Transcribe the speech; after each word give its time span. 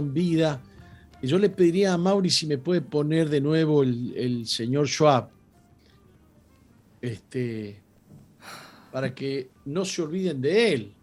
Vida. 0.00 0.62
Y 1.20 1.26
yo 1.26 1.38
le 1.38 1.50
pediría 1.50 1.92
a 1.92 1.98
Mauri 1.98 2.30
si 2.30 2.46
me 2.46 2.58
puede 2.58 2.80
poner 2.80 3.28
de 3.28 3.40
nuevo 3.40 3.82
el, 3.82 4.46
señor 4.46 4.88
Schwab. 4.88 5.28
Este, 7.00 7.80
para 8.90 9.14
que 9.14 9.50
no 9.64 9.84
se 9.84 10.02
olviden 10.02 10.40
de 10.40 10.72
él. 10.72 10.94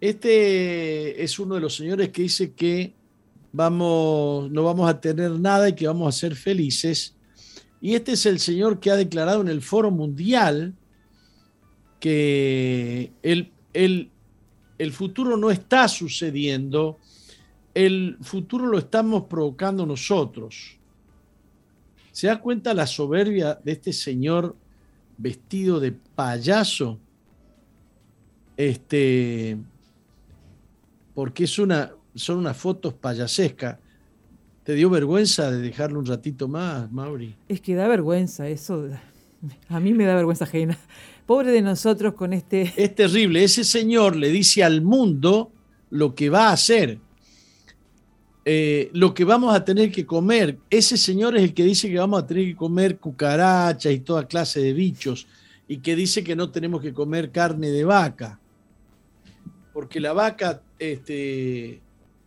Este 0.00 1.22
es 1.22 1.38
uno 1.38 1.54
de 1.54 1.60
los 1.60 1.76
señores 1.76 2.08
que 2.08 2.22
dice 2.22 2.52
que 2.52 2.94
vamos, 3.52 4.50
no 4.50 4.64
vamos 4.64 4.90
a 4.90 5.00
tener 5.00 5.30
nada 5.32 5.68
y 5.68 5.74
que 5.74 5.86
vamos 5.86 6.14
a 6.14 6.18
ser 6.18 6.34
felices. 6.34 7.14
Y 7.80 7.94
este 7.94 8.12
es 8.12 8.26
el 8.26 8.40
señor 8.40 8.80
que 8.80 8.90
ha 8.90 8.96
declarado 8.96 9.40
en 9.42 9.48
el 9.48 9.62
Foro 9.62 9.90
Mundial 9.90 10.74
que 12.00 13.12
él, 13.22 13.52
él 13.72 14.10
el 14.82 14.92
futuro 14.92 15.36
no 15.36 15.50
está 15.50 15.86
sucediendo, 15.86 16.98
el 17.74 18.16
futuro 18.20 18.66
lo 18.66 18.78
estamos 18.78 19.24
provocando 19.24 19.86
nosotros. 19.86 20.78
¿Se 22.10 22.26
da 22.26 22.40
cuenta 22.40 22.74
la 22.74 22.86
soberbia 22.86 23.58
de 23.64 23.72
este 23.72 23.92
señor 23.92 24.54
vestido 25.16 25.80
de 25.80 25.92
payaso? 25.92 26.98
Este, 28.56 29.56
porque 31.14 31.44
es 31.44 31.58
una, 31.58 31.92
son 32.14 32.38
unas 32.38 32.56
fotos 32.56 32.94
payasescas. 32.94 33.78
¿Te 34.62 34.74
dio 34.74 34.90
vergüenza 34.90 35.50
de 35.50 35.58
dejarlo 35.58 35.98
un 35.98 36.06
ratito 36.06 36.46
más, 36.46 36.90
Mauri? 36.92 37.34
Es 37.48 37.60
que 37.60 37.74
da 37.74 37.88
vergüenza, 37.88 38.48
eso. 38.48 38.88
A 39.68 39.80
mí 39.80 39.92
me 39.92 40.04
da 40.04 40.14
vergüenza 40.14 40.44
ajena. 40.44 40.78
Pobre 41.26 41.50
de 41.50 41.62
nosotros 41.62 42.14
con 42.14 42.32
este... 42.32 42.72
Es 42.76 42.94
terrible. 42.94 43.42
Ese 43.42 43.64
señor 43.64 44.14
le 44.16 44.28
dice 44.28 44.62
al 44.62 44.82
mundo 44.82 45.50
lo 45.90 46.14
que 46.14 46.30
va 46.30 46.48
a 46.48 46.52
hacer, 46.52 47.00
eh, 48.44 48.90
lo 48.92 49.14
que 49.14 49.24
vamos 49.24 49.54
a 49.54 49.64
tener 49.64 49.92
que 49.92 50.04
comer. 50.04 50.58
Ese 50.68 50.96
señor 50.96 51.36
es 51.36 51.42
el 51.42 51.54
que 51.54 51.64
dice 51.64 51.88
que 51.88 51.98
vamos 51.98 52.22
a 52.22 52.26
tener 52.26 52.44
que 52.46 52.56
comer 52.56 52.98
cucarachas 52.98 53.92
y 53.92 54.00
toda 54.00 54.26
clase 54.26 54.60
de 54.60 54.72
bichos 54.72 55.26
y 55.68 55.78
que 55.78 55.94
dice 55.94 56.24
que 56.24 56.34
no 56.34 56.50
tenemos 56.50 56.82
que 56.82 56.92
comer 56.92 57.30
carne 57.30 57.70
de 57.70 57.84
vaca. 57.84 58.40
Porque 59.72 60.00
la 60.00 60.12
vaca, 60.12 60.62
este, 60.78 61.80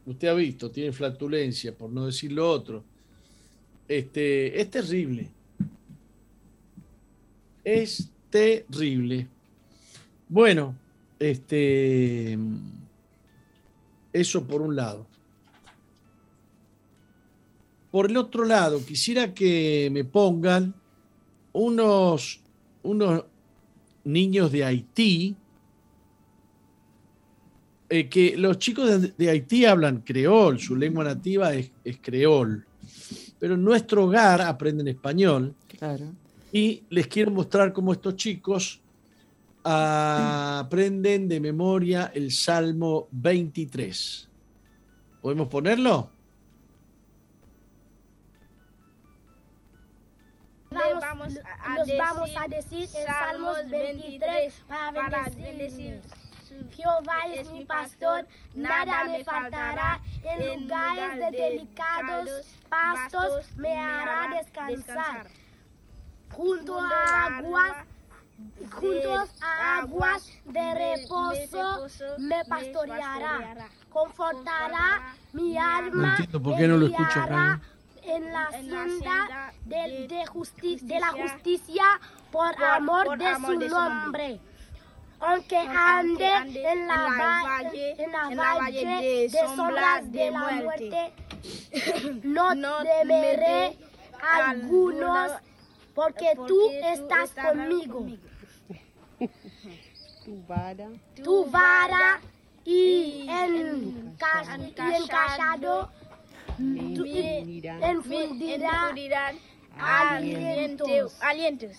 usted 0.06 0.28
ha 0.30 0.34
visto, 0.34 0.72
tiene 0.72 0.92
flatulencia, 0.92 1.76
por 1.76 1.92
no 1.92 2.06
decir 2.06 2.32
lo 2.32 2.50
otro. 2.50 2.84
Este, 3.88 4.60
es 4.60 4.72
terrible. 4.72 5.30
Es 7.64 8.10
terrible. 8.30 9.28
Bueno, 10.30 10.76
este, 11.20 12.38
eso 14.14 14.48
por 14.48 14.62
un 14.62 14.76
lado. 14.76 15.06
Por 17.96 18.12
el 18.12 18.18
otro 18.18 18.44
lado, 18.44 18.86
quisiera 18.86 19.34
que 19.34 19.88
me 19.90 20.04
pongan 20.04 20.76
unos, 21.54 22.42
unos 22.84 23.24
niños 24.04 24.52
de 24.52 24.66
Haití, 24.66 25.34
eh, 27.88 28.10
que 28.10 28.36
los 28.36 28.60
chicos 28.60 29.16
de, 29.18 29.30
Haití 29.30 29.64
hablan 29.64 30.02
creol, 30.02 30.60
su 30.60 30.76
lengua 30.76 31.06
nativa 31.06 31.54
es, 31.54 31.72
es 31.86 31.98
creol, 32.02 32.66
pero 33.40 33.54
en 33.54 33.64
nuestro 33.64 34.04
hogar 34.04 34.42
aprenden 34.42 34.90
español. 34.90 35.56
Claro. 35.80 36.12
Y 36.52 36.84
les 36.90 37.08
quiero 37.08 37.32
mostrar 37.32 37.72
cómo 37.72 37.94
estos 37.94 38.18
chicos 38.18 38.82
aprenden 39.64 41.30
de 41.30 41.40
memoria 41.40 42.12
el 42.14 42.30
Salmo 42.34 43.08
23. 43.14 44.28
¿Podemos 45.22 45.48
ponerlo? 45.48 46.15
A, 51.66 51.76
nos 51.76 51.98
vamos 51.98 52.32
a 52.38 52.48
decir 52.48 52.88
el 52.96 53.06
Salmo 53.06 53.54
23 53.68 54.54
para 54.68 55.30
bendecir. 55.30 56.02
Jehová 56.72 57.26
es 57.34 57.52
mi 57.52 57.66
pastor, 57.66 58.26
nada 58.54 59.06
me 59.06 59.24
faltará. 59.24 60.00
En 60.24 60.62
lugares 60.62 61.20
de 61.20 61.38
delicados 61.38 62.30
pastos 62.70 63.46
me 63.58 63.78
hará 63.78 64.36
descansar. 64.38 65.28
junto 66.32 66.80
a 66.80 67.38
aguas 67.38 67.86
juntos 68.72 69.30
a 69.42 69.78
aguas 69.80 70.30
de 70.46 70.74
reposo 70.74 71.88
me 72.18 72.44
pastoreará, 72.46 73.70
confortará 73.90 75.16
mi 75.32 75.58
alma, 75.58 76.18
no 76.32 76.42
por 76.42 76.58
qué 76.58 76.68
no 76.68 76.78
lo 76.78 76.88
escucho 76.88 77.20
en 78.08 78.34
la 78.34 78.52
senda 78.52 79.54
de, 79.66 80.08
de, 80.08 81.00
la 81.00 81.12
justicia 81.12 81.84
por 82.32 82.64
amor 82.64 83.18
de 83.18 83.36
su 83.36 83.60
nombre. 83.70 84.40
Aunque 85.20 85.58
ande 85.58 86.30
en 86.30 86.88
la, 86.88 87.42
valle, 87.44 88.04
en 88.04 88.12
la 88.12 88.56
valle 88.56 89.30
de 89.30 89.48
sombras 89.56 90.12
de 90.12 90.32
la 90.32 90.40
muerte, 90.40 91.14
no 92.24 92.84
temeré 92.84 93.78
algunos 94.22 95.32
porque, 95.96 96.36
tú 96.48 96.60
estás 96.84 97.32
conmigo. 97.32 98.06
Tu 100.26 100.44
vara, 100.48 100.90
tu 101.24 101.46
vara 101.46 102.20
y, 102.66 103.28
en, 103.30 104.18
encajado 104.76 105.92
enfundirán 107.82 109.40
alientos. 109.78 110.88
alientos. 111.22 111.72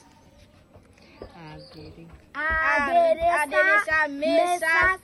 Adereza 2.35 4.09
mesas 4.09 5.01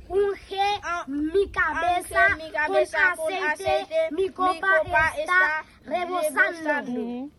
Unge 0.09 0.67
mi 1.07 1.49
cabeza, 1.51 2.29
Unge 2.35 2.43
mi 2.45 2.51
cabeza 2.51 3.13
con 3.15 3.33
aceite, 3.33 3.95
mi 4.11 4.29
copa, 4.29 4.69
está, 5.17 5.63
rebosando. 5.85 7.29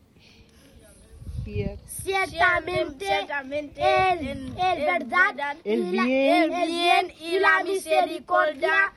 Ciertamente, 1.87 3.07
el, 3.77 4.29
en- 4.29 4.59
el 4.59 4.85
verdad, 4.85 5.57
el 5.65 5.97
la- 5.97 6.03
bien, 6.05 6.53
el 6.53 6.67
bien 6.69 7.13
y 7.21 7.39
la 7.39 7.63
misericordia, 7.65 8.93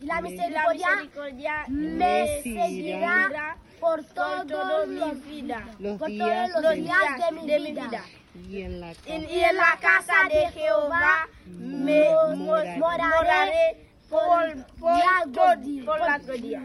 y 0.00 0.06
la 0.06 0.14
la 0.14 0.20
misericordia 0.22 0.88
misericordia 0.90 1.64
me 1.68 2.42
seguirá 2.42 3.56
por 3.80 4.04
vida, 5.22 5.68
los 5.78 5.98
por 5.98 6.08
días 6.08 6.50
todos 6.52 6.62
los 6.64 6.74
días 6.74 7.18
de 7.18 7.32
mi 7.32 7.72
vida. 7.72 8.04
Y 8.48 8.62
en 8.62 8.80
la 8.80 8.94
casa 8.94 9.14
En- 9.14 9.24
y 9.30 9.40
en 9.40 9.56
la 9.56 9.78
casa 9.80 10.14
de 10.32 10.50
Jehová 10.52 11.28
me 11.46 12.04
Moraré 12.36 12.78
moraré 12.78 13.88
por, 14.08 14.64
por, 14.78 14.90
largos 14.92 15.34
por, 15.34 15.60
días. 15.64 15.84
por 15.86 15.98
largos 16.00 16.42
días. 16.42 16.62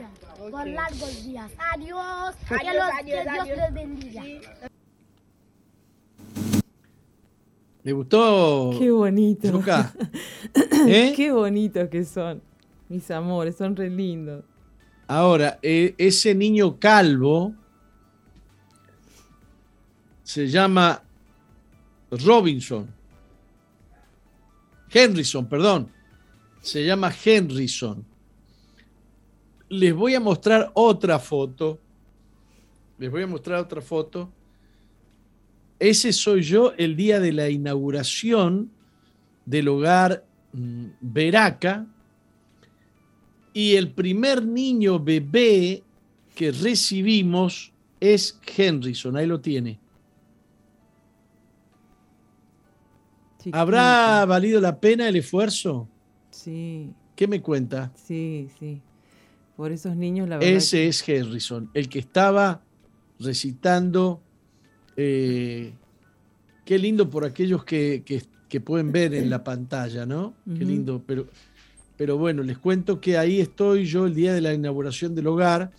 por 0.52 0.68
largos 0.68 1.24
días. 1.26 1.52
Adiós. 1.74 2.36
que, 2.48 2.56
Adiós, 2.56 2.76
los- 2.76 3.00
adiós, 3.00 3.24
que 3.24 3.32
Dios 3.32 3.42
adiós. 3.42 3.58
les 3.58 3.74
bendiga. 3.74 4.22
Sí. 4.24 4.42
¿Le 7.84 7.92
gustó? 7.92 8.72
Qué 8.80 8.92
bonito. 8.92 9.52
Luca? 9.52 9.94
¿Eh? 10.88 11.12
Qué 11.16 11.32
bonitos 11.32 11.90
que 11.90 12.06
son. 12.06 12.42
Mis 12.88 13.10
amores, 13.12 13.58
son 13.58 13.76
re 13.76 13.90
lindos. 13.90 14.46
Ahora, 15.08 15.60
eh, 15.62 15.94
ese 15.98 16.34
niño 16.34 16.80
calvo 16.80 17.54
se 20.24 20.48
llama 20.48 21.03
Robinson. 22.18 22.88
Henryson, 24.90 25.48
perdón. 25.48 25.92
Se 26.62 26.86
llama 26.86 27.14
Henryson. 27.24 28.06
Les 29.70 29.94
voy 29.94 30.16
a 30.16 30.20
mostrar 30.20 30.72
otra 30.76 31.20
foto. 31.20 31.80
Les 32.98 33.10
voy 33.10 33.24
a 33.24 33.28
mostrar 33.28 33.60
otra 33.60 33.82
foto. 33.82 34.32
Ese 35.80 36.14
soy 36.14 36.44
yo 36.44 36.74
el 36.78 36.96
día 36.96 37.20
de 37.20 37.34
la 37.34 37.50
inauguración 37.50 38.72
del 39.46 39.68
hogar 39.68 40.26
mm, 40.54 40.86
Veraca, 41.02 41.88
y 43.54 43.76
el 43.76 43.92
primer 43.92 44.44
niño 44.44 45.00
bebé 45.00 45.84
que 46.36 46.52
recibimos 46.52 47.72
es 48.00 48.40
Henryson, 48.58 49.16
ahí 49.16 49.28
lo 49.28 49.40
tiene. 49.40 49.80
Chiquito. 53.44 53.58
¿Habrá 53.58 54.26
valido 54.26 54.62
la 54.62 54.80
pena 54.80 55.10
el 55.10 55.18
esfuerzo? 55.18 55.90
Sí, 56.32 56.90
¿Qué 57.16 57.28
me 57.28 57.42
cuenta? 57.42 57.92
sí, 57.96 58.48
sí. 58.58 58.82
Por 59.58 59.72
esos 59.72 59.96
niños, 59.96 60.28
la 60.30 60.38
verdad. 60.38 60.56
Ese 60.56 60.88
es 60.88 61.08
Henryson, 61.08 61.70
el 61.74 61.90
que 61.90 62.00
estaba 62.00 62.64
recitando. 63.20 64.22
eh, 64.96 65.74
qué 66.66 66.78
lindo 66.80 67.10
por 67.10 67.26
aquellos 67.26 67.66
que, 67.66 68.04
que- 68.06 68.22
que 68.48 68.62
pueden 68.62 68.92
ver 68.92 69.14
en 69.16 69.30
la 69.30 69.44
pantalla, 69.44 70.06
¿no? 70.06 70.34
Qué 70.46 70.64
lindo, 70.64 71.04
pero, 71.06 71.28
pero 71.98 72.18
bueno, 72.18 72.44
les 72.44 72.58
cuento 72.60 73.02
que 73.02 73.18
ahí 73.18 73.40
estoy 73.42 73.86
yo 73.86 74.06
el 74.06 74.14
día 74.14 74.34
de 74.34 74.42
la 74.42 74.54
inauguración 74.54 75.16
del 75.16 75.28
hogar, 75.28 75.72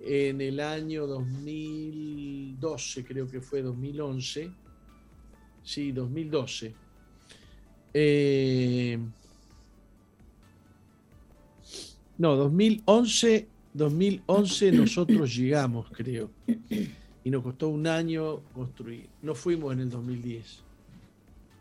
en 0.00 0.40
el 0.40 0.60
año 0.60 1.06
2012, 1.06 3.04
creo 3.04 3.28
que 3.28 3.40
fue 3.40 3.60
2011. 3.62 4.50
Sí, 5.62 5.92
2012. 5.92 6.74
Eh, 7.94 8.98
no, 12.18 12.36
2011, 12.36 13.48
2011 13.74 14.72
nosotros 14.72 15.34
llegamos, 15.36 15.86
creo. 15.92 16.30
Y 17.24 17.30
nos 17.30 17.42
costó 17.42 17.68
un 17.68 17.86
año 17.86 18.40
construir. 18.54 19.08
No 19.22 19.34
fuimos 19.34 19.72
en 19.72 19.80
el 19.80 19.90
2010. 19.90 20.62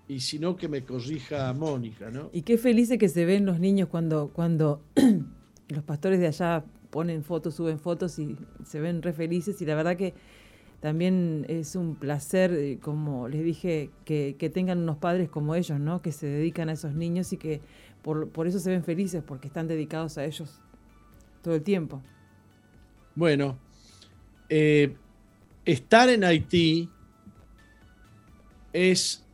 Y 0.07 0.19
si 0.19 0.37
no, 0.37 0.55
que 0.55 0.67
me 0.67 0.83
corrija 0.83 1.51
Mónica, 1.53 2.11
¿no? 2.11 2.29
Y 2.31 2.43
qué 2.43 2.57
felices 2.57 2.99
que 2.99 3.09
se 3.09 3.25
ven 3.25 3.45
los 3.45 3.59
niños 3.59 3.89
cuando, 3.89 4.29
cuando 4.29 4.81
los 5.69 5.83
pastores 5.83 6.19
de 6.19 6.27
allá 6.27 6.63
ponen 6.91 7.23
fotos, 7.23 7.55
suben 7.55 7.79
fotos 7.79 8.19
y 8.19 8.37
se 8.63 8.79
ven 8.79 9.01
re 9.01 9.13
felices. 9.13 9.61
Y 9.61 9.65
la 9.65 9.75
verdad 9.75 9.97
que 9.97 10.13
también 10.85 11.47
es 11.49 11.75
un 11.75 11.95
placer, 11.95 12.53
eh, 12.53 12.77
como 12.79 13.27
les 13.27 13.43
dije, 13.43 13.89
que, 14.05 14.35
que 14.37 14.51
tengan 14.51 14.77
unos 14.77 14.97
padres 14.97 15.29
como 15.31 15.55
ellos, 15.55 15.79
¿no? 15.79 16.03
Que 16.03 16.11
se 16.11 16.27
dedican 16.27 16.69
a 16.69 16.73
esos 16.73 16.93
niños 16.93 17.33
y 17.33 17.37
que 17.37 17.59
por, 18.03 18.29
por 18.29 18.45
eso 18.45 18.59
se 18.59 18.69
ven 18.69 18.83
felices, 18.83 19.23
porque 19.25 19.47
están 19.47 19.67
dedicados 19.67 20.19
a 20.19 20.25
ellos 20.25 20.61
todo 21.41 21.55
el 21.55 21.63
tiempo. 21.63 22.03
Bueno, 23.15 23.57
eh, 24.47 24.95
estar 25.65 26.07
en 26.07 26.23
Haití 26.23 26.87
es 28.71 29.25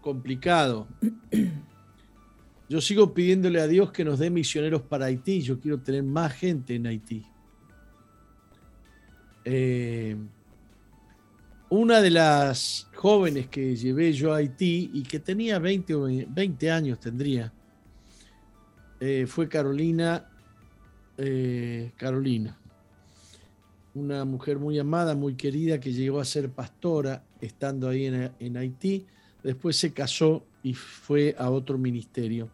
complicado. 0.00 0.88
Yo 2.70 2.80
sigo 2.80 3.12
pidiéndole 3.12 3.60
a 3.60 3.66
Dios 3.66 3.92
que 3.92 4.06
nos 4.06 4.20
dé 4.20 4.30
misioneros 4.30 4.80
para 4.80 5.04
Haití. 5.04 5.42
Yo 5.42 5.60
quiero 5.60 5.80
tener 5.80 6.02
más 6.02 6.32
gente 6.32 6.76
en 6.76 6.86
Haití. 6.86 7.26
Eh, 9.44 10.16
una 11.70 12.00
de 12.00 12.10
las 12.10 12.88
jóvenes 12.94 13.48
que 13.48 13.76
llevé 13.76 14.12
yo 14.12 14.32
a 14.32 14.36
Haití 14.36 14.90
y 14.92 15.02
que 15.02 15.20
tenía 15.20 15.58
20, 15.58 15.94
o 15.94 16.04
20 16.04 16.70
años, 16.70 17.00
tendría, 17.00 17.52
eh, 19.00 19.26
fue 19.26 19.48
Carolina. 19.48 20.30
eh, 21.16 21.92
Carolina 21.96 22.58
una 23.94 24.24
mujer 24.24 24.58
muy 24.58 24.78
amada, 24.78 25.14
muy 25.14 25.34
querida, 25.34 25.78
que 25.78 25.92
llegó 25.92 26.20
a 26.20 26.24
ser 26.24 26.50
pastora 26.50 27.24
estando 27.40 27.88
ahí 27.88 28.06
en, 28.06 28.32
en 28.38 28.56
Haití. 28.56 29.06
Después 29.42 29.76
se 29.76 29.92
casó 29.92 30.44
y 30.62 30.74
fue 30.74 31.34
a 31.38 31.50
otro 31.50 31.78
ministerio. 31.78 32.50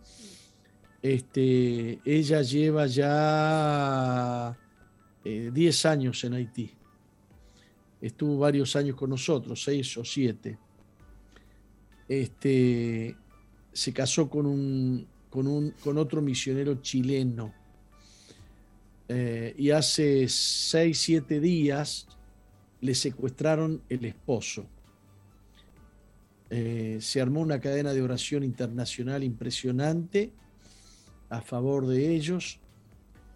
Este, 1.02 1.98
ella 2.04 2.42
lleva 2.42 2.86
ya 2.86 4.56
eh, 5.24 5.50
10 5.52 5.86
años 5.86 6.22
en 6.24 6.34
Haití. 6.34 6.70
Estuvo 8.00 8.38
varios 8.38 8.74
años 8.76 8.96
con 8.96 9.10
nosotros, 9.10 9.62
seis 9.62 9.96
o 9.96 10.04
siete. 10.04 10.58
Este, 12.08 13.14
se 13.72 13.92
casó 13.92 14.28
con, 14.28 14.46
un, 14.46 15.06
con, 15.28 15.46
un, 15.46 15.70
con 15.82 15.98
otro 15.98 16.22
misionero 16.22 16.76
chileno. 16.80 17.52
Eh, 19.08 19.54
y 19.58 19.70
hace 19.70 20.28
seis, 20.28 20.98
siete 21.00 21.40
días 21.40 22.06
le 22.80 22.94
secuestraron 22.94 23.82
el 23.88 24.04
esposo. 24.04 24.66
Eh, 26.48 26.98
se 27.00 27.20
armó 27.20 27.40
una 27.40 27.60
cadena 27.60 27.92
de 27.92 28.02
oración 28.02 28.44
internacional 28.44 29.22
impresionante 29.22 30.32
a 31.28 31.40
favor 31.40 31.86
de 31.86 32.14
ellos, 32.14 32.59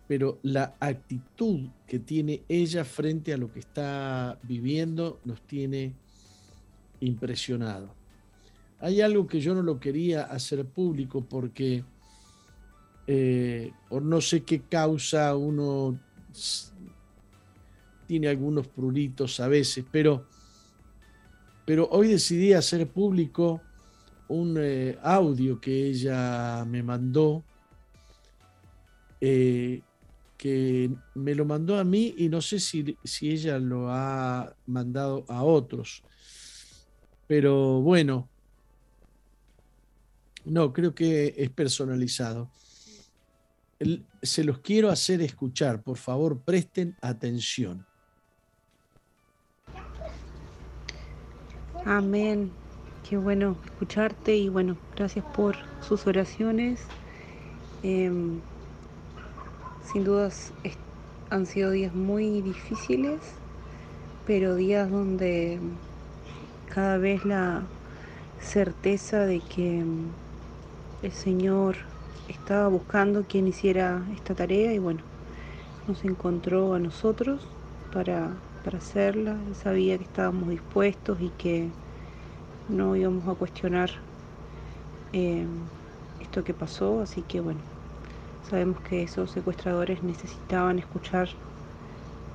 pero 0.06 0.38
la 0.42 0.74
actitud 0.80 1.68
que 1.86 1.98
tiene 1.98 2.42
ella 2.48 2.84
frente 2.84 3.32
a 3.32 3.36
lo 3.36 3.52
que 3.52 3.60
está 3.60 4.38
viviendo 4.42 5.20
nos 5.24 5.40
tiene 5.42 5.94
impresionado. 7.00 7.94
Hay 8.80 9.00
algo 9.00 9.26
que 9.26 9.40
yo 9.40 9.54
no 9.54 9.62
lo 9.62 9.80
quería 9.80 10.24
hacer 10.24 10.64
público 10.66 11.24
porque 11.24 11.84
eh, 13.06 13.72
por 13.88 14.02
no 14.02 14.20
sé 14.20 14.42
qué 14.42 14.60
causa 14.62 15.34
uno 15.36 15.98
tiene 18.06 18.28
algunos 18.28 18.66
pruritos 18.68 19.40
a 19.40 19.48
veces, 19.48 19.84
pero, 19.90 20.26
pero 21.64 21.88
hoy 21.90 22.08
decidí 22.08 22.52
hacer 22.52 22.86
público 22.86 23.60
un 24.28 24.56
eh, 24.58 24.98
audio 25.02 25.60
que 25.60 25.86
ella 25.88 26.64
me 26.66 26.82
mandó, 26.82 27.42
eh, 29.20 29.80
que 30.44 30.90
me 31.14 31.34
lo 31.34 31.46
mandó 31.46 31.78
a 31.78 31.84
mí 31.84 32.14
y 32.18 32.28
no 32.28 32.42
sé 32.42 32.60
si, 32.60 32.98
si 33.02 33.30
ella 33.30 33.58
lo 33.58 33.88
ha 33.88 34.54
mandado 34.66 35.24
a 35.26 35.42
otros. 35.42 36.02
Pero 37.26 37.80
bueno, 37.80 38.28
no, 40.44 40.70
creo 40.70 40.94
que 40.94 41.34
es 41.34 41.48
personalizado. 41.48 42.50
Se 44.20 44.44
los 44.44 44.58
quiero 44.58 44.90
hacer 44.90 45.22
escuchar, 45.22 45.82
por 45.82 45.96
favor, 45.96 46.38
presten 46.38 46.94
atención. 47.00 47.86
Amén. 51.86 52.52
qué 53.08 53.16
bueno 53.16 53.56
escucharte 53.64 54.36
y 54.36 54.50
bueno, 54.50 54.76
gracias 54.94 55.24
por 55.34 55.56
sus 55.80 56.06
oraciones. 56.06 56.82
Em, 57.82 58.42
sin 59.92 60.04
dudas 60.04 60.52
han 61.30 61.46
sido 61.46 61.70
días 61.70 61.94
muy 61.94 62.40
difíciles, 62.40 63.20
pero 64.26 64.56
días 64.56 64.90
donde 64.90 65.58
cada 66.72 66.98
vez 66.98 67.24
la 67.24 67.62
certeza 68.40 69.26
de 69.26 69.40
que 69.40 69.84
el 71.02 71.12
Señor 71.12 71.76
estaba 72.28 72.68
buscando 72.68 73.24
quien 73.24 73.46
hiciera 73.48 74.02
esta 74.14 74.34
tarea 74.34 74.72
y 74.72 74.78
bueno, 74.78 75.00
nos 75.86 76.04
encontró 76.04 76.74
a 76.74 76.78
nosotros 76.78 77.46
para, 77.92 78.30
hacerla. 78.74 79.36
Él 79.46 79.54
sabía 79.54 79.98
que 79.98 80.04
estábamos 80.04 80.48
dispuestos 80.48 81.20
y 81.20 81.28
que 81.36 81.68
no 82.70 82.96
íbamos 82.96 83.28
a 83.28 83.34
cuestionar 83.34 83.90
eh, 85.12 85.44
esto 86.22 86.42
que 86.44 86.54
pasó, 86.54 87.00
así 87.00 87.20
que 87.22 87.40
bueno, 87.40 87.73
sabemos 88.48 88.80
que 88.80 89.02
esos 89.02 89.30
secuestradores 89.30 90.02
necesitaban 90.02 90.78
escuchar 90.78 91.28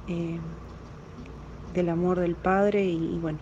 eh, 0.07 0.39
del 1.73 1.89
amor 1.89 2.19
del 2.19 2.35
Padre 2.35 2.85
y, 2.85 3.19
bueno, 3.19 3.37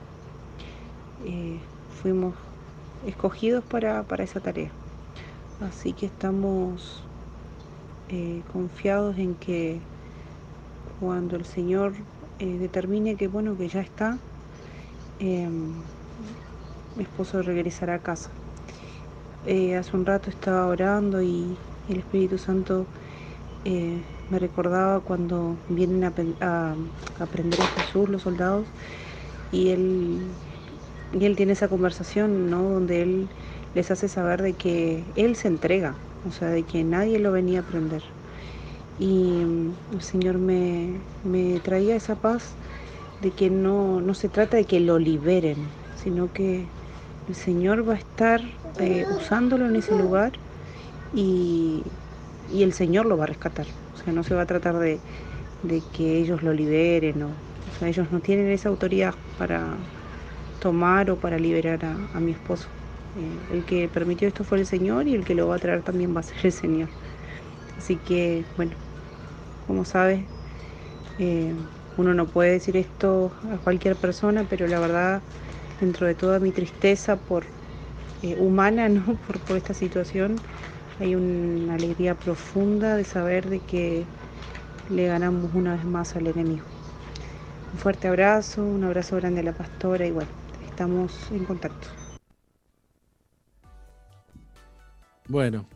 eh, 1.25 1.59
fuimos 2.01 2.33
escogidos 3.05 3.63
para, 3.63 4.03
para 4.03 4.23
esa 4.23 4.39
tarea. 4.39 4.69
Así 5.61 5.93
que 5.93 6.07
estamos 6.07 7.03
eh, 8.09 8.41
confiados 8.51 9.17
en 9.17 9.35
que 9.35 9.79
cuando 10.99 11.35
el 11.35 11.45
Señor 11.45 11.93
determine 12.39 13.15
que 13.15 13.27
bueno 13.27 13.57
que 13.57 13.67
ya 13.67 13.81
está, 13.81 14.17
mi 15.19 17.03
esposo 17.03 17.41
regresará 17.41 17.95
a 17.95 17.99
casa. 17.99 18.29
Hace 19.45 19.95
un 19.95 20.05
rato 20.05 20.29
estaba 20.29 20.67
orando 20.67 21.21
y 21.23 21.55
el 21.89 21.97
Espíritu 21.97 22.37
Santo 22.37 22.85
me 23.65 24.39
recordaba 24.39 25.01
cuando 25.01 25.55
vienen 25.67 26.05
a, 26.05 26.13
a, 26.39 26.75
aprender 27.19 27.61
a 27.61 27.67
Jesús 27.67 28.07
los 28.07 28.21
soldados 28.21 28.65
y 29.51 29.69
él, 29.69 30.19
y 31.11 31.25
él 31.25 31.35
tiene 31.35 31.51
esa 31.51 31.67
conversación, 31.67 32.49
¿no? 32.49 32.63
Donde 32.63 33.01
él 33.01 33.27
les 33.77 33.91
hace 33.91 34.07
saber 34.07 34.41
de 34.41 34.53
que 34.53 35.03
Él 35.15 35.35
se 35.35 35.47
entrega, 35.47 35.93
o 36.27 36.31
sea, 36.31 36.49
de 36.49 36.63
que 36.63 36.83
nadie 36.83 37.19
lo 37.19 37.31
venía 37.31 37.59
a 37.59 37.61
aprender. 37.61 38.01
Y 38.99 39.43
mm, 39.45 39.71
el 39.93 40.01
Señor 40.01 40.39
me, 40.39 40.99
traía 41.63 41.95
esa 41.95 42.15
paz 42.15 42.55
de 43.21 43.29
que 43.29 43.51
no, 43.51 44.01
no, 44.01 44.15
se 44.15 44.29
trata 44.29 44.57
de 44.57 44.65
que 44.65 44.79
lo 44.79 44.97
liberen, 44.97 45.57
sino 46.03 46.33
que 46.33 46.65
el 47.29 47.35
Señor 47.35 47.87
va 47.87 47.93
a 47.93 47.97
estar 47.97 48.41
eh, 48.79 49.05
usándolo 49.15 49.67
en 49.67 49.75
ese 49.75 49.95
lugar 49.95 50.31
y, 51.13 51.83
el 52.53 52.73
Señor 52.73 53.05
lo 53.05 53.17
va 53.17 53.25
a 53.25 53.27
rescatar. 53.27 53.65
O 53.93 54.03
sea, 54.03 54.13
no 54.13 54.23
se 54.23 54.33
va 54.33 54.43
a 54.43 54.45
tratar 54.45 54.77
de, 54.79 54.99
que 55.95 56.17
ellos 56.17 56.43
lo 56.43 56.53
liberen, 56.53 57.23
o, 57.23 57.29
sea, 57.77 57.89
ellos 57.89 58.07
no 58.11 58.19
tienen 58.19 58.49
esa 58.49 58.69
autoridad 58.69 59.13
para 59.37 59.75
tomar 60.61 61.11
o 61.11 61.17
para 61.17 61.37
liberar 61.37 61.79
a 61.85 62.19
mi 62.19 62.31
esposo. 62.31 62.67
Eh, 63.17 63.55
el 63.55 63.65
que 63.65 63.87
permitió 63.87 64.27
esto 64.27 64.43
fue 64.43 64.59
el 64.59 64.67
Señor 64.67 65.07
y 65.07 65.15
el 65.15 65.25
que 65.25 65.33
lo 65.33 65.47
va 65.47 65.55
a 65.55 65.59
traer 65.59 65.81
también 65.81 66.15
va 66.15 66.19
a 66.19 66.23
ser 66.23 66.37
el 66.43 66.51
Señor. 66.51 66.89
Así 67.77 67.95
que, 67.97 68.43
bueno, 68.55 68.73
como 69.65 69.85
sabes, 69.85 70.19
eh, 71.17 71.51
uno 71.97 72.13
no 72.13 72.25
puede 72.27 72.51
decir 72.51 72.77
esto 72.77 73.31
a 73.51 73.57
cualquier 73.57 73.95
persona, 73.95 74.45
pero 74.47 74.67
la 74.67 74.79
verdad, 74.79 75.21
dentro 75.79 76.05
de 76.05 76.13
toda 76.13 76.39
mi 76.39 76.51
tristeza 76.51 77.15
por 77.15 77.43
eh, 78.21 78.35
humana, 78.39 78.87
¿no? 78.89 79.03
Por, 79.25 79.39
por 79.39 79.57
esta 79.57 79.73
situación, 79.73 80.35
hay 80.99 81.15
una 81.15 81.75
alegría 81.75 82.15
profunda 82.15 82.95
de 82.95 83.03
saber 83.03 83.49
de 83.49 83.59
que 83.59 84.05
le 84.89 85.07
ganamos 85.07 85.53
una 85.53 85.75
vez 85.75 85.83
más 85.83 86.15
al 86.15 86.27
enemigo. 86.27 86.65
Un 87.73 87.79
fuerte 87.79 88.07
abrazo, 88.07 88.63
un 88.63 88.83
abrazo 88.83 89.17
grande 89.17 89.41
a 89.41 89.43
la 89.43 89.53
pastora 89.53 90.05
y 90.05 90.11
bueno, 90.11 90.29
estamos 90.65 91.13
en 91.31 91.45
contacto. 91.45 91.87
Bueno, 95.27 95.67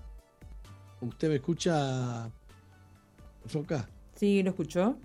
¿usted 1.02 1.28
me 1.28 1.36
escucha, 1.36 2.30
Roca? 3.54 3.88
Sí, 4.16 4.42
¿lo 4.44 4.52
escuchó? 4.52 4.98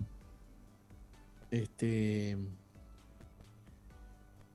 Este. 1.50 2.36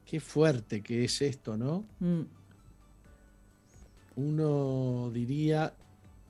Qué 0.05 0.19
fuerte 0.19 0.81
que 0.81 1.03
es 1.03 1.21
esto, 1.21 1.57
¿no? 1.57 1.85
Mm. 1.99 2.40
Uno 4.15 5.09
diría 5.13 5.73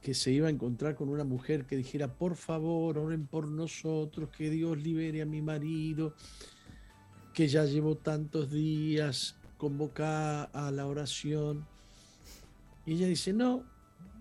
que 0.01 0.13
se 0.13 0.31
iba 0.31 0.47
a 0.47 0.51
encontrar 0.51 0.95
con 0.95 1.09
una 1.09 1.23
mujer 1.23 1.65
que 1.65 1.77
dijera, 1.77 2.07
por 2.07 2.35
favor, 2.35 2.97
oren 2.97 3.27
por 3.27 3.47
nosotros, 3.47 4.29
que 4.29 4.49
Dios 4.49 4.77
libere 4.77 5.21
a 5.21 5.25
mi 5.25 5.41
marido, 5.41 6.15
que 7.33 7.47
ya 7.47 7.65
llevo 7.65 7.95
tantos 7.95 8.51
días 8.51 9.35
convocada 9.57 10.45
a 10.45 10.71
la 10.71 10.87
oración 10.87 11.65
y 12.85 12.93
ella 12.93 13.07
dice, 13.07 13.33
no, 13.33 13.63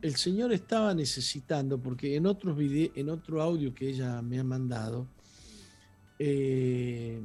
el 0.02 0.16
Señor 0.16 0.52
estaba 0.52 0.94
necesitando, 0.94 1.78
porque 1.78 2.16
en, 2.16 2.26
otros 2.26 2.56
en 2.60 3.08
otro 3.08 3.40
audio 3.42 3.74
que 3.74 3.88
ella 3.88 4.20
me 4.22 4.38
ha 4.38 4.44
mandado, 4.44 5.06
eh, 6.18 7.20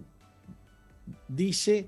dice 1.28 1.88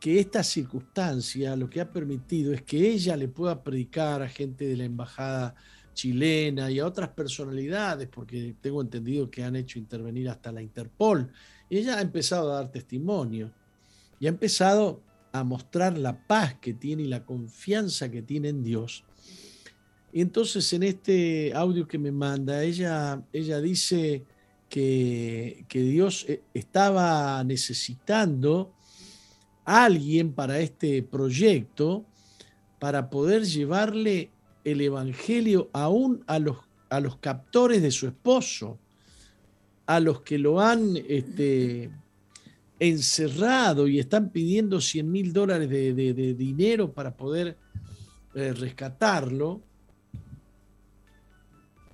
que 0.00 0.20
esta 0.20 0.42
circunstancia 0.42 1.56
lo 1.56 1.68
que 1.68 1.80
ha 1.80 1.90
permitido 1.90 2.52
es 2.52 2.62
que 2.62 2.90
ella 2.90 3.16
le 3.16 3.28
pueda 3.28 3.62
predicar 3.62 4.22
a 4.22 4.28
gente 4.28 4.66
de 4.66 4.76
la 4.76 4.84
embajada 4.84 5.54
chilena 5.98 6.70
y 6.70 6.78
a 6.78 6.86
otras 6.86 7.08
personalidades, 7.08 8.08
porque 8.08 8.54
tengo 8.60 8.80
entendido 8.80 9.28
que 9.28 9.42
han 9.42 9.56
hecho 9.56 9.80
intervenir 9.80 10.28
hasta 10.28 10.52
la 10.52 10.62
Interpol. 10.62 11.32
Y 11.68 11.78
ella 11.78 11.98
ha 11.98 12.00
empezado 12.00 12.52
a 12.52 12.56
dar 12.56 12.70
testimonio 12.70 13.50
y 14.20 14.26
ha 14.26 14.28
empezado 14.28 15.02
a 15.32 15.42
mostrar 15.42 15.98
la 15.98 16.26
paz 16.26 16.54
que 16.60 16.72
tiene 16.72 17.02
y 17.02 17.08
la 17.08 17.24
confianza 17.24 18.10
que 18.10 18.22
tiene 18.22 18.50
en 18.50 18.62
Dios. 18.62 19.04
Y 20.12 20.20
entonces 20.20 20.72
en 20.72 20.84
este 20.84 21.52
audio 21.52 21.88
que 21.88 21.98
me 21.98 22.12
manda, 22.12 22.62
ella, 22.62 23.20
ella 23.32 23.60
dice 23.60 24.24
que, 24.68 25.64
que 25.68 25.82
Dios 25.82 26.26
eh, 26.28 26.42
estaba 26.54 27.42
necesitando 27.42 28.72
alguien 29.68 30.32
para 30.32 30.60
este 30.60 31.02
proyecto, 31.02 32.06
para 32.78 33.10
poder 33.10 33.44
llevarle 33.44 34.30
el 34.64 34.80
Evangelio 34.80 35.68
aún 35.74 36.24
a 36.26 36.38
los, 36.38 36.56
a 36.88 37.00
los 37.00 37.16
captores 37.16 37.82
de 37.82 37.90
su 37.90 38.06
esposo, 38.06 38.78
a 39.84 40.00
los 40.00 40.22
que 40.22 40.38
lo 40.38 40.60
han 40.60 40.96
este, 41.06 41.90
encerrado 42.78 43.86
y 43.88 43.98
están 43.98 44.30
pidiendo 44.30 44.80
100 44.80 45.10
mil 45.10 45.32
dólares 45.34 45.68
de, 45.68 46.34
dinero 46.34 46.90
para 46.90 47.14
poder 47.14 47.58
eh, 48.34 48.54
rescatarlo. 48.54 49.60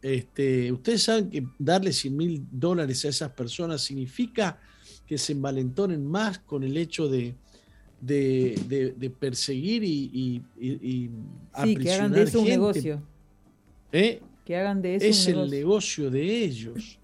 Este, 0.01 0.71
ustedes 0.71 1.03
saben 1.03 1.29
que 1.29 1.45
darle 1.59 1.93
100 1.93 2.17
mil 2.17 2.47
dólares 2.53 3.05
a 3.05 3.09
esas 3.09 3.33
personas 3.33 3.81
significa 3.83 4.61
que 5.09 5.19
se 5.19 5.33
envalentonen 5.33 6.07
más 6.07 6.39
con 6.39 6.63
el 6.63 6.77
hecho 6.77 7.09
de, 7.09 7.35
de, 8.01 9.13
perseguir 9.19 9.85
y, 9.85 10.43
y, 10.61 11.11
sí, 11.63 11.77
que 11.77 11.93
hagan 11.93 12.13
de 12.13 12.23
eso 12.23 12.41
un 12.41 12.49
negocio. 12.49 13.03
¿Eh? 13.93 14.21
Que 14.45 14.57
hagan 14.57 14.83
de 14.83 14.97
eso 14.97 15.07
es 15.07 15.27
el 15.29 15.51
negocio 15.51 16.11
de 16.11 16.45
ellos. 16.45 16.99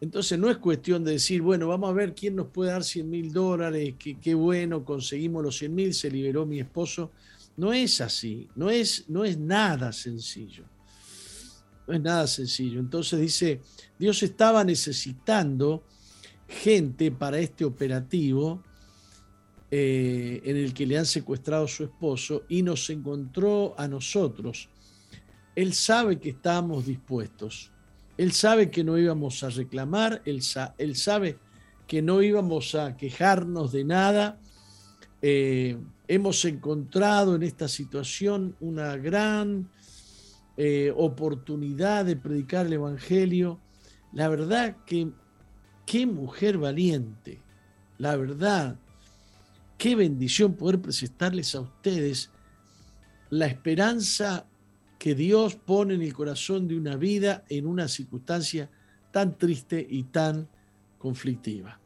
Entonces 0.00 0.38
no 0.38 0.50
es 0.50 0.58
cuestión 0.58 1.02
de 1.02 1.12
decir, 1.12 1.40
bueno, 1.40 1.68
vamos 1.68 1.88
a 1.88 1.92
ver 1.94 2.14
quién 2.14 2.36
nos 2.36 2.48
puede 2.48 2.70
dar 2.70 2.84
100 2.84 3.08
mil 3.08 3.32
dólares, 3.32 3.94
qué, 3.98 4.34
bueno, 4.34 4.84
conseguimos 4.84 5.42
los 5.42 5.56
100 5.56 5.74
mil, 5.74 5.94
se 5.94 6.10
liberó 6.10 6.44
mi 6.44 6.60
esposo. 6.60 7.10
No 7.56 7.72
es 7.72 8.00
así, 8.00 8.48
no 8.54 8.68
es, 8.68 9.04
no 9.08 9.24
es 9.24 9.38
nada 9.38 9.92
sencillo. 9.92 10.64
No 11.86 11.94
es 11.94 12.00
nada 12.02 12.26
sencillo. 12.26 12.80
Entonces 12.80 13.20
dice, 13.20 13.60
Dios 13.98 14.22
estaba 14.22 14.62
necesitando 14.64 15.82
gente 16.48 17.10
para 17.10 17.38
este 17.38 17.64
operativo 17.64 18.62
eh, 19.76 20.40
en 20.44 20.56
el 20.56 20.72
que 20.72 20.86
le 20.86 20.98
han 20.98 21.06
secuestrado 21.06 21.64
a 21.64 21.68
su 21.68 21.84
esposo 21.84 22.44
y 22.48 22.62
nos 22.62 22.88
encontró 22.90 23.74
a 23.76 23.88
nosotros. 23.88 24.68
Él 25.56 25.72
sabe 25.72 26.18
que 26.18 26.30
estamos 26.30 26.86
dispuestos 26.86 27.72
él 28.16 28.32
sabe 28.32 28.70
que 28.70 28.84
no 28.84 28.96
íbamos 28.96 29.42
a 29.42 29.50
reclamar, 29.50 30.22
él, 30.24 30.42
sabe 30.42 31.38
que 31.86 32.00
no 32.00 32.22
íbamos 32.22 32.74
a 32.74 32.96
quejarnos 32.96 33.72
de 33.72 33.84
nada. 33.84 34.38
Eh, 35.20 35.76
hemos 36.06 36.44
encontrado 36.44 37.34
en 37.34 37.42
esta 37.42 37.66
situación 37.66 38.56
una 38.60 38.96
gran 38.96 39.68
eh, 40.56 40.92
oportunidad 40.96 42.04
de 42.04 42.16
predicar 42.16 42.66
el 42.66 42.74
Evangelio. 42.74 43.58
La 44.12 44.28
verdad 44.28 44.76
que 44.86 45.10
qué 45.84 46.06
mujer 46.06 46.58
valiente, 46.58 47.42
la 47.98 48.16
verdad. 48.16 48.76
Qué 49.78 49.96
bendición 49.96 50.54
poder 50.54 50.80
presentarles 50.80 51.54
a 51.54 51.60
ustedes 51.60 52.30
la 53.30 53.46
esperanza 53.46 54.46
que 54.98 55.14
Dios 55.14 55.56
pone 55.56 55.94
en 55.94 56.02
el 56.02 56.14
corazón 56.14 56.68
de 56.68 56.76
una 56.76 56.96
vida 56.96 57.44
en 57.48 57.66
una 57.66 57.88
circunstancia 57.88 58.70
tan 59.10 59.36
triste 59.36 59.86
y 59.88 60.04
tan 60.04 60.48
conflictiva. 60.98 61.78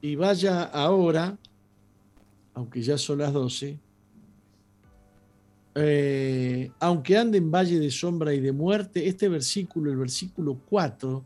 Y 0.00 0.14
vaya 0.14 0.62
ahora, 0.64 1.36
aunque 2.54 2.82
ya 2.82 2.96
son 2.96 3.18
las 3.18 3.32
12, 3.32 3.78
eh, 5.74 6.70
aunque 6.80 7.18
ande 7.18 7.38
en 7.38 7.50
valle 7.50 7.78
de 7.78 7.90
sombra 7.90 8.32
y 8.32 8.40
de 8.40 8.52
muerte, 8.52 9.06
este 9.06 9.28
versículo, 9.28 9.90
el 9.90 9.98
versículo 9.98 10.58
4 10.66 11.24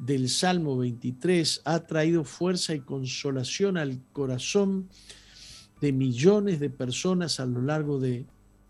del 0.00 0.30
Salmo 0.30 0.78
23, 0.78 1.60
ha 1.64 1.80
traído 1.80 2.24
fuerza 2.24 2.74
y 2.74 2.80
consolación 2.80 3.76
al 3.76 4.00
corazón 4.12 4.88
de 5.80 5.92
millones 5.92 6.58
de 6.58 6.70
personas 6.70 7.38
a 7.38 7.44
lo 7.44 7.60
largo 7.60 8.00
de, 8.00 8.24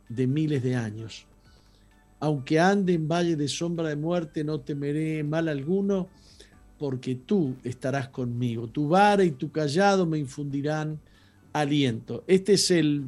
de 0.08 0.26
miles 0.26 0.62
de 0.62 0.74
años. 0.74 1.26
Aunque 2.18 2.58
ande 2.58 2.94
en 2.94 3.06
valle 3.08 3.36
de 3.36 3.46
sombra 3.46 3.88
de 3.88 3.96
muerte, 3.96 4.42
no 4.42 4.60
temeré 4.60 5.22
mal 5.22 5.48
alguno, 5.48 6.08
porque 6.78 7.14
tú 7.14 7.54
estarás 7.62 8.08
conmigo. 8.08 8.66
Tu 8.66 8.88
vara 8.88 9.22
y 9.22 9.30
tu 9.30 9.52
callado 9.52 10.06
me 10.06 10.18
infundirán 10.18 10.98
aliento. 11.52 12.24
Este 12.26 12.54
es 12.54 12.70
el, 12.72 13.04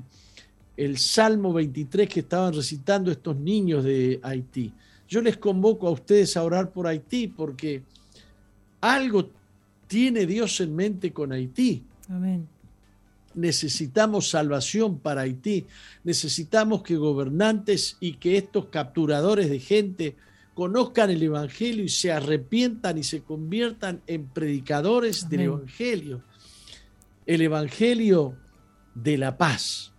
el 0.76 0.96
Salmo 0.96 1.52
23 1.52 2.08
que 2.08 2.20
estaban 2.20 2.54
recitando 2.54 3.10
estos 3.10 3.36
niños 3.36 3.82
de 3.82 4.20
Haití. 4.22 4.72
Yo 5.08 5.20
les 5.20 5.36
convoco 5.38 5.88
a 5.88 5.90
ustedes 5.90 6.36
a 6.36 6.44
orar 6.44 6.70
por 6.70 6.86
Haití 6.86 7.26
porque 7.26 7.82
algo 8.82 9.30
tiene 9.86 10.26
Dios 10.26 10.60
en 10.60 10.76
mente 10.76 11.12
con 11.12 11.32
Haití. 11.32 11.82
Amén. 12.10 12.46
Necesitamos 13.34 14.28
salvación 14.28 14.98
para 14.98 15.22
Haití. 15.22 15.66
Necesitamos 16.04 16.82
que 16.82 16.96
gobernantes 16.96 17.96
y 18.00 18.14
que 18.14 18.36
estos 18.36 18.66
capturadores 18.66 19.48
de 19.48 19.60
gente 19.60 20.16
conozcan 20.54 21.10
el 21.10 21.22
Evangelio 21.22 21.84
y 21.84 21.88
se 21.88 22.12
arrepientan 22.12 22.98
y 22.98 23.04
se 23.04 23.22
conviertan 23.22 24.02
en 24.06 24.26
predicadores 24.26 25.30
del. 25.30 25.40
Evangelio. 25.42 26.22
El 27.24 27.40
Evangelio 27.40 28.34
de 28.94 29.16
la 29.16 29.38
paz. 29.38 29.92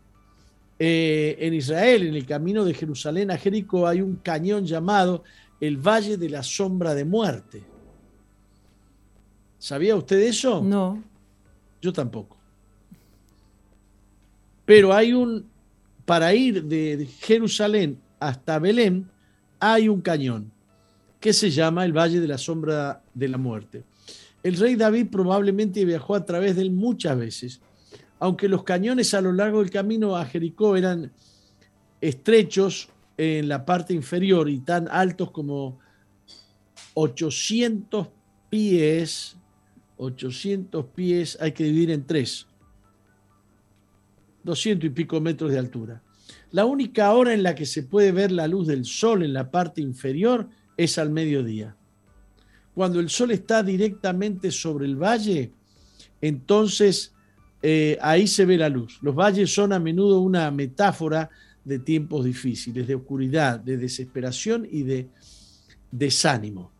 Eh, 0.78 1.38
en 1.40 1.54
Israel, 1.54 2.08
en 2.08 2.16
el 2.16 2.26
camino 2.26 2.66
de 2.66 2.74
Jerusalén 2.74 3.32
a 3.32 3.38
Jericó, 3.38 3.88
hay 3.88 4.02
un 4.02 4.18
cañón 4.18 4.66
llamado 4.66 5.24
el 5.62 5.78
Valle 5.78 6.18
de 6.18 6.30
la 6.30 6.44
Sombra 6.44 6.94
de 6.94 7.06
Muerte. 7.06 7.73
¿Sabía 9.64 9.96
usted 9.96 10.20
eso? 10.20 10.62
No. 10.62 11.02
Yo 11.82 11.94
tampoco. 11.94 12.36
Pero 14.66 14.92
hay 14.92 15.14
un, 15.14 15.46
para 16.04 16.36
ir 16.36 16.66
de 16.66 17.08
Jerusalén 17.22 17.98
hasta 18.20 18.60
Belén, 18.60 19.10
hay 19.62 19.88
un 19.88 20.02
cañón 20.02 20.52
que 21.22 21.32
se 21.32 21.50
llama 21.50 21.86
el 21.86 21.94
Valle 21.94 22.20
de 22.20 22.28
la 22.28 22.38
Sombra 22.38 23.04
de 23.14 23.30
la 23.30 23.38
Muerte. 23.38 23.86
El 24.44 24.58
rey 24.58 24.76
David 24.76 25.08
probablemente 25.10 25.86
viajó 25.86 26.16
a 26.16 26.26
través 26.26 26.58
de 26.58 26.64
él 26.64 26.72
muchas 26.72 27.18
veces, 27.18 27.62
aunque 28.20 28.50
los 28.50 28.66
cañones 28.66 29.14
a 29.14 29.22
lo 29.22 29.32
largo 29.32 29.60
del 29.62 29.72
camino 29.72 30.18
a 30.18 30.26
Jericó 30.26 30.76
eran 30.76 31.10
estrechos 32.02 32.90
en 33.16 33.48
la 33.48 33.64
parte 33.64 33.94
inferior 33.94 34.50
y 34.50 34.60
tan 34.60 34.90
altos 34.90 35.32
como 35.32 35.80
800 36.96 38.10
pies, 38.50 39.38
800 39.98 40.86
pies 40.88 41.38
hay 41.40 41.52
que 41.52 41.64
dividir 41.64 41.92
en 41.92 42.06
tres, 42.06 42.48
200 44.44 44.88
y 44.88 44.90
pico 44.90 45.20
metros 45.22 45.52
de 45.52 45.60
altura. 45.60 46.02
La 46.52 46.66
única 46.66 47.12
hora 47.14 47.34
en 47.34 47.44
la 47.44 47.56
que 47.56 47.66
se 47.66 47.84
puede 47.84 48.12
ver 48.12 48.32
la 48.32 48.48
luz 48.48 48.68
del 48.68 48.86
sol 48.86 49.24
en 49.24 49.34
la 49.34 49.50
parte 49.50 49.82
inferior 49.82 50.48
es 50.78 50.98
al 50.98 51.10
mediodía. 51.10 51.76
Cuando 52.74 53.00
el 53.00 53.10
sol 53.10 53.32
está 53.32 53.64
directamente 53.64 54.52
sobre 54.52 54.86
el 54.86 54.96
valle, 54.96 55.52
entonces 56.22 57.14
eh, 57.62 57.98
ahí 58.02 58.28
se 58.28 58.46
ve 58.46 58.58
la 58.58 58.70
luz. 58.70 59.00
Los 59.02 59.16
valles 59.16 59.54
son 59.54 59.74
a 59.74 59.80
menudo 59.80 60.20
una 60.20 60.50
metáfora 60.52 61.30
de 61.64 61.80
tiempos 61.80 62.26
difíciles, 62.26 62.88
de 62.88 62.96
oscuridad, 62.96 63.60
de 63.60 63.78
desesperación 63.78 64.68
y 64.70 64.84
de 64.84 65.08
desánimo. 65.92 66.72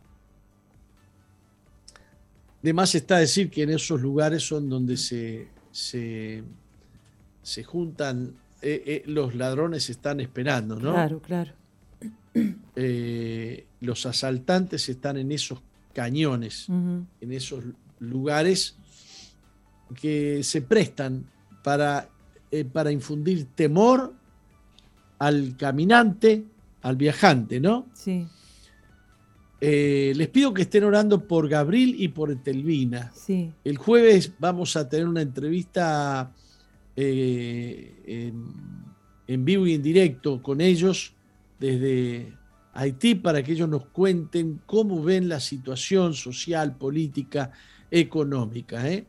De 2.64 2.72
más 2.72 2.94
está 2.94 3.18
decir 3.18 3.50
que 3.50 3.64
en 3.64 3.68
esos 3.68 4.00
lugares 4.00 4.42
son 4.42 4.70
donde 4.70 4.96
se, 4.96 5.48
se, 5.70 6.42
se 7.42 7.62
juntan, 7.62 8.36
eh, 8.62 8.82
eh, 8.86 9.02
los 9.04 9.34
ladrones 9.34 9.90
están 9.90 10.18
esperando, 10.20 10.76
¿no? 10.76 10.92
Claro, 10.94 11.20
claro. 11.20 11.52
Eh, 12.74 13.66
los 13.80 14.06
asaltantes 14.06 14.88
están 14.88 15.18
en 15.18 15.30
esos 15.30 15.60
cañones, 15.92 16.68
en 16.68 17.32
esos 17.32 17.62
lugares 18.00 18.76
que 20.00 20.42
se 20.42 20.62
prestan 20.62 21.26
para, 21.62 22.08
para 22.72 22.90
infundir 22.90 23.46
temor 23.54 24.14
al 25.18 25.56
caminante, 25.56 26.44
al 26.80 26.96
viajante, 26.96 27.60
¿no? 27.60 27.86
Sí, 27.92 28.26
Eh, 29.66 30.12
les 30.14 30.28
pido 30.28 30.52
que 30.52 30.62
estén 30.62 30.84
orando 30.84 31.26
por 31.26 31.48
Gabriel 31.48 31.94
y 31.98 32.08
por 32.08 32.30
Etelvina. 32.30 33.10
sí. 33.14 33.50
El 33.64 33.78
jueves 33.78 34.32
vamos 34.38 34.76
a 34.76 34.86
tener 34.88 35.08
una 35.08 35.22
entrevista 35.22 36.30
eh, 36.96 37.94
en, 38.06 38.44
en 39.26 39.44
vivo 39.44 39.66
y 39.66 39.74
en 39.74 39.82
directo 39.82 40.42
con 40.42 40.60
ellos 40.60 41.14
desde 41.58 42.32
Haití 42.74 43.14
para 43.14 43.42
que 43.42 43.52
ellos 43.52 43.68
nos 43.68 43.86
cuenten 43.86 44.60
cómo 44.66 45.02
ven 45.02 45.28
la 45.28 45.40
situación 45.40 46.12
social, 46.14 46.76
política, 46.76 47.52
económica 47.90 48.88
¿eh? 48.90 49.06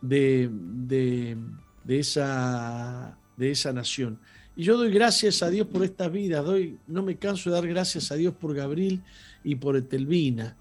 de, 0.00 0.50
de- 0.52 1.36
de 1.84 1.98
esa, 1.98 3.16
de 3.36 3.50
esa 3.50 3.72
nación. 3.72 4.18
Y 4.56 4.64
yo 4.64 4.76
doy 4.76 4.90
gracias 4.92 5.42
a 5.42 5.48
Dios 5.50 5.66
por 5.66 5.82
estas 5.82 6.12
vidas, 6.12 6.44
doy, 6.44 6.78
no 6.86 7.02
me 7.02 7.16
canso 7.16 7.50
de 7.50 7.56
dar 7.56 7.66
gracias 7.66 8.12
a 8.12 8.16
Dios 8.16 8.34
por 8.34 8.54
Gabriel 8.54 9.02
y 9.42 9.54
por 9.56 9.76
Etelvina. 9.76 10.56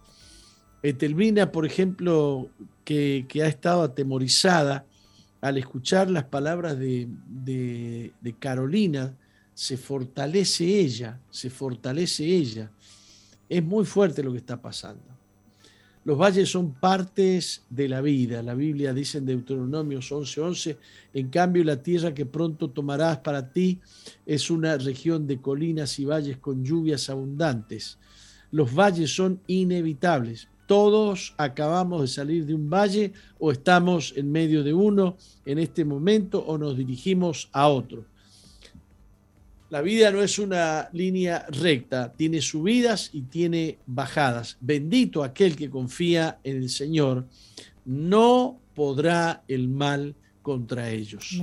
Etelvina, 0.81 1.51
por 1.51 1.65
ejemplo, 1.65 2.49
que, 2.85 3.25
ha 3.43 3.47
estado 3.47 3.83
atemorizada 3.83 4.85
al 5.41 5.57
escuchar 5.57 6.09
las 6.09 6.23
palabras 6.25 6.77
de- 6.79 7.07
de 7.45 8.33
Carolina, 8.39 9.15
se 9.53 9.77
fortalece 9.77 10.79
ella, 10.79 11.19
se 11.29 11.49
fortalece 11.49 12.25
ella. 12.25 12.71
Es 13.49 13.63
muy 13.63 13.85
fuerte 13.85 14.23
lo 14.23 14.31
que 14.31 14.37
está 14.39 14.61
pasando. 14.61 15.03
Los 16.03 16.17
valles 16.17 16.49
son 16.49 16.73
partes 16.73 17.63
de 17.69 17.87
la 17.87 18.01
vida. 18.01 18.41
La 18.41 18.55
Biblia 18.55 18.91
dice 18.91 19.19
en 19.19 19.27
Deuteronomios 19.27 20.11
11:11, 20.11 20.77
en 21.13 21.29
cambio 21.29 21.63
la 21.63 21.83
tierra 21.83 22.15
que 22.15 22.25
pronto 22.25 22.71
tomarás 22.71 23.19
para 23.19 23.51
ti 23.51 23.79
es 24.25 24.49
una 24.49 24.77
región 24.77 25.27
de 25.27 25.39
colinas 25.39 25.99
y 25.99 26.05
valles 26.05 26.37
con 26.37 26.63
lluvias 26.63 27.07
abundantes. 27.11 27.99
Los 28.49 28.73
valles 28.73 29.15
son 29.15 29.41
inevitables. 29.45 30.47
Todos 30.65 31.35
acabamos 31.37 32.01
de 32.01 32.07
salir 32.07 32.45
de 32.47 32.55
un 32.55 32.67
valle 32.67 33.13
o 33.37 33.51
estamos 33.51 34.13
en 34.15 34.31
medio 34.31 34.63
de 34.63 34.73
uno 34.73 35.17
en 35.45 35.59
este 35.59 35.85
momento 35.85 36.43
o 36.43 36.57
nos 36.57 36.77
dirigimos 36.77 37.47
a 37.51 37.67
otro. 37.67 38.05
La 39.71 39.81
vida 39.81 40.11
no 40.11 40.21
es 40.21 40.37
una 40.37 40.89
línea 40.91 41.45
recta, 41.47 42.11
tiene 42.11 42.41
subidas 42.41 43.09
y 43.13 43.21
tiene 43.21 43.79
bajadas. 43.85 44.57
Bendito 44.59 45.23
aquel 45.23 45.55
que 45.55 45.69
confía 45.69 46.39
en 46.43 46.57
el 46.57 46.69
Señor, 46.69 47.25
no 47.85 48.59
podrá 48.75 49.45
el 49.47 49.69
mal 49.69 50.13
contra 50.41 50.89
ellos. 50.89 51.41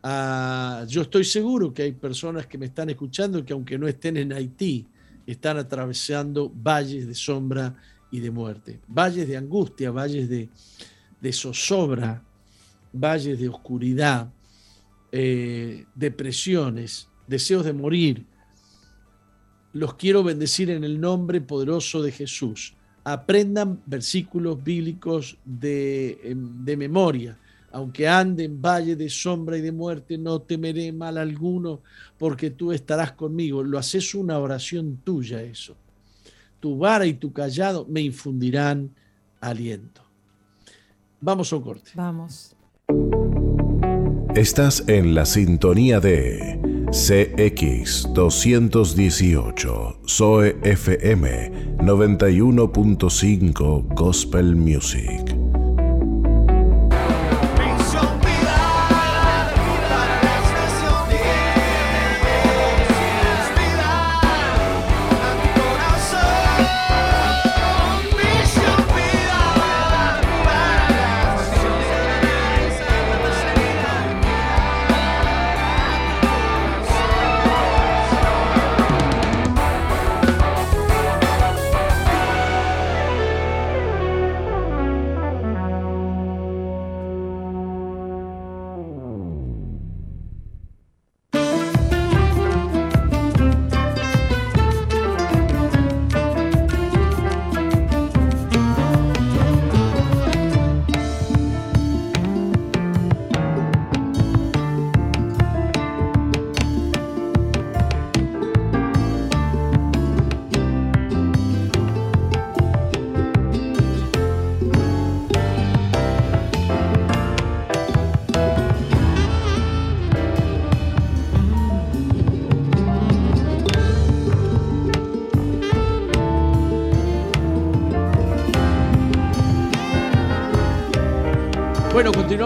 Ah, 0.00 0.84
yo 0.86 1.02
estoy 1.02 1.24
seguro 1.24 1.74
que 1.74 1.82
hay 1.82 1.90
personas 1.90 2.46
que 2.46 2.56
me 2.56 2.66
están 2.66 2.88
escuchando 2.88 3.44
que 3.44 3.52
aunque 3.52 3.76
no 3.76 3.88
estén 3.88 4.16
en 4.16 4.32
Haití, 4.32 4.86
están 5.26 5.58
atravesando 5.58 6.52
valles 6.54 7.08
de 7.08 7.16
sombra 7.16 7.74
y 8.12 8.20
de 8.20 8.30
muerte, 8.30 8.78
valles 8.86 9.26
de 9.26 9.36
angustia, 9.36 9.90
valles 9.90 10.28
de, 10.28 10.48
de 11.20 11.32
zozobra, 11.32 12.22
valles 12.92 13.40
de 13.40 13.48
oscuridad, 13.48 14.30
eh, 15.12 15.86
depresiones, 15.94 17.08
deseos 17.26 17.64
de 17.64 17.72
morir. 17.72 18.24
Los 19.72 19.94
quiero 19.94 20.22
bendecir 20.22 20.70
en 20.70 20.84
el 20.84 21.00
nombre 21.00 21.40
poderoso 21.40 22.02
de 22.02 22.12
Jesús. 22.12 22.74
Aprendan 23.04 23.82
versículos 23.86 24.62
bíblicos 24.62 25.38
de, 25.44 26.18
em, 26.24 26.64
de 26.64 26.76
memoria. 26.76 27.38
Aunque 27.72 28.08
ande 28.08 28.44
en 28.44 28.60
valle 28.60 28.96
de 28.96 29.08
sombra 29.10 29.58
y 29.58 29.60
de 29.60 29.72
muerte, 29.72 30.16
no 30.16 30.40
temeré 30.40 30.92
mal 30.92 31.18
alguno, 31.18 31.82
porque 32.16 32.50
tú 32.50 32.72
estarás 32.72 33.12
conmigo. 33.12 33.62
Lo 33.62 33.78
haces 33.78 34.14
una 34.14 34.38
oración 34.38 35.00
tuya 35.04 35.42
eso. 35.42 35.76
Tu 36.58 36.76
vara 36.78 37.06
y 37.06 37.14
tu 37.14 37.32
callado 37.32 37.86
me 37.88 38.00
infundirán 38.00 38.90
aliento. 39.40 40.02
Vamos 41.20 41.52
a 41.52 41.56
un 41.56 41.62
corte. 41.62 41.90
Vamos. 41.94 42.56
Estás 44.36 44.84
en 44.86 45.14
la 45.14 45.24
sintonía 45.24 45.98
de 45.98 46.60
CX 46.90 48.12
218, 48.12 50.00
Zoe 50.06 50.58
FM 50.62 51.78
91.5 51.78 53.94
Gospel 53.94 54.54
Music. 54.54 55.45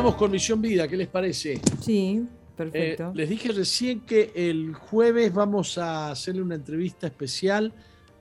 Continuamos 0.01 0.19
con 0.19 0.31
Misión 0.31 0.63
Vida, 0.63 0.89
¿qué 0.89 0.97
les 0.97 1.09
parece? 1.09 1.61
Sí, 1.83 2.23
Eh, 2.23 2.27
perfecto. 2.57 3.13
les 3.15 3.29
dije 3.29 3.53
recién 3.53 4.01
que 4.01 4.33
el 4.35 4.73
jueves 4.73 5.31
vamos 5.31 5.77
a 5.77 6.11
hacerle 6.11 6.41
una 6.41 6.55
entrevista 6.55 7.07
especial 7.09 7.71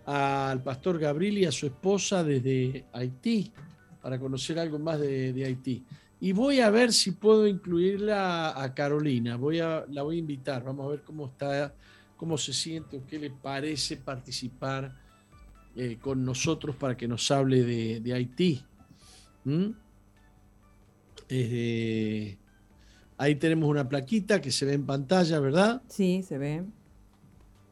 al 0.05 0.61
pastor 0.61 0.99
Gabriel 0.99 1.37
y 1.37 1.45
a 1.45 1.53
su 1.53 1.67
esposa 1.67 2.21
desde 2.21 2.83
Haití, 2.91 3.53
para 4.01 4.19
conocer 4.19 4.59
algo 4.59 4.77
más 4.77 4.99
de, 4.99 5.31
de 5.31 5.45
Haití. 5.45 5.85
Y 6.19 6.33
voy 6.33 6.59
a 6.59 6.69
ver 6.69 6.91
si 6.91 7.11
puedo 7.11 7.47
incluirla 7.47 8.61
a 8.61 8.73
Carolina, 8.73 9.37
voy 9.37 9.61
a, 9.61 9.85
la 9.89 10.01
voy 10.03 10.17
a 10.17 10.19
invitar, 10.19 10.61
vamos 10.65 10.85
a 10.85 10.89
ver 10.89 11.03
cómo 11.03 11.27
está, 11.27 11.73
cómo 12.17 12.37
se 12.37 12.51
siente 12.51 12.97
o 12.97 13.07
qué 13.07 13.17
le 13.17 13.29
parece 13.29 13.95
participar 13.95 14.93
eh, 15.77 15.97
con 16.01 16.25
nosotros 16.25 16.75
para 16.75 16.97
que 16.97 17.07
nos 17.07 17.31
hable 17.31 17.63
de, 17.63 18.01
de 18.01 18.13
Haití. 18.13 18.61
¿Mm? 19.45 19.67
Eh, 21.29 22.37
Ahí 23.19 23.35
tenemos 23.35 23.69
una 23.69 23.89
plaquita 23.89 24.39
que 24.39 24.49
se 24.49 24.65
ve 24.65 24.71
en 24.71 24.85
pantalla, 24.85 25.41
¿verdad? 25.41 25.81
Sí, 25.89 26.23
se 26.23 26.37
ve. 26.37 26.63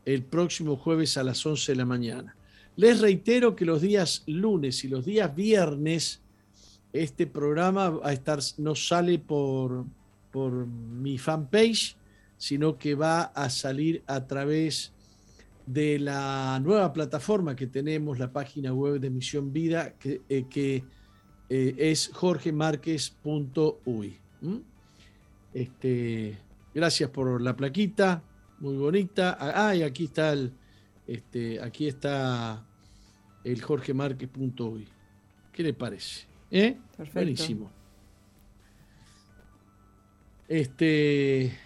El 0.03 0.23
próximo 0.23 0.75
jueves 0.75 1.15
a 1.15 1.23
las 1.23 1.45
11 1.45 1.71
de 1.71 1.75
la 1.77 1.85
mañana. 1.85 2.35
Les 2.75 2.99
reitero 2.99 3.55
que 3.55 3.63
los 3.63 3.81
días 3.81 4.23
lunes 4.27 4.83
y 4.83 4.89
los 4.89 5.05
días 5.05 5.33
viernes 5.33 6.21
este 6.91 7.27
programa 7.27 7.91
va 7.91 8.09
a 8.09 8.11
estar, 8.11 8.39
no 8.57 8.75
sale 8.75 9.19
por, 9.19 9.85
por 10.31 10.67
mi 10.67 11.17
fanpage, 11.17 11.95
sino 12.37 12.77
que 12.77 12.95
va 12.95 13.21
a 13.21 13.49
salir 13.49 14.03
a 14.05 14.27
través 14.27 14.91
de 15.65 15.97
la 15.97 16.59
nueva 16.61 16.91
plataforma 16.91 17.55
que 17.55 17.67
tenemos, 17.67 18.19
la 18.19 18.33
página 18.33 18.73
web 18.73 18.99
de 18.99 19.09
Misión 19.09 19.53
Vida, 19.53 19.93
que, 19.97 20.19
eh, 20.27 20.43
que 20.49 20.83
eh, 21.49 21.75
es 21.77 22.11
jorgemarquez.uy. 22.13 24.17
¿m? 24.41 24.61
Este, 25.53 26.37
gracias 26.73 27.09
por 27.09 27.41
la 27.41 27.55
plaquita, 27.55 28.21
muy 28.59 28.75
bonita. 28.75 29.37
Ah, 29.39 29.75
y 29.75 29.83
aquí 29.83 30.05
está 30.05 30.33
el, 30.33 30.51
este, 31.07 31.61
aquí 31.61 31.87
está 31.87 32.65
el 33.43 33.61
jorgemarquez.uy. 33.61 34.87
¿Qué 35.51 35.63
le 35.63 35.73
parece? 35.73 36.25
¿Eh? 36.51 36.77
Perfecto. 36.95 37.19
Buenísimo. 37.19 37.71
Este. 40.47 41.57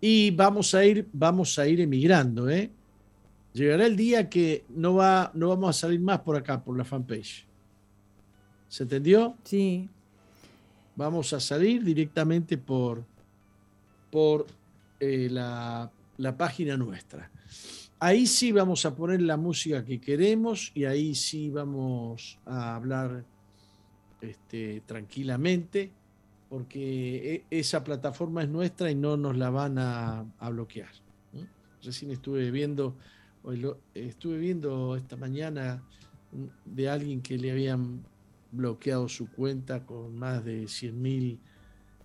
Y 0.00 0.30
vamos 0.32 0.74
a 0.74 0.84
ir, 0.84 1.08
vamos 1.12 1.58
a 1.58 1.66
ir 1.66 1.80
emigrando, 1.80 2.50
¿eh? 2.50 2.70
Llegará 3.56 3.86
el 3.86 3.96
día 3.96 4.28
que 4.28 4.66
no, 4.68 4.96
va, 4.96 5.30
no 5.32 5.48
vamos 5.48 5.70
a 5.70 5.72
salir 5.72 5.98
más 5.98 6.20
por 6.20 6.36
acá, 6.36 6.62
por 6.62 6.76
la 6.76 6.84
fanpage. 6.84 7.46
¿Se 8.68 8.82
entendió? 8.82 9.34
Sí, 9.44 9.88
Vamos 10.94 11.32
a 11.34 11.40
salir 11.40 11.82
directamente 11.84 12.56
por, 12.58 13.04
por 14.10 14.46
eh, 15.00 15.28
la, 15.30 15.90
la 16.18 16.36
página 16.36 16.76
nuestra. 16.76 17.30
Ahí 17.98 18.26
sí 18.26 18.52
vamos 18.52 18.84
a 18.84 18.94
poner 18.94 19.20
la 19.22 19.36
música 19.38 19.84
que 19.84 20.00
queremos 20.00 20.70
y 20.74 20.84
ahí 20.84 21.14
sí 21.14 21.50
vamos 21.50 22.38
a 22.46 22.76
hablar 22.76 23.24
este, 24.22 24.82
tranquilamente, 24.86 25.92
porque 26.50 27.44
e- 27.50 27.58
esa 27.58 27.82
plataforma 27.84 28.42
es 28.42 28.48
nuestra 28.48 28.90
y 28.90 28.94
no 28.94 29.16
nos 29.16 29.36
la 29.36 29.48
van 29.50 29.78
a, 29.78 30.26
a 30.38 30.50
bloquear. 30.50 30.90
Recién 31.82 32.10
estuve 32.10 32.50
viendo, 32.50 32.96
hoy 33.46 33.56
lo- 33.58 33.78
estuve 33.94 34.36
viendo 34.38 34.94
esta 34.96 35.16
mañana 35.16 35.82
de 36.64 36.88
alguien 36.88 37.22
que 37.22 37.38
le 37.38 37.50
habían 37.52 38.04
bloqueado 38.52 39.08
su 39.08 39.30
cuenta 39.30 39.84
con 39.86 40.16
más 40.18 40.44
de 40.44 40.66
100.000 40.68 41.38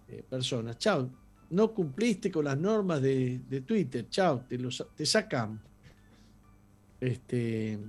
eh, 0.07 0.23
personas. 0.29 0.77
Chao, 0.77 1.09
no 1.49 1.73
cumpliste 1.73 2.31
con 2.31 2.45
las 2.45 2.57
normas 2.57 3.01
de, 3.01 3.41
de 3.49 3.61
Twitter. 3.61 4.07
Chao, 4.09 4.45
te, 4.47 4.57
te 4.95 5.05
sacan. 5.05 5.59
Este, 6.99 7.79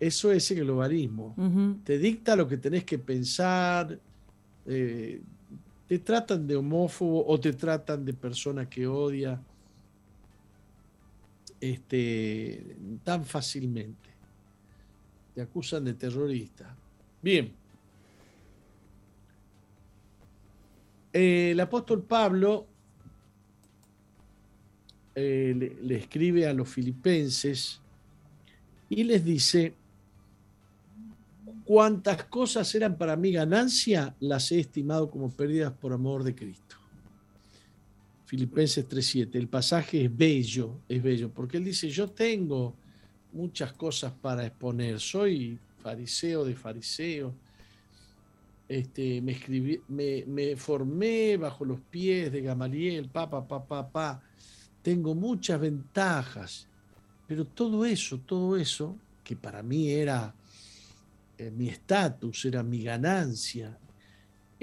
eso 0.00 0.32
es 0.32 0.50
el 0.50 0.64
globalismo. 0.64 1.34
Te 1.84 1.98
dicta 1.98 2.34
lo 2.36 2.46
que 2.48 2.56
tenés 2.56 2.84
que 2.84 2.98
pensar. 2.98 3.98
eh, 4.66 5.20
te 5.88 5.98
tratan 5.98 6.46
de 6.46 6.56
homófobo 6.56 7.26
o 7.26 7.38
te 7.38 7.52
tratan 7.52 8.04
de 8.04 8.14
persona 8.14 8.68
que 8.68 8.86
odia 8.86 9.38
este, 11.62 12.76
tan 13.04 13.24
fácilmente. 13.24 14.10
Te 15.32 15.42
acusan 15.42 15.84
de 15.84 15.94
terrorista. 15.94 16.76
Bien. 17.22 17.52
Eh, 21.12 21.52
el 21.52 21.60
apóstol 21.60 22.02
Pablo 22.02 22.66
eh, 25.14 25.54
le, 25.56 25.76
le 25.82 25.96
escribe 25.98 26.48
a 26.48 26.52
los 26.52 26.68
filipenses 26.68 27.80
y 28.88 29.04
les 29.04 29.24
dice, 29.24 29.74
cuantas 31.64 32.24
cosas 32.24 32.74
eran 32.74 32.98
para 32.98 33.14
mí 33.14 33.30
ganancia, 33.30 34.16
las 34.18 34.50
he 34.50 34.58
estimado 34.58 35.08
como 35.08 35.30
pérdidas 35.30 35.72
por 35.72 35.92
amor 35.92 36.24
de 36.24 36.34
Cristo. 36.34 36.81
Filipenses 38.32 38.88
3.7. 38.88 39.34
El 39.34 39.46
pasaje 39.46 40.06
es 40.06 40.16
bello, 40.16 40.78
es 40.88 41.02
bello, 41.02 41.28
porque 41.28 41.58
él 41.58 41.64
dice, 41.64 41.90
yo 41.90 42.08
tengo 42.08 42.74
muchas 43.30 43.74
cosas 43.74 44.10
para 44.10 44.46
exponer, 44.46 44.98
soy 45.00 45.58
fariseo 45.82 46.42
de 46.42 46.54
fariseo, 46.54 47.34
este, 48.66 49.20
me, 49.20 49.32
escribí, 49.32 49.82
me, 49.86 50.56
formé 50.56 51.36
bajo 51.36 51.66
los 51.66 51.78
pies 51.80 52.32
de 52.32 52.40
Gamaliel, 52.40 53.10
pa, 53.10 53.28
pa, 53.28 53.46
pa, 53.46 53.66
pa, 53.66 53.86
pa. 53.86 54.22
Tengo 54.80 55.14
muchas 55.14 55.60
ventajas, 55.60 56.66
pero 57.28 57.44
todo 57.44 57.84
eso, 57.84 58.18
todo 58.20 58.56
eso, 58.56 58.96
que 59.22 59.36
para 59.36 59.62
mí 59.62 59.90
era 59.90 60.34
eh, 61.36 61.50
mi 61.50 61.68
estatus, 61.68 62.46
era 62.46 62.62
mi 62.62 62.82
ganancia, 62.82 63.76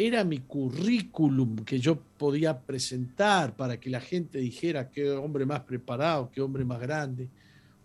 era 0.01 0.23
mi 0.23 0.39
currículum 0.39 1.57
que 1.65 1.77
yo 1.77 1.99
podía 2.17 2.57
presentar 2.57 3.57
para 3.57 3.77
que 3.81 3.89
la 3.89 3.99
gente 3.99 4.37
dijera 4.37 4.89
qué 4.89 5.11
hombre 5.11 5.45
más 5.45 5.59
preparado, 5.59 6.31
qué 6.31 6.39
hombre 6.39 6.63
más 6.63 6.79
grande 6.79 7.27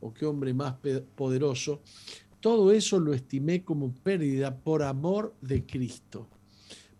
o 0.00 0.14
qué 0.14 0.24
hombre 0.24 0.55
más 0.55 0.77
poderoso. 1.16 1.83
todo 2.38 2.70
eso 2.70 3.00
lo 3.00 3.14
estimé 3.14 3.64
como 3.64 3.92
pérdida 3.92 4.55
por 4.57 4.85
amor 4.85 5.35
de 5.40 5.66
Cristo. 5.66 6.29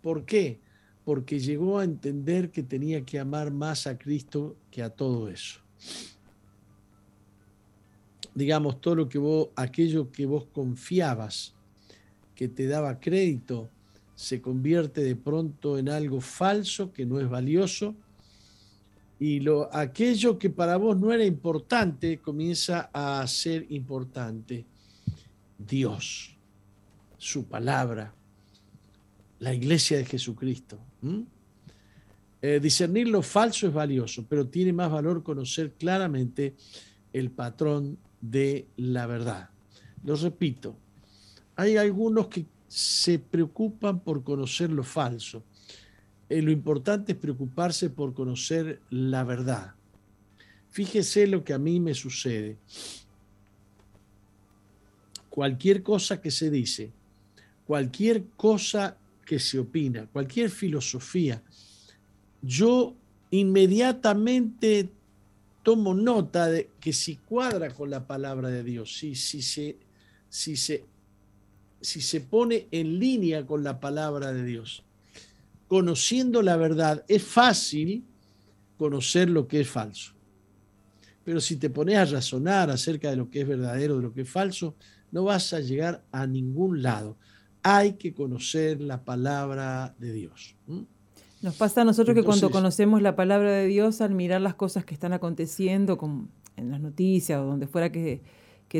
¿Por 0.01 0.25
qué? 0.25 0.59
Porque 1.05 1.39
llegó 1.39 1.79
a 1.79 1.85
entender 1.85 2.51
que 2.51 2.63
tenía 2.63 3.05
que 3.05 3.17
amar 3.17 3.51
más 3.51 3.87
a 3.87 3.97
Cristo 3.97 4.57
que 4.69 4.83
a 4.83 4.89
todo 4.89 5.29
eso. 5.29 5.61
Digamos, 8.33 8.81
todo 8.81 8.95
lo 8.95 9.07
que 9.07 9.17
vos, 9.17 9.47
aquello 9.55 10.11
que 10.11 10.25
vos 10.25 10.45
confiabas, 10.51 11.53
que 12.35 12.49
te 12.49 12.67
daba 12.67 12.99
crédito, 12.99 13.69
se 14.15 14.41
convierte 14.41 15.03
de 15.03 15.15
pronto 15.15 15.77
en 15.77 15.89
algo 15.89 16.21
falso 16.21 16.91
que 16.93 17.05
no 17.05 17.19
es 17.19 17.29
valioso 17.29 17.95
y 19.19 19.39
lo, 19.39 19.73
aquello 19.73 20.37
que 20.37 20.49
para 20.49 20.77
vos 20.77 20.97
no 20.97 21.11
era 21.11 21.25
importante 21.25 22.19
comienza 22.19 22.89
a 22.93 23.25
ser 23.27 23.65
importante. 23.69 24.65
Dios, 25.57 26.35
su 27.17 27.45
palabra, 27.45 28.13
la 29.39 29.53
iglesia 29.53 29.97
de 29.97 30.05
Jesucristo. 30.05 30.79
Eh, 32.41 32.59
discernir 32.61 33.07
lo 33.07 33.21
falso 33.21 33.67
es 33.67 33.73
valioso, 33.73 34.25
pero 34.27 34.47
tiene 34.47 34.73
más 34.73 34.91
valor 34.91 35.23
conocer 35.23 35.73
claramente 35.73 36.55
el 37.13 37.31
patrón 37.31 37.97
de 38.19 38.67
la 38.75 39.07
verdad. 39.07 39.49
Lo 40.03 40.15
repito, 40.15 40.77
hay 41.55 41.77
algunos 41.77 42.27
que 42.27 42.45
se 42.67 43.19
preocupan 43.19 43.99
por 43.99 44.23
conocer 44.23 44.71
lo 44.71 44.83
falso. 44.83 45.43
Eh, 46.29 46.41
lo 46.41 46.51
importante 46.51 47.13
es 47.13 47.17
preocuparse 47.17 47.89
por 47.89 48.13
conocer 48.13 48.81
la 48.89 49.23
verdad. 49.23 49.75
Fíjese 50.69 51.27
lo 51.27 51.43
que 51.43 51.53
a 51.53 51.57
mí 51.57 51.79
me 51.79 51.93
sucede. 51.93 52.57
Cualquier 55.29 55.83
cosa 55.83 56.21
que 56.21 56.31
se 56.31 56.49
dice, 56.49 56.91
cualquier 57.65 58.25
cosa 58.35 58.97
que 59.25 59.39
se 59.39 59.59
opina, 59.59 60.07
cualquier 60.07 60.49
filosofía, 60.49 61.41
yo 62.41 62.95
inmediatamente 63.31 64.89
tomo 65.63 65.93
nota 65.93 66.47
de 66.47 66.69
que 66.79 66.93
si 66.93 67.17
cuadra 67.17 67.71
con 67.71 67.89
la 67.89 68.05
palabra 68.05 68.49
de 68.49 68.63
Dios, 68.63 68.97
si, 68.97 69.15
si, 69.15 69.41
se, 69.41 69.77
si 70.29 70.55
se 70.55 70.85
si 71.85 72.01
se 72.01 72.19
pone 72.19 72.67
en 72.71 72.99
línea 72.99 73.45
con 73.45 73.63
la 73.63 73.79
palabra 73.79 74.33
de 74.33 74.43
Dios. 74.43 74.83
Conociendo 75.67 76.41
la 76.41 76.57
verdad, 76.57 77.05
es 77.07 77.23
fácil 77.23 78.03
conocer 78.77 79.29
lo 79.29 79.47
que 79.47 79.61
es 79.61 79.69
falso. 79.69 80.13
Pero 81.23 81.39
si 81.39 81.57
te 81.57 81.69
pones 81.69 81.97
a 81.97 82.05
razonar 82.05 82.69
acerca 82.69 83.09
de 83.09 83.15
lo 83.15 83.29
que 83.29 83.41
es 83.41 83.47
verdadero, 83.47 83.97
de 83.97 84.03
lo 84.03 84.13
que 84.13 84.21
es 84.21 84.29
falso, 84.29 84.75
no 85.11 85.23
vas 85.23 85.53
a 85.53 85.59
llegar 85.59 86.03
a 86.11 86.27
ningún 86.27 86.81
lado. 86.81 87.17
Hay 87.63 87.93
que 87.93 88.13
conocer 88.13 88.81
la 88.81 89.03
palabra 89.03 89.95
de 89.97 90.11
Dios. 90.11 90.55
Nos 91.41 91.55
pasa 91.55 91.81
a 91.81 91.85
nosotros 91.85 92.15
que 92.15 92.23
cuando 92.23 92.49
conocemos 92.49 93.01
la 93.01 93.15
palabra 93.15 93.51
de 93.51 93.67
Dios, 93.67 94.01
al 94.01 94.13
mirar 94.13 94.41
las 94.41 94.55
cosas 94.55 94.85
que 94.85 94.93
están 94.93 95.13
aconteciendo 95.13 95.97
como 95.97 96.27
en 96.57 96.71
las 96.71 96.79
noticias 96.79 97.39
o 97.39 97.45
donde 97.45 97.67
fuera 97.67 97.91
que, 97.91 98.21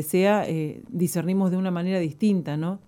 sea, 0.02 0.48
eh, 0.48 0.82
discernimos 0.88 1.50
de 1.50 1.56
una 1.56 1.70
manera 1.70 1.98
distinta, 1.98 2.56
¿no? 2.56 2.80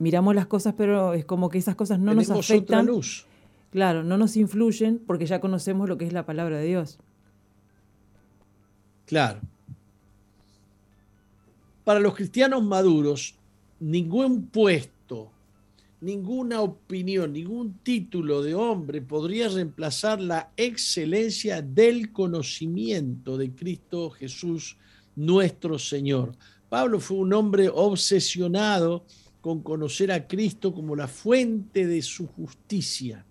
Miramos 0.00 0.34
las 0.34 0.46
cosas, 0.46 0.74
pero 0.76 1.12
es 1.12 1.24
como 1.24 1.48
que 1.50 1.58
esas 1.58 1.76
cosas 1.76 2.00
no 2.00 2.14
nos 2.14 2.30
afectan. 2.30 2.86
luz. 2.86 3.26
Claro, 3.70 4.02
no 4.02 4.18
nos 4.18 4.36
influyen 4.36 4.98
porque 4.98 5.26
ya 5.26 5.40
conocemos 5.40 5.88
lo 5.88 5.96
que 5.96 6.06
es 6.06 6.12
la 6.12 6.26
palabra 6.26 6.58
de 6.58 6.66
Dios. 6.66 6.98
Claro. 9.06 9.40
Para 11.84 12.00
los 12.00 12.14
cristianos 12.14 12.64
maduros, 12.64 13.34
ningún 13.78 14.46
puesto, 14.46 15.30
ninguna 16.00 16.62
opinión, 16.62 17.32
ningún 17.32 17.74
título 17.82 18.42
de 18.42 18.54
hombre 18.54 19.02
podría 19.02 19.48
reemplazar 19.48 20.20
la 20.20 20.50
excelencia 20.56 21.60
del 21.60 22.10
conocimiento 22.10 23.36
de 23.36 23.52
Cristo 23.52 24.10
Jesús, 24.10 24.78
nuestro 25.14 25.78
Señor. 25.78 26.32
Pablo 26.70 27.00
fue 27.00 27.18
un 27.18 27.32
hombre 27.34 27.68
obsesionado 27.68 29.04
con 29.40 29.62
conocer 29.62 30.12
a 30.12 30.26
Cristo 30.26 30.74
como 30.74 30.94
la 30.94 31.08
fuente 31.08 31.86
de 31.86 32.02
su 32.02 32.26
justicia. 32.26 33.24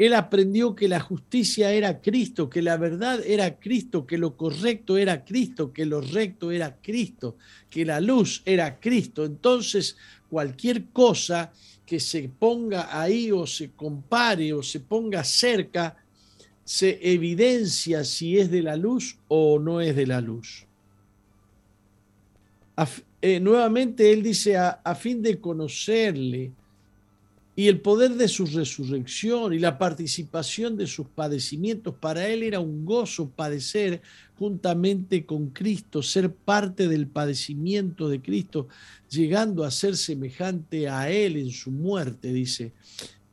Él 0.00 0.14
aprendió 0.14 0.74
que 0.74 0.88
la 0.88 0.98
justicia 0.98 1.72
era 1.72 2.00
Cristo, 2.00 2.48
que 2.48 2.62
la 2.62 2.78
verdad 2.78 3.20
era 3.22 3.60
Cristo, 3.60 4.06
que 4.06 4.16
lo 4.16 4.34
correcto 4.34 4.96
era 4.96 5.26
Cristo, 5.26 5.74
que 5.74 5.84
lo 5.84 6.00
recto 6.00 6.50
era 6.50 6.78
Cristo, 6.80 7.36
que 7.68 7.84
la 7.84 8.00
luz 8.00 8.40
era 8.46 8.80
Cristo. 8.80 9.26
Entonces, 9.26 9.98
cualquier 10.30 10.86
cosa 10.86 11.52
que 11.84 12.00
se 12.00 12.30
ponga 12.30 12.98
ahí 12.98 13.30
o 13.30 13.46
se 13.46 13.72
compare 13.72 14.54
o 14.54 14.62
se 14.62 14.80
ponga 14.80 15.22
cerca, 15.22 15.96
se 16.64 16.98
evidencia 17.02 18.02
si 18.02 18.38
es 18.38 18.50
de 18.50 18.62
la 18.62 18.76
luz 18.76 19.18
o 19.28 19.58
no 19.58 19.82
es 19.82 19.94
de 19.94 20.06
la 20.06 20.22
luz. 20.22 20.66
Eh, 23.22 23.38
nuevamente 23.38 24.12
él 24.12 24.22
dice 24.22 24.56
a, 24.56 24.94
fin 24.94 25.22
de 25.22 25.38
conocerle 25.38 26.52
y 27.54 27.68
el 27.68 27.80
poder 27.80 28.12
de 28.12 28.28
su 28.28 28.46
resurrección 28.46 29.52
y 29.52 29.58
la 29.58 29.76
participación 29.76 30.78
de 30.78 30.86
sus 30.86 31.06
padecimientos, 31.06 31.94
para 31.94 32.26
él 32.28 32.42
era 32.42 32.60
un 32.60 32.86
gozo 32.86 33.28
padecer 33.28 34.00
juntamente 34.38 35.26
con 35.26 35.50
Cristo, 35.50 36.02
ser 36.02 36.32
parte 36.32 36.88
del 36.88 37.06
padecimiento 37.06 38.08
de 38.08 38.22
Cristo, 38.22 38.68
llegando 39.10 39.64
a 39.64 39.70
ser 39.70 39.96
semejante 39.96 40.88
a 40.88 41.10
él 41.10 41.36
en 41.36 41.50
su 41.50 41.70
muerte, 41.70 42.32
dice, 42.32 42.72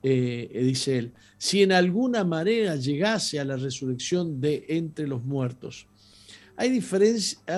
eh, 0.02 0.60
dice 0.62 0.98
él, 0.98 1.12
si 1.38 1.62
en 1.62 1.72
alguna 1.72 2.24
manera 2.24 2.76
llegase 2.76 3.40
a 3.40 3.44
la 3.46 3.56
resurrección 3.56 4.42
de 4.42 4.66
entre 4.68 5.06
los 5.06 5.24
muertos. 5.24 5.86
Hay, 6.60 6.82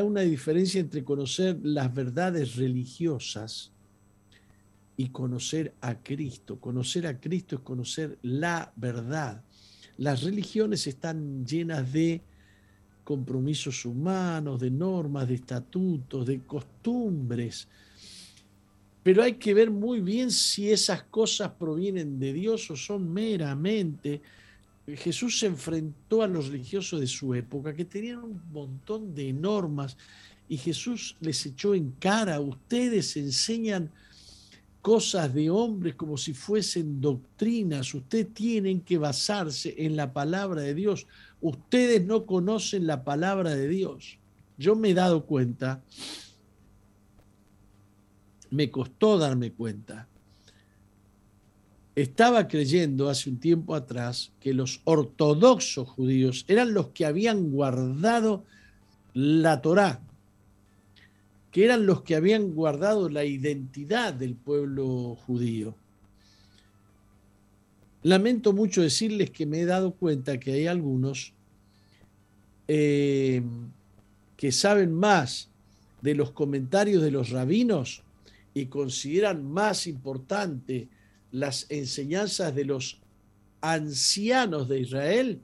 una 0.05 0.21
diferencia 0.21 0.79
entre 0.79 1.03
conocer 1.03 1.59
las 1.63 1.95
verdades 1.95 2.57
religiosas 2.57 3.73
y 4.95 5.09
conocer 5.09 5.73
a 5.81 5.95
Cristo. 5.95 6.61
Conocer 6.61 7.07
a 7.07 7.19
Cristo 7.19 7.57
es 7.57 7.63
conocer 7.63 8.19
la 8.21 8.71
verdad. 8.77 9.43
Las 9.97 10.23
religiones 10.23 10.87
están 10.87 11.47
llenas 11.47 11.91
de 11.91 12.21
compromisos 13.03 13.87
humanos, 13.87 14.61
de 14.61 14.71
normas, 14.71 15.27
de 15.29 15.37
estatutos, 15.37 16.27
de 16.27 16.43
costumbres. 16.43 17.69
Pero 19.03 19.23
hay 19.23 19.33
que 19.37 19.55
ver 19.55 19.71
muy 19.71 20.03
bien 20.03 20.31
si 20.31 20.71
esas 20.71 21.05
cosas 21.05 21.53
provienen 21.53 22.19
de 22.21 22.35
Dios 22.35 22.71
o 22.71 22.77
son 22.77 23.11
meramente 23.11 24.21
Jesús 24.97 25.39
se 25.39 25.47
enfrentó 25.47 26.23
a 26.23 26.27
los 26.27 26.49
religiosos 26.49 27.01
de 27.01 27.07
su 27.07 27.35
época 27.35 27.75
que 27.75 27.85
tenían 27.85 28.23
un 28.23 28.43
montón 28.53 29.15
de 29.15 29.33
normas 29.33 29.97
y 30.49 30.57
Jesús 30.57 31.17
les 31.21 31.45
echó 31.47 31.75
en 31.75 31.93
cara, 31.93 32.41
ustedes 32.41 33.17
enseñan 33.17 33.91
cosas 34.83 35.33
de 35.35 35.51
hombres 35.51 35.95
como 35.95 36.17
si 36.17 36.33
fuesen 36.33 37.01
doctrinas, 37.01 37.95
ustedes 37.95 38.33
tienen 38.33 38.81
que 38.81 38.99
basarse 38.99 39.75
en 39.79 39.97
la 39.97 40.13
palabra 40.13 40.63
de 40.63 40.75
Dios, 40.75 41.07
ustedes 41.41 42.05
no 42.05 42.27
conocen 42.27 42.87
la 42.87 43.05
palabra 43.05 43.55
de 43.55 43.69
Dios. 43.69 44.19
Yo 44.57 44.75
me 44.75 44.91
he 44.91 44.95
dado 44.95 45.25
cuenta, 45.27 45.83
me 48.51 48.71
costó 48.71 49.19
darme 49.19 49.53
cuenta, 49.53 50.09
estaba 52.03 52.49
creyendo 52.49 53.09
hace 53.09 53.31
un 53.31 53.39
tiempo 53.39 53.75
atrás 53.75 54.33
que 54.41 54.55
los 54.55 54.81
ortodoxos 54.85 55.89
judíos 55.89 56.45
eran 56.49 56.73
los 56.73 56.89
que 56.89 57.05
habían 57.05 57.51
guardado 57.51 58.45
la 59.13 59.61
Torá, 59.61 60.01
que 61.51 61.65
eran 61.65 61.87
los 61.87 62.03
que 62.03 62.15
habían 62.15 62.53
guardado 62.55 63.09
la 63.09 63.25
identidad 63.25 64.15
del 64.15 64.35
pueblo 64.35 65.17
judío. 65.27 65.75
Lamento 68.03 68.53
mucho 68.53 68.83
decirles 68.83 69.31
que 69.31 69.47
me 69.47 69.61
he 69.61 69.67
dado 69.67 69.93
cuenta 69.93 70.39
que 70.39 70.53
hay 70.53 70.67
algunos 70.67 71.35
eh, 72.69 73.43
que 74.37 74.53
saben 74.53 74.93
más 74.93 75.51
de 76.01 76.15
los 76.15 76.31
comentarios 76.31 77.03
de 77.03 77.11
los 77.11 77.31
rabinos 77.31 78.03
y 78.55 78.67
consideran 78.67 79.45
más 79.45 79.87
importante 79.87 80.89
las 81.33 81.67
enseñanzas 81.71 82.55
de 82.55 82.65
los 82.65 83.01
ancianos 83.61 84.69
de 84.69 84.81
Israel 84.81 85.41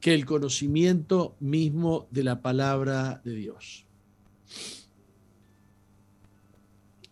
que 0.00 0.14
el 0.14 0.24
conocimiento 0.24 1.36
mismo 1.40 2.06
de 2.10 2.24
la 2.24 2.40
palabra 2.40 3.20
de 3.24 3.34
Dios. 3.34 3.84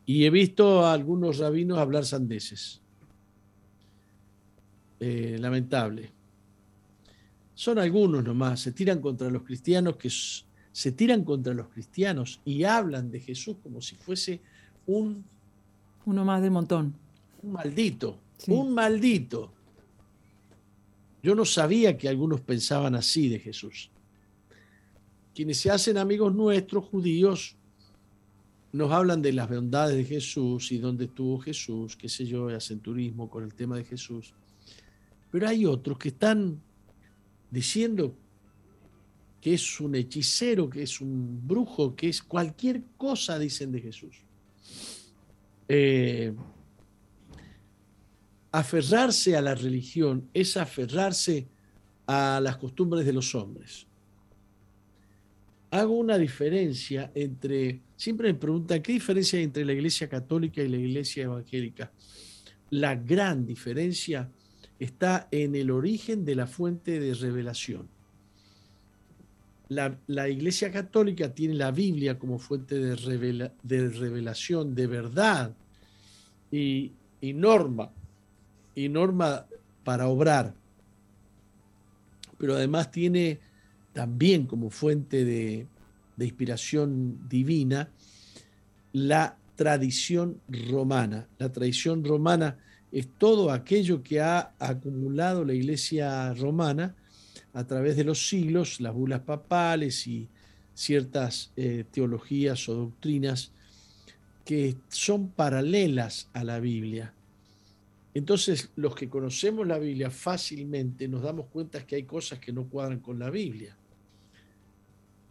Y 0.05 0.25
he 0.25 0.31
visto 0.31 0.87
a 0.87 0.93
algunos 0.93 1.39
rabinos 1.39 1.79
hablar 1.79 2.05
sandeces. 2.05 2.81
Eh, 5.01 5.37
lamentable. 5.41 6.11
Son 7.55 7.79
algunos 7.79 8.23
nomás, 8.23 8.61
se 8.61 8.73
tiran 8.73 9.01
contra 9.01 9.31
los 9.31 9.43
cristianos 9.43 9.97
que 9.97 10.11
se 10.73 10.93
tiran 10.93 11.25
contra 11.25 11.55
los 11.55 11.69
cristianos 11.69 12.41
y 12.45 12.65
hablan 12.65 13.11
de 13.11 13.21
Jesús 13.21 13.57
como 13.63 13.81
si 13.81 13.97
fuese 13.97 14.41
un... 14.87 15.25
Uno 16.05 16.25
más 16.25 16.41
del 16.41 16.53
montón. 16.53 16.95
Un 17.47 17.53
maldito, 17.53 18.19
un 18.49 18.75
maldito. 18.75 19.53
Yo 21.23 21.37
no 21.37 21.45
sabía 21.45 21.97
que 21.97 22.09
algunos 22.09 22.41
pensaban 22.41 22.97
así 22.97 23.29
de 23.29 23.39
Jesús. 23.39 23.89
Quienes 25.33 25.59
se 25.59 25.71
hacen 25.71 25.97
amigos 25.97 26.35
nuestros, 26.35 26.87
judíos, 26.87 27.55
nos 28.73 28.91
hablan 28.91 29.23
de 29.23 29.33
las 29.33 29.49
bondades 29.49 29.97
de 29.97 30.05
Jesús 30.05 30.73
y 30.73 30.79
dónde 30.79 31.05
estuvo 31.05 31.39
Jesús, 31.39 31.97
qué 31.97 32.09
sé 32.09 32.27
yo, 32.27 32.49
hacen 32.49 32.81
turismo 32.81 33.31
con 33.31 33.45
el 33.45 33.55
tema 33.55 33.77
de 33.77 33.85
Jesús. 33.85 34.35
Pero 35.31 35.47
hay 35.47 35.67
otros 35.67 35.99
que 35.99 36.09
están 36.09 36.61
diciendo 37.49 38.13
que 39.41 39.55
es 39.55 39.81
un 39.81 39.95
hechicero, 39.95 40.69
que 40.69 40.83
es 40.83 41.01
un 41.01 41.47
brujo, 41.47 41.95
que 41.95 42.09
es 42.09 42.25
cualquier 42.25 42.83
cosa, 42.97 43.39
dicen 43.39 43.71
de 43.71 43.81
Jesús. 43.83 44.17
Eh, 45.69 46.35
aferrarse 48.57 49.37
a 49.37 49.43
la 49.43 49.55
religión 49.55 50.31
es 50.33 50.57
aferrarse 50.57 51.47
a 52.07 52.41
las 52.43 52.57
costumbres 52.57 53.05
de 53.05 53.13
los 53.13 53.35
hombres. 53.35 53.87
Hago 55.71 55.99
una 55.99 56.17
diferencia 56.17 57.13
entre, 57.15 57.83
siempre 57.97 58.33
me 58.33 58.39
preguntan, 58.39 58.81
¿qué 58.81 58.93
diferencia 58.95 59.39
hay 59.39 59.45
entre 59.45 59.63
la 59.67 59.75
iglesia 59.75 60.09
católica 60.09 60.63
y 60.63 60.69
la 60.69 60.79
iglesia 60.79 61.25
evangélica? 61.25 61.93
La 62.71 62.95
gran 62.95 63.45
diferencia 63.45 64.31
está 64.79 65.29
en 65.31 65.55
el 65.55 65.71
origen 65.71 66.25
de 66.25 66.37
la 66.37 66.47
fuente 66.47 66.99
de 66.99 67.13
revelación. 67.13 67.87
La, 69.69 70.29
iglesia 70.31 70.73
católica 70.73 71.35
tiene 71.35 71.55
la 71.55 71.73
Biblia 71.73 72.19
como 72.19 72.39
fuente 72.39 72.79
de, 72.79 72.97
revelación, 72.97 74.75
de 74.75 74.87
verdad 74.87 75.55
y 76.51 76.93
norma 77.21 77.93
y 78.77 78.89
norma 78.89 79.47
para 79.83 80.07
obrar, 80.07 80.55
pero 82.39 82.55
además 82.55 82.93
tiene 82.93 83.41
también 83.93 84.47
como 84.47 84.71
fuente 84.71 85.25
de, 85.25 85.67
inspiración 86.19 87.29
divina 87.29 87.91
la 88.93 89.37
tradición 89.55 90.41
romana. 90.49 91.27
La 91.39 91.51
tradición 91.51 92.05
romana 92.05 92.59
es 92.93 93.09
todo 93.19 93.51
aquello 93.51 94.03
que 94.03 94.21
ha 94.21 94.53
acumulado 94.59 95.45
la 95.45 95.55
iglesia 95.55 96.33
romana 96.35 96.95
a 97.53 97.65
través 97.67 97.97
de 97.97 98.05
los 98.05 98.29
siglos, 98.29 98.81
las 98.81 98.95
bulas 98.95 99.21
papales 99.21 100.07
y 100.07 100.29
ciertas 100.75 101.53
eh, 101.57 101.85
teologías 101.91 102.69
o 102.69 102.75
doctrinas 102.75 103.51
que 104.45 104.77
son 104.89 105.29
paralelas 105.29 106.29
a 106.35 106.45
la 106.45 106.61
Biblia. 106.61 107.16
Entonces, 108.17 108.71
los 108.77 108.95
que 108.95 109.11
conocemos 109.11 109.67
la 109.67 109.79
Biblia 109.79 110.11
fácilmente 110.11 111.07
nos 111.07 111.21
damos 111.21 111.49
cuenta 111.49 111.87
que 111.87 111.97
hay 111.97 112.05
cosas 112.05 112.39
que 112.39 112.51
no 112.51 112.65
cuadran 112.67 113.01
con 113.01 113.19
la 113.19 113.29
Biblia. 113.29 113.77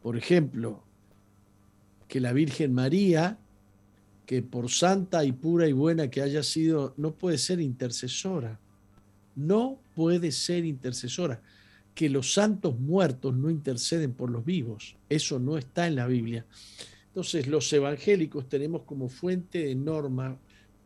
Por 0.03 0.15
ejemplo, 0.15 0.83
que 2.07 2.19
la 2.19 2.31
Virgen 2.31 2.75
María, 2.75 3.39
que 4.27 4.43
por 4.43 4.69
santa 4.69 5.25
y 5.25 5.31
pura 5.31 5.67
y 5.67 5.71
buena 5.71 6.11
que 6.11 6.21
haya 6.21 6.43
sido, 6.43 6.93
no 6.97 7.15
puede 7.15 7.39
ser 7.39 7.59
intercesora. 7.59 8.59
No 9.35 9.79
puede 9.95 10.31
ser 10.31 10.63
intercesora. 10.63 11.41
Que 11.95 12.07
los 12.07 12.33
santos 12.33 12.79
muertos 12.79 13.35
no 13.35 13.49
interceden 13.49 14.13
por 14.13 14.29
los 14.29 14.45
vivos. 14.45 14.95
Eso 15.09 15.39
no 15.39 15.57
está 15.57 15.87
en 15.87 15.95
la 15.95 16.05
Biblia. 16.05 16.45
Entonces, 17.07 17.47
los 17.47 17.73
evangélicos 17.73 18.47
tenemos 18.47 18.83
como 18.83 19.09
fuente 19.09 19.65
de 19.65 19.73
norma 19.73 20.37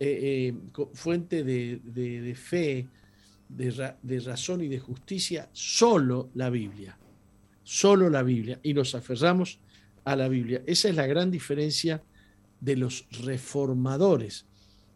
eh, 0.01 0.53
eh, 0.53 0.85
fuente 0.93 1.43
de, 1.43 2.35
fe, 2.35 2.87
de, 3.49 4.19
razón 4.21 4.63
y 4.63 4.69
de 4.69 4.79
justicia, 4.79 5.49
solo 5.51 6.29
la 6.35 6.49
Biblia, 6.49 6.97
solo 7.63 8.09
la 8.09 8.23
Biblia, 8.23 8.61
y 8.63 8.73
nos 8.73 8.95
aferramos 8.95 9.59
a 10.05 10.15
la 10.15 10.29
Biblia. 10.29 10.63
Esa 10.65 10.87
es 10.87 10.95
la 10.95 11.05
gran 11.05 11.31
diferencia 11.31 12.01
de 12.61 12.77
los 12.77 13.07
reformadores, 13.23 14.45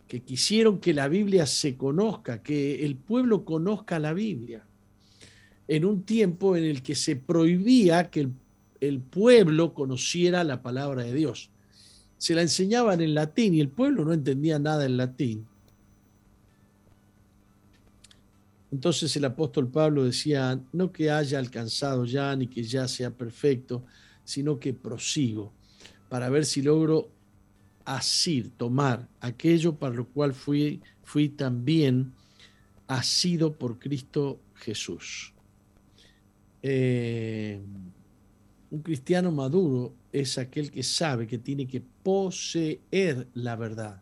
que 0.07 0.21
quisieron 0.21 0.79
que 0.79 0.93
la 0.93 1.09
Biblia 1.09 1.47
se 1.47 1.75
conozca, 1.75 2.41
que 2.41 2.85
el 2.85 2.95
pueblo 2.95 3.43
conozca 3.43 3.99
la 3.99 4.13
Biblia, 4.13 4.65
en 5.67 5.83
un 5.83 6.03
tiempo 6.03 6.55
en 6.55 6.63
el 6.63 6.81
que 6.81 6.95
se 6.95 7.17
prohibía 7.17 8.09
que 8.09 8.29
el 8.79 9.01
pueblo 9.01 9.73
conociera 9.73 10.45
la 10.45 10.61
palabra 10.61 11.03
de 11.03 11.13
Dios 11.13 11.52
se 12.23 12.33
la 12.33 12.41
enseñaban 12.41 13.01
en 13.01 13.15
latín 13.15 13.53
y 13.53 13.59
el 13.59 13.67
pueblo 13.67 14.05
no 14.05 14.13
entendía 14.13 14.57
nada 14.57 14.85
en 14.85 14.95
latín. 14.95 15.45
Entonces 18.71 19.13
el 19.17 19.25
apóstol 19.25 19.67
Pablo 19.67 20.05
decía, 20.05 20.57
no 20.71 20.93
que 20.93 21.11
haya 21.11 21.37
alcanzado 21.37 22.05
ya 22.05 22.33
ni 22.37 22.47
que 22.47 22.63
ya 22.63 22.87
sea 22.87 23.11
perfecto, 23.11 23.83
sino 24.23 24.57
que 24.57 24.73
prosigo 24.73 25.51
para 26.07 26.29
ver 26.29 26.45
si 26.45 26.61
logro 26.61 27.09
asir, 27.83 28.51
tomar 28.55 29.05
aquello 29.19 29.75
para 29.75 29.93
lo 29.93 30.07
cual 30.07 30.33
fui, 30.33 30.81
fui 31.03 31.27
también 31.27 32.13
asido 32.87 33.51
por 33.51 33.79
Cristo 33.79 34.39
Jesús. 34.55 35.33
Eh, 36.61 37.59
un 38.73 38.81
cristiano 38.81 39.31
maduro 39.31 39.93
es 40.11 40.39
aquel 40.39 40.71
que 40.71 40.81
sabe 40.81 41.27
que 41.27 41.37
tiene 41.37 41.67
que 41.67 41.79
poseer 41.79 43.27
la 43.35 43.55
verdad. 43.55 44.01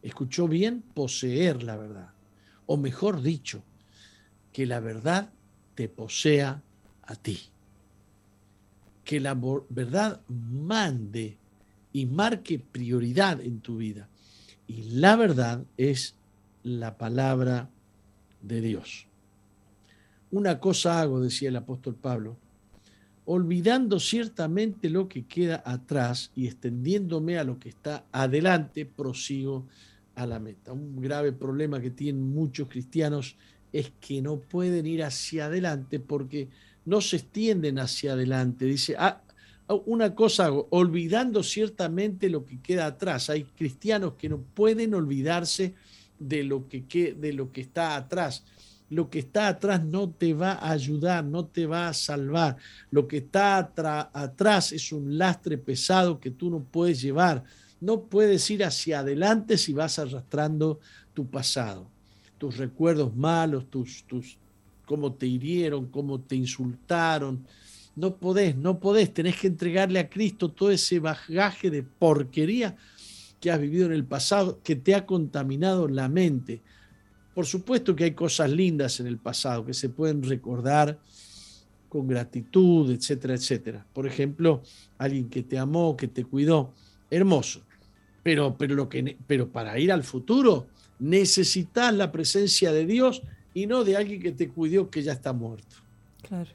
¿Escuchó 0.00 0.46
bien? 0.46 0.84
Poseer 0.94 1.64
la 1.64 1.76
verdad. 1.76 2.10
O 2.66 2.76
mejor 2.76 3.20
dicho, 3.20 3.64
que 4.52 4.64
la 4.64 4.78
verdad 4.78 5.32
te 5.74 5.88
posea 5.88 6.62
a 7.02 7.16
ti. 7.16 7.40
Que 9.02 9.18
la 9.18 9.36
verdad 9.68 10.20
mande 10.28 11.36
y 11.92 12.06
marque 12.06 12.60
prioridad 12.60 13.40
en 13.40 13.58
tu 13.58 13.78
vida. 13.78 14.08
Y 14.68 14.82
la 15.00 15.16
verdad 15.16 15.64
es 15.76 16.14
la 16.62 16.96
palabra 16.96 17.68
de 18.40 18.60
Dios. 18.60 19.08
Una 20.30 20.60
cosa 20.60 21.00
hago, 21.00 21.18
decía 21.18 21.48
el 21.48 21.56
apóstol 21.56 21.96
Pablo, 21.96 22.36
olvidando 23.32 24.00
ciertamente 24.00 24.90
lo 24.90 25.08
que 25.08 25.24
queda 25.24 25.62
atrás 25.64 26.32
y 26.34 26.48
extendiéndome 26.48 27.38
a 27.38 27.44
lo 27.44 27.60
que 27.60 27.68
está 27.68 28.04
adelante, 28.10 28.84
prosigo 28.84 29.68
a 30.16 30.26
la 30.26 30.40
meta. 30.40 30.72
Un 30.72 31.00
grave 31.00 31.30
problema 31.30 31.80
que 31.80 31.90
tienen 31.90 32.28
muchos 32.34 32.68
cristianos 32.68 33.36
es 33.72 33.92
que 34.00 34.20
no 34.20 34.40
pueden 34.40 34.84
ir 34.84 35.04
hacia 35.04 35.46
adelante 35.46 36.00
porque 36.00 36.48
no 36.84 37.00
se 37.00 37.18
extienden 37.18 37.78
hacia 37.78 38.14
adelante. 38.14 38.64
Dice, 38.64 38.96
ah, 38.98 39.22
una 39.86 40.12
cosa 40.16 40.50
olvidando 40.50 41.44
ciertamente 41.44 42.28
lo 42.30 42.44
que 42.44 42.60
queda 42.60 42.86
atrás. 42.86 43.30
Hay 43.30 43.44
cristianos 43.44 44.14
que 44.14 44.28
no 44.28 44.38
pueden 44.38 44.92
olvidarse 44.92 45.74
de 46.18 46.42
lo 46.42 46.68
que, 46.68 47.14
de 47.14 47.32
lo 47.32 47.52
que 47.52 47.60
está 47.60 47.94
atrás 47.94 48.42
lo 48.90 49.08
que 49.08 49.20
está 49.20 49.46
atrás 49.46 49.84
no 49.84 50.10
te 50.10 50.34
va 50.34 50.52
a 50.54 50.72
ayudar, 50.72 51.24
no 51.24 51.46
te 51.46 51.64
va 51.64 51.88
a 51.88 51.94
salvar. 51.94 52.56
Lo 52.90 53.06
que 53.06 53.18
está 53.18 53.58
atrás 53.58 54.72
es 54.72 54.92
un 54.92 55.16
lastre 55.16 55.56
pesado 55.58 56.18
que 56.18 56.32
tú 56.32 56.50
no 56.50 56.60
puedes 56.60 57.00
llevar. 57.00 57.44
No 57.80 58.02
puedes 58.02 58.50
ir 58.50 58.64
hacia 58.64 58.98
adelante 58.98 59.56
si 59.56 59.72
vas 59.72 59.98
arrastrando 60.00 60.80
tu 61.14 61.24
pasado, 61.26 61.86
tus 62.36 62.56
recuerdos 62.56 63.16
malos, 63.16 63.70
tus, 63.70 64.02
tus, 64.04 64.36
cómo 64.84 65.12
te 65.12 65.26
hirieron, 65.26 65.86
cómo 65.86 66.20
te 66.20 66.34
insultaron. 66.34 67.46
No 67.94 68.16
podés, 68.16 68.56
no 68.56 68.80
podés, 68.80 69.14
tenés 69.14 69.38
que 69.38 69.46
entregarle 69.46 70.00
a 70.00 70.10
Cristo 70.10 70.50
todo 70.50 70.72
ese 70.72 70.98
bagaje 70.98 71.70
de 71.70 71.84
porquería 71.84 72.76
que 73.40 73.52
has 73.52 73.60
vivido 73.60 73.86
en 73.86 73.92
el 73.92 74.04
pasado, 74.04 74.58
que 74.64 74.74
te 74.74 74.96
ha 74.96 75.06
contaminado 75.06 75.86
la 75.86 76.08
mente 76.08 76.60
por 77.34 77.46
supuesto 77.46 77.94
que 77.94 78.04
hay 78.04 78.12
cosas 78.12 78.50
lindas 78.50 79.00
en 79.00 79.06
el 79.06 79.18
pasado 79.18 79.64
que 79.64 79.74
se 79.74 79.88
pueden 79.88 80.22
recordar 80.22 80.98
con 81.88 82.06
gratitud, 82.06 82.90
etcétera, 82.90 83.34
etcétera. 83.34 83.86
Por 83.92 84.06
ejemplo, 84.06 84.62
alguien 84.98 85.28
que 85.28 85.42
te 85.42 85.58
amó, 85.58 85.96
que 85.96 86.08
te 86.08 86.24
cuidó, 86.24 86.72
hermoso. 87.10 87.62
Pero, 88.22 88.56
pero, 88.56 88.74
lo 88.74 88.88
que, 88.88 89.16
pero 89.26 89.48
para 89.48 89.78
ir 89.78 89.90
al 89.90 90.04
futuro 90.04 90.66
necesitas 90.98 91.94
la 91.94 92.12
presencia 92.12 92.72
de 92.72 92.86
Dios 92.86 93.22
y 93.54 93.66
no 93.66 93.84
de 93.84 93.96
alguien 93.96 94.20
que 94.20 94.32
te 94.32 94.48
cuidó 94.48 94.90
que 94.90 95.02
ya 95.02 95.12
está 95.12 95.32
muerto. 95.32 95.76
Claro. 96.22 96.50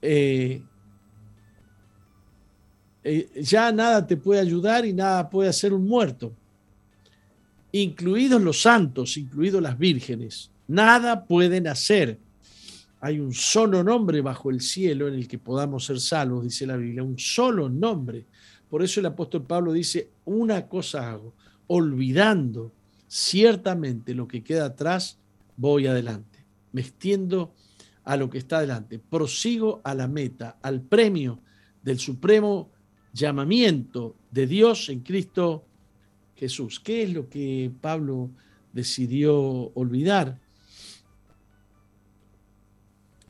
Eh, 0.00 0.62
eh, 3.02 3.42
ya 3.42 3.72
nada 3.72 4.06
te 4.06 4.16
puede 4.16 4.40
ayudar 4.40 4.86
y 4.86 4.92
nada 4.92 5.28
puede 5.28 5.48
hacer 5.48 5.72
un 5.72 5.86
muerto 5.86 6.32
incluidos 7.82 8.40
los 8.40 8.62
santos, 8.62 9.16
incluidos 9.16 9.60
las 9.60 9.76
vírgenes. 9.76 10.48
Nada 10.68 11.24
pueden 11.24 11.66
hacer. 11.66 12.18
Hay 13.00 13.18
un 13.18 13.34
solo 13.34 13.82
nombre 13.82 14.20
bajo 14.20 14.50
el 14.50 14.60
cielo 14.60 15.08
en 15.08 15.14
el 15.14 15.26
que 15.26 15.38
podamos 15.38 15.84
ser 15.84 15.98
salvos, 15.98 16.44
dice 16.44 16.66
la 16.66 16.76
Biblia, 16.76 17.02
un 17.02 17.18
solo 17.18 17.68
nombre. 17.68 18.26
Por 18.70 18.84
eso 18.84 19.00
el 19.00 19.06
apóstol 19.06 19.42
Pablo 19.42 19.72
dice, 19.72 20.08
una 20.24 20.68
cosa 20.68 21.10
hago, 21.10 21.34
olvidando 21.66 22.70
ciertamente 23.08 24.14
lo 24.14 24.28
que 24.28 24.44
queda 24.44 24.66
atrás, 24.66 25.18
voy 25.56 25.88
adelante. 25.88 26.38
Me 26.70 26.80
extiendo 26.80 27.54
a 28.04 28.16
lo 28.16 28.30
que 28.30 28.38
está 28.38 28.58
adelante. 28.58 29.00
Prosigo 29.00 29.80
a 29.82 29.94
la 29.94 30.06
meta, 30.06 30.58
al 30.62 30.80
premio 30.80 31.40
del 31.82 31.98
supremo 31.98 32.70
llamamiento 33.12 34.14
de 34.30 34.46
Dios 34.46 34.88
en 34.90 35.00
Cristo 35.00 35.64
Jesús. 36.36 36.80
¿Qué 36.80 37.02
es 37.02 37.10
lo 37.12 37.28
que 37.28 37.70
Pablo 37.80 38.30
decidió 38.72 39.36
olvidar? 39.74 40.38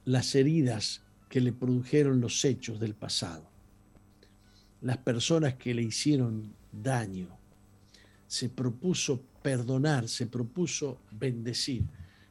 Las 0.05 0.35
heridas 0.35 1.03
que 1.29 1.41
le 1.41 1.53
produjeron 1.53 2.21
los 2.21 2.45
hechos 2.45 2.79
del 2.79 2.95
pasado, 2.95 3.49
las 4.83 4.99
personas 4.99 5.55
que 5.55 5.75
le 5.75 5.83
hicieron 5.83 6.53
daño. 6.71 7.29
Se 8.27 8.49
propuso 8.49 9.23
perdonar, 9.43 10.09
se 10.09 10.27
propuso 10.27 10.99
bendecir. 11.11 11.85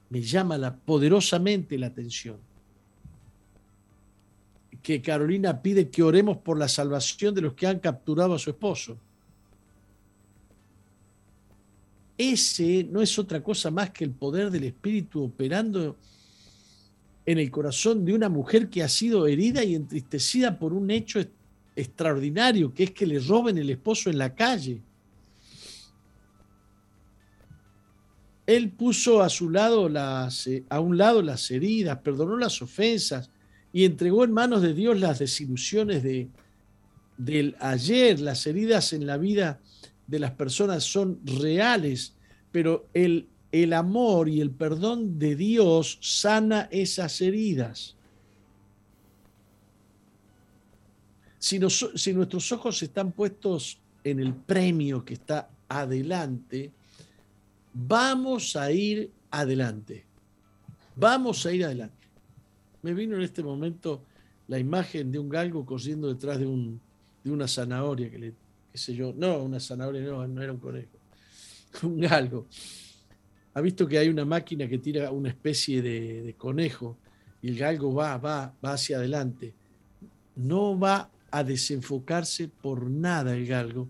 Me 0.10 0.22
llama 0.22 0.58
la, 0.58 0.76
poderosamente 0.76 1.78
la 1.78 1.88
atención 1.88 2.38
que 4.84 5.02
Carolina 5.02 5.62
pide 5.62 5.90
que 5.90 6.04
oremos 6.04 6.38
por 6.38 6.60
la 6.60 6.68
salvación 6.68 7.34
de 7.34 7.42
los 7.42 7.54
que 7.54 7.66
han 7.66 7.80
capturado 7.80 8.36
a 8.36 8.40
su 8.40 8.50
esposo. 8.50 8.98
Ese 12.18 12.84
no 12.92 13.02
es 13.02 13.18
otra 13.18 13.44
cosa 13.44 13.72
más 13.72 13.90
que 13.90 14.04
el 14.04 14.12
poder 14.12 14.52
del 14.52 14.66
Espíritu 14.66 15.24
operando 15.24 15.98
en 17.26 17.40
el 17.40 17.50
corazón 17.50 18.06
de 18.06 18.14
una 18.14 18.30
mujer 18.30 18.70
que 18.70 18.84
ha 18.84 18.90
sido 18.90 19.28
herida 19.28 19.64
y 19.64 19.76
entristecida 19.76 20.60
por 20.60 20.74
un 20.74 20.92
hecho 20.92 21.24
extraordinario, 21.76 22.74
que 22.74 22.84
es 22.84 22.92
que 22.92 23.08
le 23.08 23.20
roben 23.20 23.58
el 23.58 23.70
esposo 23.70 24.10
en 24.10 24.18
la 24.18 24.36
calle. 24.36 24.82
Él 28.46 28.70
puso 28.72 29.24
a 29.24 29.30
su 29.30 29.50
lado 29.50 29.88
las, 29.88 30.50
a 30.70 30.80
un 30.82 30.98
lado 30.98 31.22
las 31.22 31.50
heridas, 31.50 32.00
perdonó 32.00 32.38
las 32.38 32.62
ofensas 32.62 33.30
y 33.72 33.86
entregó 33.86 34.26
en 34.26 34.34
manos 34.34 34.62
de 34.62 34.74
Dios 34.74 35.00
las 35.00 35.20
desilusiones 35.20 36.04
de, 36.04 36.28
del 37.18 37.56
ayer, 37.60 38.20
las 38.20 38.46
heridas 38.46 38.92
en 38.92 39.08
la 39.08 39.18
vida 39.18 39.60
de 40.08 40.20
las 40.20 40.32
personas 40.32 40.84
son 40.84 41.20
reales, 41.26 42.14
pero 42.52 42.88
el, 42.94 43.28
el 43.52 43.74
amor 43.74 44.30
y 44.30 44.42
el 44.42 44.52
perdón 44.52 45.20
de 45.20 45.36
Dios 45.36 46.00
sana 46.02 46.68
esas 46.72 47.22
heridas. 47.22 47.96
Si, 51.40 51.60
si 51.96 52.14
nuestros 52.14 52.52
ojos 52.52 52.82
están 52.84 53.12
puestos 53.12 53.80
en 54.04 54.20
el 54.20 54.34
premio 54.34 55.04
que 55.04 55.16
está 55.16 55.50
adelante, 55.68 56.72
vamos 57.74 58.56
a 58.56 58.72
ir 58.72 59.12
adelante. 59.30 60.06
Vamos 60.96 61.46
a 61.46 61.54
ir 61.54 61.66
adelante. 61.66 62.08
Me 62.82 62.94
vino 62.94 63.16
en 63.16 63.24
este 63.24 63.44
momento 63.44 64.04
la 64.48 64.60
imagen 64.60 65.12
de 65.12 65.20
un 65.20 65.30
galgo 65.30 65.66
corriendo 65.66 66.08
detrás 66.08 66.40
de, 66.40 66.46
un, 66.46 66.80
de 67.24 67.32
una 67.32 67.48
zanahoria, 67.48 68.10
que 68.12 68.20
le, 68.20 68.34
qué 68.74 68.80
sé 68.80 68.96
yo, 68.96 69.14
no, 69.16 69.44
una 69.44 69.60
zanahoria 69.60 70.02
no, 70.02 70.28
no 70.28 70.42
era 70.42 70.52
un 70.52 70.58
conejo, 70.58 70.98
un 71.84 72.00
galgo. 72.00 72.48
Ha 73.54 73.62
visto 73.62 73.88
que 73.88 74.00
hay 74.00 74.10
una 74.10 74.26
máquina 74.26 74.68
que 74.68 74.80
tira 74.80 75.12
una 75.12 75.30
especie 75.30 75.84
de, 75.84 76.34
conejo 76.40 76.98
y 77.40 77.50
el 77.50 77.58
galgo 77.60 77.94
va, 77.94 78.18
va, 78.18 78.52
va 78.66 78.74
hacia 78.74 78.98
adelante. 78.98 79.54
No 80.36 80.80
va 80.80 81.12
a 81.30 81.44
desenfocarse 81.44 82.48
por 82.48 82.90
nada 82.90 83.36
el 83.36 83.46
galgo, 83.46 83.90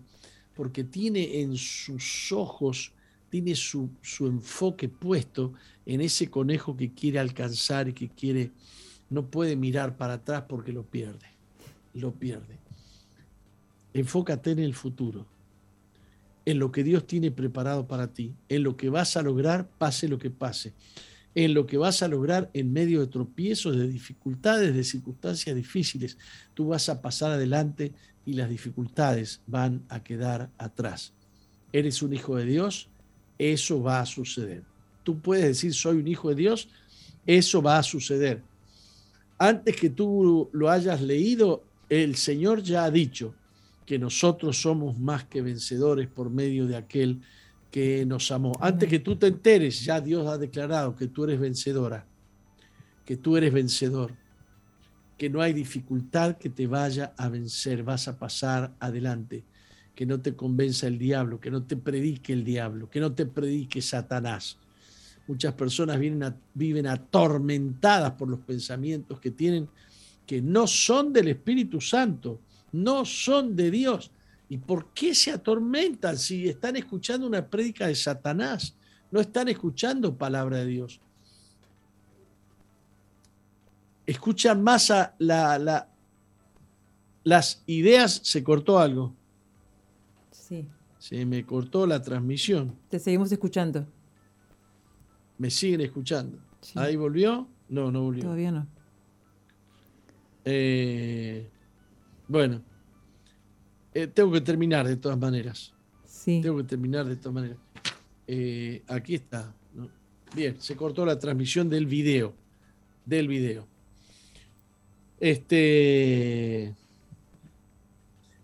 porque 0.54 0.84
tiene 0.84 1.40
en 1.40 1.56
sus 1.56 2.30
ojos, 2.30 2.92
tiene 3.30 3.54
su, 3.54 3.88
su, 4.02 4.26
enfoque 4.26 4.90
puesto 4.90 5.54
en 5.86 6.02
ese 6.02 6.28
conejo 6.28 6.76
que 6.76 6.92
quiere 6.92 7.18
alcanzar 7.18 7.88
y 7.88 7.94
que 7.94 8.10
quiere, 8.10 8.50
no 9.08 9.30
puede 9.30 9.56
mirar 9.56 9.96
para 9.96 10.14
atrás 10.14 10.44
porque 10.46 10.74
lo 10.74 10.82
pierde, 10.82 11.26
lo 11.94 12.12
pierde. 12.12 12.63
Enfócate 13.94 14.50
en 14.50 14.58
el 14.58 14.74
futuro, 14.74 15.26
en 16.44 16.58
lo 16.58 16.70
que 16.70 16.84
Dios 16.84 17.06
tiene 17.06 17.30
preparado 17.30 17.86
para 17.86 18.12
ti, 18.12 18.34
en 18.50 18.62
lo 18.62 18.76
que 18.76 18.90
vas 18.90 19.16
a 19.16 19.22
lograr, 19.22 19.66
pase 19.78 20.08
lo 20.08 20.18
que 20.18 20.30
pase 20.30 20.74
en 21.34 21.52
lo 21.52 21.66
que 21.66 21.76
vas 21.76 22.02
a 22.02 22.08
lograr 22.08 22.50
en 22.54 22.72
medio 22.72 23.00
de 23.00 23.08
tropiezos, 23.08 23.76
de 23.76 23.88
dificultades, 23.88 24.74
de 24.74 24.84
circunstancias 24.84 25.54
difíciles. 25.54 26.16
Tú 26.54 26.68
vas 26.68 26.88
a 26.88 27.02
pasar 27.02 27.32
adelante 27.32 27.92
y 28.24 28.34
las 28.34 28.48
dificultades 28.48 29.40
van 29.46 29.82
a 29.88 30.02
quedar 30.02 30.50
atrás. 30.58 31.12
¿Eres 31.72 32.02
un 32.02 32.14
hijo 32.14 32.36
de 32.36 32.44
Dios? 32.44 32.88
Eso 33.36 33.82
va 33.82 34.00
a 34.00 34.06
suceder. 34.06 34.62
Tú 35.02 35.18
puedes 35.18 35.44
decir, 35.44 35.74
soy 35.74 35.98
un 35.98 36.08
hijo 36.08 36.28
de 36.28 36.36
Dios, 36.36 36.68
eso 37.26 37.60
va 37.60 37.78
a 37.78 37.82
suceder. 37.82 38.40
Antes 39.36 39.76
que 39.76 39.90
tú 39.90 40.48
lo 40.52 40.70
hayas 40.70 41.02
leído, 41.02 41.64
el 41.88 42.14
Señor 42.14 42.62
ya 42.62 42.84
ha 42.84 42.90
dicho 42.90 43.34
que 43.86 43.98
nosotros 43.98 44.60
somos 44.60 44.98
más 44.98 45.24
que 45.24 45.42
vencedores 45.42 46.08
por 46.08 46.30
medio 46.30 46.66
de 46.66 46.76
aquel 46.76 47.20
que 47.70 48.06
nos 48.06 48.30
amó. 48.30 48.52
Antes 48.60 48.88
que 48.88 49.00
tú 49.00 49.16
te 49.16 49.26
enteres, 49.26 49.84
ya 49.84 50.00
Dios 50.00 50.26
ha 50.26 50.38
declarado 50.38 50.94
que 50.94 51.08
tú 51.08 51.24
eres 51.24 51.40
vencedora, 51.40 52.06
que 53.04 53.16
tú 53.16 53.36
eres 53.36 53.52
vencedor, 53.52 54.12
que 55.18 55.28
no 55.28 55.40
hay 55.40 55.52
dificultad 55.52 56.36
que 56.36 56.50
te 56.50 56.66
vaya 56.66 57.12
a 57.16 57.28
vencer, 57.28 57.82
vas 57.82 58.08
a 58.08 58.18
pasar 58.18 58.72
adelante, 58.80 59.44
que 59.94 60.06
no 60.06 60.20
te 60.20 60.34
convenza 60.34 60.86
el 60.86 60.98
diablo, 60.98 61.40
que 61.40 61.50
no 61.50 61.62
te 61.62 61.76
predique 61.76 62.32
el 62.32 62.44
diablo, 62.44 62.88
que 62.88 63.00
no 63.00 63.12
te 63.12 63.26
predique 63.26 63.82
Satanás. 63.82 64.56
Muchas 65.26 65.54
personas 65.54 65.98
viven, 65.98 66.34
viven 66.54 66.86
atormentadas 66.86 68.12
por 68.12 68.28
los 68.28 68.40
pensamientos 68.40 69.20
que 69.20 69.30
tienen 69.30 69.68
que 70.26 70.40
no 70.40 70.66
son 70.66 71.12
del 71.12 71.28
Espíritu 71.28 71.80
Santo, 71.80 72.40
no 72.74 73.04
son 73.04 73.54
de 73.54 73.70
Dios. 73.70 74.10
¿Y 74.48 74.58
por 74.58 74.92
qué 74.92 75.14
se 75.14 75.30
atormentan 75.30 76.18
si 76.18 76.48
están 76.48 76.74
escuchando 76.76 77.26
una 77.26 77.46
prédica 77.46 77.86
de 77.86 77.94
Satanás? 77.94 78.74
No 79.12 79.20
están 79.20 79.48
escuchando 79.48 80.16
palabra 80.16 80.58
de 80.58 80.66
Dios. 80.66 81.00
Escuchan 84.04 84.62
más 84.62 84.90
a 84.90 85.14
la, 85.18 85.58
la, 85.58 85.88
las 87.22 87.62
ideas. 87.66 88.20
Se 88.24 88.42
cortó 88.42 88.80
algo. 88.80 89.14
Sí. 90.32 90.66
Se 90.98 91.24
me 91.24 91.46
cortó 91.46 91.86
la 91.86 92.02
transmisión. 92.02 92.76
Te 92.90 92.98
seguimos 92.98 93.30
escuchando. 93.30 93.86
Me 95.38 95.48
siguen 95.48 95.80
escuchando. 95.80 96.38
Sí. 96.60 96.76
¿Ahí 96.76 96.96
volvió? 96.96 97.46
No, 97.68 97.92
no 97.92 98.02
volvió. 98.02 98.24
Todavía 98.24 98.50
no. 98.50 98.66
Eh, 100.44 101.50
bueno. 102.28 102.62
Eh, 103.92 104.06
tengo 104.08 104.32
que 104.32 104.40
terminar 104.40 104.86
de 104.86 104.96
todas 104.96 105.18
maneras. 105.18 105.72
Sí. 106.04 106.40
Tengo 106.42 106.56
que 106.58 106.64
terminar 106.64 107.06
de 107.06 107.16
todas 107.16 107.34
maneras. 107.34 107.58
Eh, 108.26 108.82
aquí 108.88 109.14
está. 109.14 109.54
¿no? 109.74 109.88
Bien, 110.34 110.56
se 110.60 110.74
cortó 110.74 111.06
la 111.06 111.18
transmisión 111.18 111.68
del 111.68 111.86
video. 111.86 112.34
Del 113.04 113.28
video. 113.28 113.66
Este. 115.20 116.74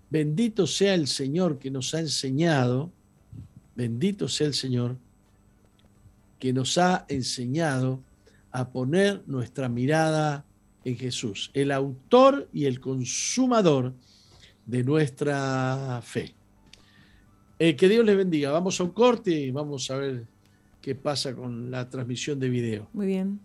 Bendito 0.08 0.66
sea 0.66 0.94
el 0.94 1.06
Señor 1.06 1.58
que 1.58 1.70
nos 1.70 1.94
ha 1.94 2.00
enseñado. 2.00 2.90
Bendito 3.74 4.28
sea 4.28 4.46
el 4.46 4.54
Señor 4.54 4.96
que 6.38 6.52
nos 6.52 6.78
ha 6.78 7.04
enseñado 7.08 8.00
a 8.50 8.70
poner 8.70 9.22
nuestra 9.26 9.68
mirada 9.68 10.44
en 10.84 10.96
Jesús, 10.96 11.50
el 11.54 11.72
autor 11.72 12.48
y 12.52 12.64
el 12.64 12.80
consumador 12.80 13.94
de 14.66 14.84
nuestra 14.84 16.00
fe. 16.02 16.34
Eh, 17.58 17.76
que 17.76 17.88
Dios 17.88 18.04
les 18.04 18.16
bendiga. 18.16 18.50
Vamos 18.50 18.80
a 18.80 18.84
un 18.84 18.90
corte 18.90 19.30
y 19.30 19.50
vamos 19.50 19.90
a 19.90 19.96
ver 19.96 20.24
qué 20.80 20.94
pasa 20.94 21.34
con 21.34 21.70
la 21.70 21.90
transmisión 21.90 22.38
de 22.40 22.48
video. 22.48 22.88
Muy 22.92 23.06
bien. 23.06 23.40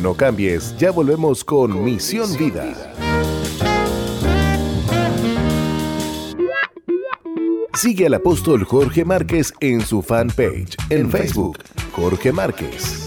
No 0.00 0.14
cambies, 0.14 0.76
ya 0.78 0.90
volvemos 0.90 1.44
con, 1.44 1.72
con 1.72 1.84
Misión, 1.84 2.30
Misión 2.30 2.48
Vida. 2.48 2.64
Vida. 2.64 2.92
Sigue 7.74 8.06
al 8.06 8.14
apóstol 8.14 8.64
Jorge 8.64 9.04
Márquez 9.04 9.52
en 9.60 9.82
su 9.82 10.00
fanpage 10.00 10.76
en, 10.88 11.00
en 11.00 11.10
Facebook, 11.10 11.58
Jorge 11.92 12.32
Márquez. 12.32 13.06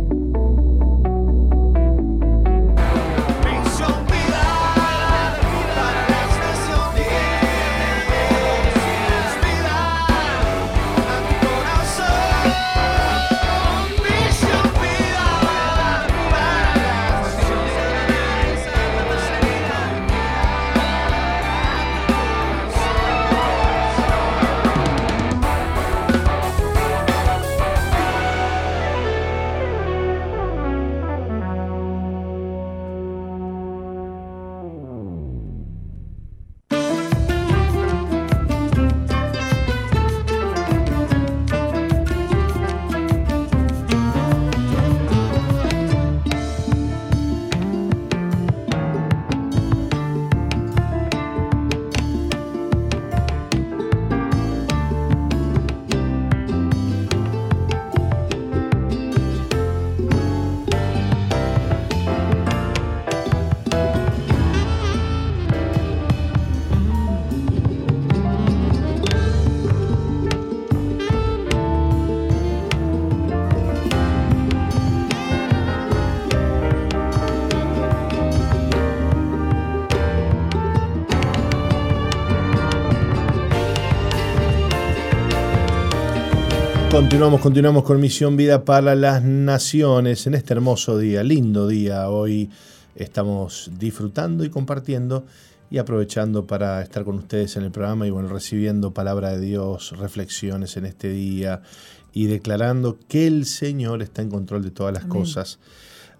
Continuamos, 87.01 87.41
continuamos 87.41 87.83
con 87.83 87.99
Misión 87.99 88.37
Vida 88.37 88.63
para 88.63 88.93
las 88.93 89.23
Naciones 89.23 90.27
en 90.27 90.35
este 90.35 90.53
hermoso 90.53 90.99
día, 90.99 91.23
lindo 91.23 91.67
día. 91.67 92.07
Hoy 92.07 92.51
estamos 92.95 93.71
disfrutando 93.79 94.45
y 94.45 94.51
compartiendo 94.51 95.25
y 95.71 95.79
aprovechando 95.79 96.45
para 96.45 96.79
estar 96.83 97.03
con 97.03 97.15
ustedes 97.15 97.57
en 97.57 97.63
el 97.63 97.71
programa 97.71 98.05
y 98.05 98.11
bueno, 98.11 98.29
recibiendo 98.29 98.93
palabra 98.93 99.31
de 99.31 99.39
Dios, 99.39 99.97
reflexiones 99.97 100.77
en 100.77 100.85
este 100.85 101.09
día 101.09 101.63
y 102.13 102.27
declarando 102.27 102.99
que 103.09 103.25
el 103.25 103.47
Señor 103.47 104.03
está 104.03 104.21
en 104.21 104.29
control 104.29 104.61
de 104.61 104.69
todas 104.69 104.93
las 104.93 105.03
Amén. 105.03 105.17
cosas 105.17 105.57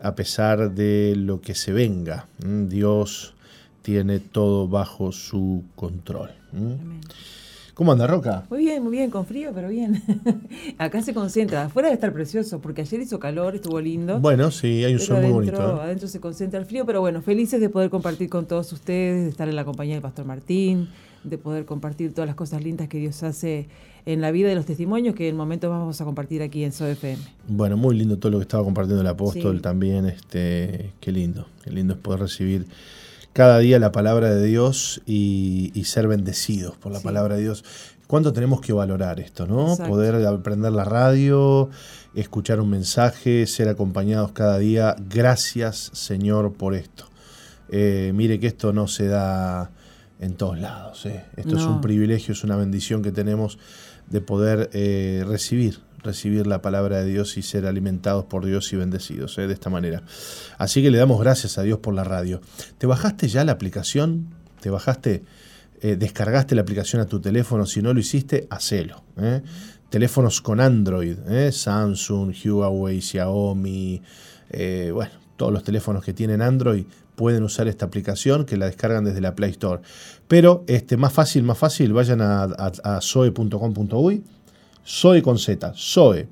a 0.01 0.15
pesar 0.15 0.73
de 0.73 1.13
lo 1.15 1.41
que 1.41 1.53
se 1.53 1.71
venga. 1.73 2.25
Dios 2.39 3.35
tiene 3.83 4.19
todo 4.19 4.67
bajo 4.67 5.11
su 5.11 5.63
control. 5.75 6.31
Amén. 6.51 7.01
¿Cómo 7.81 7.93
anda, 7.93 8.05
Roca? 8.05 8.43
Muy 8.51 8.59
bien, 8.59 8.83
muy 8.83 8.91
bien, 8.91 9.09
con 9.09 9.25
frío, 9.25 9.49
pero 9.55 9.67
bien. 9.69 10.03
Acá 10.77 11.01
se 11.01 11.15
concentra. 11.15 11.63
Afuera 11.63 11.87
debe 11.87 11.95
estar 11.95 12.13
precioso, 12.13 12.61
porque 12.61 12.81
ayer 12.81 13.01
hizo 13.01 13.17
calor, 13.17 13.55
estuvo 13.55 13.81
lindo. 13.81 14.19
Bueno, 14.19 14.51
sí, 14.51 14.83
hay 14.83 14.93
un 14.93 14.99
sol 14.99 15.19
muy 15.23 15.31
bonito. 15.31 15.59
¿eh? 15.59 15.81
adentro 15.81 16.07
se 16.07 16.19
concentra 16.19 16.59
el 16.59 16.67
frío, 16.67 16.85
pero 16.85 17.01
bueno, 17.01 17.23
felices 17.23 17.59
de 17.59 17.69
poder 17.69 17.89
compartir 17.89 18.29
con 18.29 18.45
todos 18.45 18.71
ustedes, 18.71 19.23
de 19.23 19.29
estar 19.29 19.49
en 19.49 19.55
la 19.55 19.65
compañía 19.65 19.95
del 19.95 20.03
Pastor 20.03 20.25
Martín, 20.25 20.89
de 21.23 21.39
poder 21.39 21.65
compartir 21.65 22.13
todas 22.13 22.27
las 22.27 22.35
cosas 22.35 22.63
lindas 22.63 22.87
que 22.87 22.99
Dios 22.99 23.23
hace 23.23 23.67
en 24.05 24.21
la 24.21 24.29
vida 24.29 24.49
de 24.49 24.53
los 24.53 24.67
testimonios 24.67 25.15
que 25.15 25.27
en 25.27 25.35
momentos 25.35 25.71
vamos 25.71 25.99
a 25.99 26.05
compartir 26.05 26.43
aquí 26.43 26.63
en 26.63 26.73
SOFM. 26.73 27.17
Bueno, 27.47 27.77
muy 27.77 27.97
lindo 27.97 28.19
todo 28.19 28.33
lo 28.33 28.37
que 28.37 28.43
estaba 28.43 28.63
compartiendo 28.63 29.01
el 29.01 29.07
apóstol 29.07 29.55
Sí. 29.55 29.61
también. 29.63 30.05
Este, 30.05 30.91
qué 30.99 31.11
lindo, 31.11 31.47
qué 31.63 31.71
lindo 31.71 31.95
es 31.95 31.99
poder 31.99 32.19
recibir 32.19 32.67
cada 33.33 33.59
día 33.59 33.79
la 33.79 33.91
palabra 33.91 34.33
de 34.33 34.45
Dios 34.45 35.01
y, 35.05 35.71
y 35.73 35.85
ser 35.85 36.07
bendecidos 36.07 36.77
por 36.77 36.91
la 36.91 36.99
Sí. 36.99 37.03
palabra 37.05 37.35
de 37.35 37.41
Dios. 37.43 37.63
¿Cuánto 38.07 38.33
tenemos 38.33 38.59
que 38.59 38.73
valorar 38.73 39.19
esto, 39.21 39.47
no? 39.47 39.71
Exacto. 39.71 39.89
Poder 39.89 40.15
aprender 40.27 40.71
la 40.73 40.83
radio, 40.83 41.69
escuchar 42.13 42.59
un 42.59 42.69
mensaje, 42.69 43.47
ser 43.47 43.69
acompañados 43.69 44.33
cada 44.33 44.57
día. 44.57 44.95
Gracias, 45.09 45.91
Señor, 45.93 46.51
por 46.53 46.75
esto. 46.75 47.05
Eh, 47.69 48.11
mire 48.13 48.37
que 48.39 48.47
esto 48.47 48.73
no 48.73 48.87
se 48.87 49.07
da 49.07 49.71
en 50.19 50.35
todos 50.35 50.59
lados. 50.59 51.05
eh. 51.05 51.23
Esto 51.37 51.55
es 51.55 51.63
un 51.63 51.79
privilegio, 51.79 52.33
es 52.33 52.43
una 52.43 52.57
bendición 52.57 53.01
que 53.01 53.13
tenemos 53.13 53.57
de 54.09 54.19
poder 54.19 54.69
eh, 54.73 55.23
recibir, 55.25 55.79
recibir 56.03 56.47
la 56.47 56.61
palabra 56.61 57.03
de 57.03 57.05
Dios 57.05 57.37
y 57.37 57.41
ser 57.41 57.65
alimentados 57.65 58.25
por 58.25 58.45
Dios 58.45 58.71
y 58.73 58.75
bendecidos 58.75 59.37
eh, 59.37 59.47
de 59.47 59.53
esta 59.53 59.69
manera. 59.69 60.03
Así 60.57 60.81
que 60.81 60.91
le 60.91 60.97
damos 60.97 61.19
gracias 61.19 61.57
a 61.57 61.63
Dios 61.63 61.79
por 61.79 61.93
la 61.93 62.03
radio. 62.03 62.41
¿Te 62.77 62.87
bajaste 62.87 63.27
ya 63.27 63.43
la 63.43 63.51
aplicación? 63.51 64.27
¿Te 64.61 64.69
bajaste, 64.69 65.23
eh, 65.81 65.95
descargaste 65.95 66.55
la 66.55 66.61
aplicación 66.61 67.01
a 67.01 67.05
tu 67.05 67.19
teléfono? 67.19 67.65
Si 67.65 67.81
no 67.81 67.93
lo 67.93 67.99
hiciste, 67.99 68.47
hacelo. 68.49 69.03
eh. 69.17 69.41
Teléfonos 69.89 70.39
con 70.39 70.61
Android, 70.61 71.17
Samsung, 71.51 72.33
Huawei, 72.45 73.01
Xiaomi, 73.01 74.01
bueno, 74.93 75.11
todos 75.35 75.51
los 75.51 75.63
teléfonos 75.65 76.01
que 76.01 76.13
tienen 76.13 76.41
Android 76.41 76.85
pueden 77.15 77.43
usar 77.43 77.67
esta 77.67 77.87
aplicación 77.87 78.45
que 78.45 78.55
la 78.55 78.67
descargan 78.67 79.03
desde 79.03 79.19
la 79.19 79.35
Play 79.35 79.51
Store. 79.51 79.81
Pero 80.29 80.63
este, 80.67 80.95
más 80.95 81.11
fácil, 81.11 81.43
más 81.43 81.57
fácil, 81.57 81.91
vayan 81.91 82.21
a, 82.21 82.43
a, 82.43 82.71
a 82.83 83.01
zoe 84.85 85.21
con 85.21 85.37
z, 85.37 85.73
zoe.com.uy, 85.75 86.25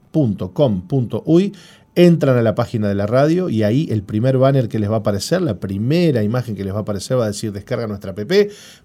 entran 1.96 2.38
a 2.38 2.42
la 2.42 2.56
página 2.56 2.88
de 2.88 2.96
la 2.96 3.08
radio 3.08 3.50
y 3.50 3.64
ahí 3.64 3.88
el 3.92 4.04
primer 4.04 4.38
banner 4.38 4.70
que 4.70 4.80
les 4.80 4.90
va 4.90 4.96
a 4.96 5.00
aparecer, 5.00 5.42
la 5.42 5.60
primera 5.60 6.24
imagen 6.24 6.56
que 6.56 6.64
les 6.64 6.74
va 6.74 6.78
a 6.78 6.82
aparecer 6.82 7.20
va 7.20 7.26
a 7.26 7.28
decir 7.28 7.52
descarga 7.52 7.88
nuestra 7.88 8.12
app, 8.12 8.32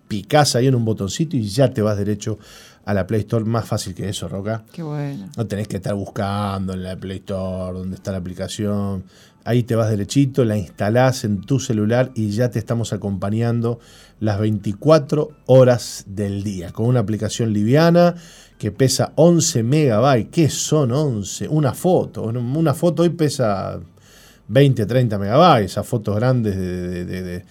picás 0.09 0.57
ahí 0.57 0.67
en 0.67 0.75
un 0.75 0.85
botoncito 0.85 1.37
y 1.37 1.45
ya 1.49 1.73
te 1.73 1.83
vas 1.83 1.97
derecho 1.97 2.39
a 2.85 2.95
la 2.95 3.07
Play 3.07 3.21
Store. 3.21 3.45
Más 3.45 3.67
fácil 3.67 3.95
que 3.95 4.09
eso, 4.09 4.29
Roca. 4.29 4.65
Qué 4.73 4.83
bueno. 4.83 5.29
No 5.37 5.47
tenés 5.47 5.69
que 5.69 5.77
estar 5.77 5.95
buscando 5.95 6.73
en 6.73 6.83
la 6.83 6.97
Play 6.97 7.19
Store 7.19 7.79
dónde 7.79 7.97
está 7.97 8.12
la 8.12 8.19
aplicación. 8.19 9.05
Ahí 9.45 9.62
te 9.62 9.75
vas 9.75 9.91
derechito, 9.91 10.45
la 10.45 10.57
instalás 10.57 11.25
en 11.25 11.43
tu 11.43 11.61
celular 11.61 12.11
y 12.15 12.31
ya 12.31 12.51
te 12.51 12.59
estamos 12.59 12.95
acompañando 12.95 13.79
las 14.19 14.41
24 14.41 15.31
horas 15.47 16.05
del 16.07 16.43
día 16.43 16.73
con 16.73 16.87
una 16.87 17.01
aplicación 17.01 17.53
liviana 17.53 18.15
que 18.59 18.71
pesa 18.71 19.13
11 19.17 19.63
megabytes. 19.63 20.29
¿Qué 20.31 20.49
son 20.49 20.93
11? 20.93 21.49
Una 21.49 21.75
foto. 21.75 22.23
Una 22.25 22.75
foto 22.75 23.03
hoy 23.03 23.11
pesa 23.11 23.79
20, 24.49 24.87
30 24.87 25.19
megabytes. 25.19 25.73
Esas 25.73 25.87
fotos 25.87 26.17
grandes 26.17 26.57
de, 26.57 27.05
de- 27.05 27.23
de- 27.23 27.45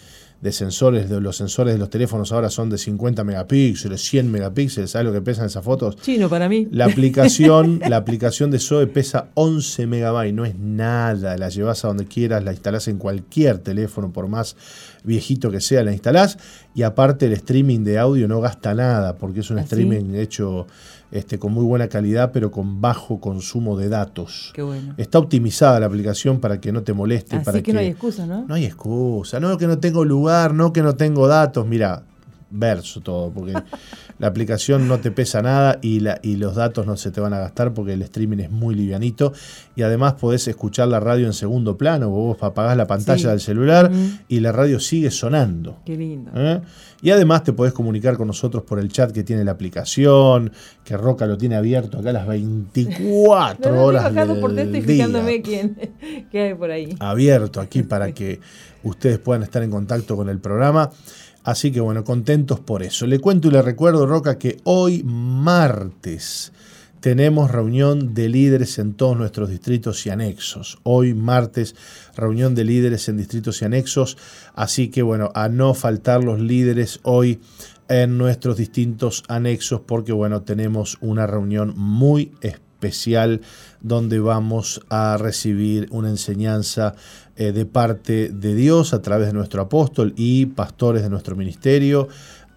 de- 0.43 0.51
sensores, 0.51 1.09
de 1.09 1.19
los 1.21 1.37
sensores 1.37 1.73
de 1.73 1.79
los 1.79 1.89
teléfonos 1.89 2.31
ahora 2.31 2.49
son 2.49 2.69
de 2.69 2.77
50 2.77 3.23
megapíxeles, 3.23 4.01
100 4.01 4.31
megapíxeles. 4.31 4.91
¿Sabes 4.91 5.07
lo 5.07 5.13
que 5.13 5.21
pesan 5.21 5.45
esas 5.47 5.63
fotos? 5.63 5.95
Chino 5.97 6.29
para 6.29 6.47
mí. 6.49 6.67
La 6.71 6.85
aplicación, 6.85 7.79
la 7.89 7.97
aplicación 7.97 8.51
de 8.51 8.59
Zoe 8.59 8.87
pesa 8.87 9.29
11 9.33 9.87
megabytes, 9.87 10.33
no 10.35 10.45
es 10.45 10.55
nada. 10.57 11.37
La 11.37 11.49
llevas 11.49 11.83
a 11.85 11.87
donde 11.87 12.05
quieras, 12.05 12.43
la 12.43 12.51
instalás 12.51 12.87
en 12.87 12.97
cualquier 12.97 13.57
teléfono, 13.59 14.11
por 14.11 14.27
más 14.27 14.55
viejito 15.03 15.49
que 15.49 15.61
sea, 15.61 15.83
la 15.83 15.91
instalás. 15.93 16.37
Y 16.75 16.83
aparte 16.83 17.25
el 17.25 17.33
streaming 17.33 17.79
de 17.83 17.97
audio 17.99 18.27
no 18.27 18.39
gasta 18.41 18.73
nada, 18.73 19.15
porque 19.15 19.39
es 19.39 19.49
un 19.49 19.59
¿Ah, 19.59 19.61
streaming 19.61 20.15
hecho 20.15 20.67
este, 21.13 21.37
con 21.37 21.53
muy 21.53 21.63
buena 21.63 21.87
calidad, 21.89 22.31
pero 22.33 22.49
con 22.49 22.81
bajo 22.81 23.19
consumo 23.19 23.77
de 23.77 23.87
datos. 23.87 24.49
Qué 24.55 24.63
bueno. 24.63 24.95
Está 24.97 25.19
optimizada 25.19 25.79
la 25.79 25.85
aplicación 25.85 26.39
para 26.39 26.59
que 26.59 26.71
no 26.71 26.81
te 26.81 26.93
moleste. 26.93 27.35
Así 27.35 27.45
para 27.45 27.61
que, 27.61 27.71
no 27.71 27.79
hay 27.79 27.87
excusa, 27.87 28.25
¿no? 28.25 28.45
no 28.47 28.55
hay 28.55 28.65
excusa, 28.65 29.39
no 29.39 29.55
que 29.59 29.67
no 29.67 29.77
tengo 29.77 30.03
lugar, 30.05 30.55
no 30.55 30.73
que 30.73 30.81
no 30.81 30.95
tengo 30.95 31.27
datos. 31.27 31.67
Mira, 31.67 32.01
verso 32.49 33.01
todo, 33.01 33.31
porque 33.31 33.53
la 34.19 34.27
aplicación 34.27 34.87
no 34.87 34.99
te 35.01 35.11
pesa 35.11 35.43
nada 35.43 35.77
y, 35.83 35.99
la, 35.99 36.19
y 36.23 36.37
los 36.37 36.55
datos 36.55 36.87
no 36.87 36.97
se 36.97 37.11
te 37.11 37.21
van 37.21 37.33
a 37.33 37.39
gastar 37.39 37.75
porque 37.75 37.93
el 37.93 38.01
streaming 38.01 38.39
es 38.39 38.51
muy 38.51 38.73
livianito 38.73 39.33
y 39.75 39.83
además 39.83 40.13
podés 40.13 40.47
escuchar 40.47 40.87
la 40.87 40.99
radio 40.99 41.27
en 41.27 41.33
segundo 41.33 41.77
plano, 41.77 42.09
vos 42.09 42.37
apagás 42.41 42.75
la 42.75 42.87
pantalla 42.87 43.19
Sí. 43.19 43.27
del 43.27 43.39
celular 43.39 43.91
y 44.27 44.39
la 44.39 44.51
radio 44.51 44.79
sigue 44.79 45.11
sonando. 45.11 45.77
Qué 45.85 45.95
lindo. 45.95 46.31
¿eh? 46.35 46.61
Y 47.03 47.11
además 47.11 47.43
te 47.43 47.51
podés 47.51 47.73
comunicar 47.73 48.15
con 48.15 48.27
nosotros 48.27 48.63
por 48.63 48.79
el 48.79 48.87
chat 48.87 49.11
que 49.11 49.23
tiene 49.25 49.43
la 49.43 49.51
aplicación, 49.51 50.53
que 50.85 50.95
Roca 50.95 51.25
lo 51.25 51.37
tiene 51.37 51.57
abierto 51.57 51.99
acá 51.99 52.11
a 52.11 52.13
las 52.13 52.25
24 52.25 53.59
No, 53.71 53.75
no, 53.75 53.83
horas 53.83 54.13
por 54.39 54.53
del 54.53 54.73
y 54.73 54.79
día. 54.79 55.41
quién, 55.43 55.77
qué 56.31 56.41
hay 56.41 56.53
por 56.53 56.71
ahí. 56.71 56.95
abierto 56.99 57.59
aquí 57.59 57.83
para 57.83 58.13
que 58.13 58.39
ustedes 58.83 59.19
puedan 59.19 59.43
estar 59.43 59.61
en 59.63 59.69
contacto 59.69 60.15
con 60.15 60.29
el 60.29 60.39
programa. 60.39 60.91
Así 61.43 61.73
que 61.73 61.81
bueno, 61.81 62.05
contentos 62.05 62.61
por 62.61 62.83
eso. 62.83 63.05
Le 63.05 63.19
cuento 63.19 63.49
y 63.49 63.51
le 63.51 63.61
recuerdo, 63.61 64.05
Roca, 64.05 64.39
que 64.39 64.61
hoy 64.63 65.03
martes 65.03 66.53
tenemos 67.03 67.51
reunión 67.51 68.13
de 68.13 68.29
líderes 68.29 68.79
en 68.79 68.93
todos 68.93 69.17
nuestros 69.17 69.49
distritos 69.49 70.05
y 70.05 70.09
anexos. 70.09 70.79
Hoy 70.83 71.13
martes, 71.13 71.75
reunión 72.15 72.55
de 72.55 72.63
líderes 72.63 73.09
en 73.09 73.17
distritos 73.17 73.61
y 73.61 73.65
anexos. 73.65 74.17
Así 74.55 74.87
que 74.87 75.01
bueno, 75.01 75.29
a 75.35 75.49
no 75.49 75.73
faltar 75.73 76.23
los 76.23 76.39
líderes 76.39 77.01
hoy 77.03 77.41
en 77.89 78.17
nuestros 78.17 78.55
distintos 78.55 79.25
anexos 79.27 79.81
porque 79.81 80.13
bueno, 80.13 80.43
tenemos 80.43 80.97
una 81.01 81.27
reunión 81.27 81.73
muy 81.75 82.31
especial 82.39 83.41
donde 83.81 84.19
vamos 84.19 84.79
a 84.87 85.17
recibir 85.17 85.89
una 85.91 86.07
enseñanza 86.07 86.95
eh, 87.35 87.51
de 87.51 87.65
parte 87.65 88.29
de 88.29 88.55
Dios 88.55 88.93
a 88.93 89.01
través 89.01 89.27
de 89.27 89.33
nuestro 89.33 89.63
apóstol 89.63 90.13
y 90.15 90.45
pastores 90.45 91.03
de 91.03 91.09
nuestro 91.09 91.35
ministerio. 91.35 92.07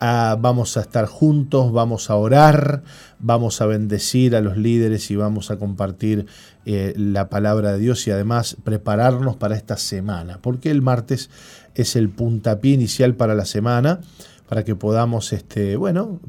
Vamos 0.00 0.76
a 0.76 0.80
estar 0.80 1.06
juntos, 1.06 1.72
vamos 1.72 2.10
a 2.10 2.16
orar, 2.16 2.82
vamos 3.18 3.60
a 3.60 3.66
bendecir 3.66 4.36
a 4.36 4.40
los 4.40 4.56
líderes 4.56 5.10
y 5.10 5.16
vamos 5.16 5.50
a 5.50 5.58
compartir 5.58 6.26
eh, 6.64 6.92
la 6.96 7.28
palabra 7.28 7.72
de 7.72 7.78
Dios 7.78 8.06
y 8.06 8.10
además 8.10 8.56
prepararnos 8.62 9.36
para 9.36 9.56
esta 9.56 9.76
semana, 9.76 10.38
porque 10.42 10.70
el 10.70 10.82
martes 10.82 11.30
es 11.74 11.96
el 11.96 12.10
puntapié 12.10 12.74
inicial 12.74 13.14
para 13.14 13.34
la 13.34 13.44
semana 13.44 14.00
para 14.48 14.64
que 14.64 14.76
podamos 14.76 15.32
este, 15.32 15.76
bueno, 15.76 16.20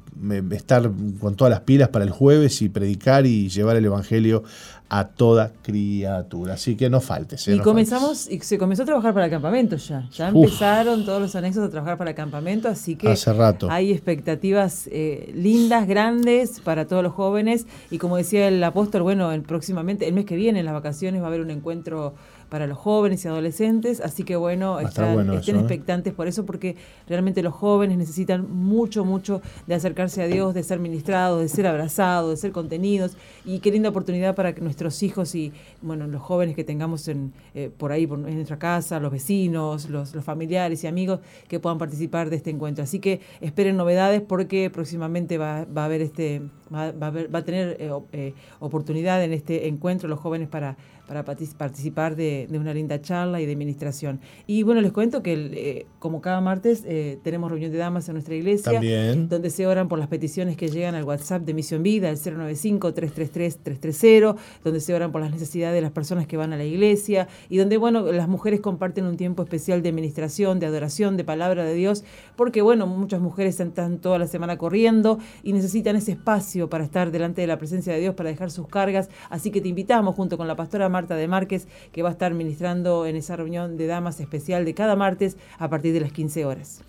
estar 0.51 0.91
con 1.19 1.35
todas 1.35 1.51
las 1.51 1.61
pilas 1.61 1.89
para 1.89 2.03
el 2.03 2.11
jueves 2.11 2.61
y 2.61 2.69
predicar 2.69 3.25
y 3.25 3.49
llevar 3.49 3.75
el 3.75 3.85
Evangelio 3.85 4.43
a 4.89 5.07
toda 5.07 5.51
criatura. 5.63 6.53
Así 6.53 6.75
que 6.75 6.89
no 6.89 7.01
faltes. 7.01 7.47
¿eh? 7.47 7.53
Y 7.53 7.57
no 7.57 7.63
comenzamos, 7.63 8.29
y 8.29 8.39
se 8.39 8.57
comenzó 8.57 8.83
a 8.83 8.85
trabajar 8.85 9.13
para 9.13 9.25
el 9.25 9.31
campamento 9.31 9.75
ya. 9.75 10.07
Ya 10.11 10.29
Uf. 10.29 10.45
empezaron 10.45 11.05
todos 11.05 11.21
los 11.21 11.35
anexos 11.35 11.63
a 11.65 11.69
trabajar 11.69 11.97
para 11.97 12.11
el 12.11 12.15
campamento, 12.15 12.69
así 12.69 12.95
que 12.95 13.09
Hace 13.09 13.33
rato. 13.33 13.69
hay 13.69 13.91
expectativas 13.91 14.87
eh, 14.91 15.31
lindas, 15.35 15.87
grandes 15.87 16.59
para 16.61 16.85
todos 16.85 17.03
los 17.03 17.13
jóvenes. 17.13 17.65
Y 17.91 17.97
como 17.97 18.17
decía 18.17 18.47
el 18.47 18.63
apóstol, 18.63 19.01
bueno, 19.03 19.31
el, 19.31 19.41
próximamente, 19.41 20.07
el 20.07 20.13
mes 20.13 20.25
que 20.25 20.35
viene, 20.35 20.59
en 20.59 20.65
las 20.65 20.73
vacaciones, 20.73 21.21
va 21.21 21.25
a 21.25 21.27
haber 21.29 21.41
un 21.41 21.51
encuentro 21.51 22.13
para 22.49 22.67
los 22.67 22.77
jóvenes 22.77 23.23
y 23.25 23.27
adolescentes. 23.27 23.99
Así 24.01 24.23
que 24.23 24.35
bueno, 24.35 24.79
están- 24.79 25.13
bueno 25.13 25.33
estén 25.33 25.55
eso, 25.57 25.61
¿eh? 25.65 25.67
expectantes 25.67 26.13
por 26.13 26.27
eso, 26.27 26.45
porque 26.45 26.75
realmente 27.07 27.41
los 27.43 27.53
jóvenes 27.53 27.97
necesitan 27.97 28.49
mucho, 28.49 29.03
mucho 29.05 29.41
de 29.67 29.75
acercarse 29.75 30.21
a 30.21 30.27
Dios, 30.27 30.53
de 30.53 30.63
ser 30.63 30.79
ministrados, 30.79 31.41
de 31.41 31.49
ser 31.49 31.67
abrazados, 31.67 32.29
de 32.31 32.37
ser 32.37 32.51
contenidos. 32.51 33.17
Y 33.45 33.59
qué 33.59 33.71
linda 33.71 33.89
oportunidad 33.89 34.35
para 34.35 34.53
que 34.53 34.61
nuestros 34.61 35.01
hijos 35.03 35.35
y 35.35 35.51
bueno 35.81 36.07
los 36.07 36.21
jóvenes 36.21 36.55
que 36.55 36.63
tengamos 36.63 37.07
en, 37.07 37.33
eh, 37.53 37.69
por 37.75 37.91
ahí 37.91 38.07
por- 38.07 38.19
en 38.19 38.35
nuestra 38.35 38.57
casa, 38.59 38.99
los 38.99 39.11
vecinos, 39.11 39.89
los, 39.89 40.13
los 40.15 40.23
familiares 40.23 40.83
y 40.83 40.87
amigos 40.87 41.19
que 41.47 41.59
puedan 41.59 41.77
participar 41.77 42.29
de 42.29 42.37
este 42.37 42.49
encuentro. 42.49 42.83
Así 42.83 42.99
que 42.99 43.19
esperen 43.41 43.75
novedades 43.77 44.21
porque 44.21 44.69
próximamente 44.69 45.37
va, 45.37 45.65
va 45.65 45.81
a 45.83 45.85
haber 45.85 46.01
este 46.01 46.41
va, 46.73 46.91
va 46.91 47.07
a, 47.07 47.09
haber- 47.09 47.33
va 47.33 47.39
a 47.39 47.43
tener 47.45 47.77
eh, 47.79 47.91
eh, 48.11 48.33
oportunidad 48.59 49.23
en 49.23 49.33
este 49.33 49.67
encuentro 49.67 50.07
los 50.09 50.19
jóvenes 50.19 50.47
para 50.47 50.77
para 51.07 51.23
partic- 51.25 51.55
participar 51.55 52.15
de, 52.15 52.47
de 52.49 52.59
una 52.59 52.73
linda 52.73 53.01
charla 53.01 53.39
y 53.41 53.45
de 53.45 53.53
administración. 53.53 54.19
Y 54.45 54.63
bueno, 54.63 54.81
les 54.81 54.91
cuento 54.91 55.23
que 55.23 55.33
el, 55.33 55.51
eh, 55.55 55.85
como 55.99 56.19
cada 56.21 56.41
martes 56.41 56.83
eh, 56.85 57.17
tenemos 57.23 57.49
reunión 57.49 57.71
de 57.71 57.77
damas 57.77 58.07
en 58.09 58.13
nuestra 58.15 58.35
iglesia 58.35 58.73
También. 58.73 59.29
donde 59.29 59.49
se 59.49 59.65
oran 59.67 59.87
por 59.87 59.99
las 59.99 60.07
peticiones 60.09 60.57
que 60.57 60.67
llegan 60.69 60.95
al 60.95 61.03
WhatsApp 61.05 61.43
de 61.43 61.53
Misión 61.53 61.81
Vida, 61.83 62.09
el 62.09 62.17
095-333-330, 62.17 64.35
donde 64.63 64.79
se 64.79 64.93
oran 64.93 65.11
por 65.11 65.21
las 65.21 65.31
necesidades 65.31 65.75
de 65.75 65.81
las 65.81 65.91
personas 65.91 66.27
que 66.27 66.37
van 66.37 66.53
a 66.53 66.57
la 66.57 66.65
iglesia 66.65 67.27
y 67.49 67.57
donde, 67.57 67.77
bueno, 67.77 68.11
las 68.11 68.27
mujeres 68.27 68.61
comparten 68.61 69.05
un 69.05 69.17
tiempo 69.17 69.43
especial 69.43 69.81
de 69.81 69.89
administración, 69.89 70.59
de 70.59 70.65
adoración, 70.65 71.17
de 71.17 71.23
palabra 71.23 71.63
de 71.63 71.73
Dios, 71.73 72.03
porque, 72.35 72.61
bueno, 72.61 72.87
muchas 72.87 73.21
mujeres 73.21 73.59
están 73.59 73.99
toda 73.99 74.17
la 74.19 74.27
semana 74.27 74.57
corriendo 74.57 75.19
y 75.43 75.53
necesitan 75.53 75.95
ese 75.95 76.13
espacio 76.13 76.69
para 76.69 76.83
estar 76.83 77.11
delante 77.11 77.41
de 77.41 77.47
la 77.47 77.57
presencia 77.57 77.93
de 77.93 77.99
Dios, 77.99 78.15
para 78.15 78.29
dejar 78.29 78.51
sus 78.51 78.67
cargas. 78.67 79.09
Así 79.29 79.51
que 79.51 79.61
te 79.61 79.69
invitamos 79.69 80.15
junto 80.15 80.37
con 80.37 80.47
la 80.47 80.55
pastora 80.55 80.89
Marta 80.97 81.15
de 81.15 81.27
Márquez, 81.27 81.67
que 81.91 82.01
va 82.01 82.09
a 82.09 82.11
estar 82.11 82.33
ministrando 82.33 83.05
en 83.05 83.15
esa 83.15 83.35
reunión 83.35 83.77
de 83.77 83.85
damas 83.85 84.19
especial 84.19 84.65
de 84.65 84.73
cada 84.73 84.95
martes 84.95 85.37
a 85.59 85.69
partir 85.69 85.93
de 85.93 85.99
las 85.99 86.11
15 86.11 86.45
horas. 86.45 86.81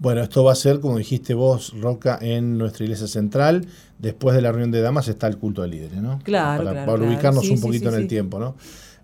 Bueno, 0.00 0.22
esto 0.22 0.42
va 0.44 0.52
a 0.52 0.54
ser, 0.54 0.80
como 0.80 0.98
dijiste 0.98 1.34
vos, 1.34 1.72
Roca, 1.80 2.18
en 2.20 2.56
nuestra 2.58 2.84
iglesia 2.84 3.06
central. 3.06 3.66
Después 3.98 4.34
de 4.36 4.42
la 4.42 4.50
reunión 4.50 4.70
de 4.70 4.80
damas 4.80 5.08
está 5.08 5.26
el 5.26 5.38
culto 5.38 5.62
de 5.62 5.68
líderes, 5.68 6.00
¿no? 6.02 6.20
Claro, 6.22 6.58
Para, 6.64 6.70
claro, 6.72 6.86
para 6.86 6.98
claro. 6.98 7.12
ubicarnos 7.12 7.44
Sí, 7.44 7.52
un 7.54 7.60
poquito 7.60 7.90
sí, 7.90 7.94
en 7.96 8.00
el 8.02 8.08
tiempo, 8.08 8.38
¿no? 8.38 8.54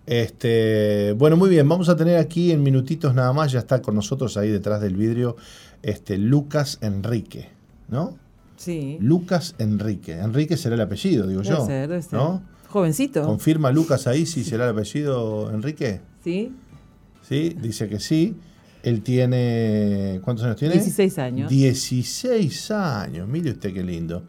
Este, 0.05 1.13
bueno, 1.17 1.35
muy 1.35 1.49
bien, 1.49 1.67
vamos 1.67 1.89
a 1.89 1.95
tener 1.95 2.17
aquí 2.17 2.51
en 2.51 2.61
minutitos 2.61 3.13
nada 3.15 3.33
más, 3.33 3.51
ya 3.51 3.59
está 3.59 3.81
con 3.81 3.95
nosotros 3.95 4.37
ahí 4.37 4.49
detrás 4.51 4.79
del 4.81 4.95
vidrio, 4.95 5.35
este, 5.81 6.17
Lucas 6.17 6.77
Enrique, 6.81 7.49
¿no? 7.89 8.15
Sí. 8.55 8.97
Lucas 9.01 9.55
Enrique. 9.57 10.13
Enrique 10.13 10.55
será 10.57 10.75
el 10.75 10.81
apellido, 10.81 11.27
digo 11.27 11.41
Debe 11.41 11.55
yo. 11.57 11.65
ser, 11.65 11.89
debe 11.89 12.01
ser. 12.01 12.13
¿No? 12.13 12.41
Jovencito. 12.75 13.23
¿Confirma 13.23 13.71
Lucas 13.71 14.05
ahí 14.05 14.25
si 14.25 14.43
será 14.43 14.65
el 14.65 14.71
apellido 14.71 15.49
Enrique? 15.49 16.01
¿Sí? 16.21 16.51
Sí, 17.21 17.55
dice 17.61 17.87
que 17.87 18.01
sí. 18.01 18.35
Él 18.83 19.01
tiene. 19.01 20.19
¿Cuántos 20.25 20.45
años 20.45 20.57
tiene? 20.57 20.73
16 20.73 21.19
años. 21.19 21.49
16 21.49 22.71
años, 22.71 23.29
mire 23.29 23.51
usted 23.51 23.73
qué 23.73 23.81
lindo. 23.81 24.23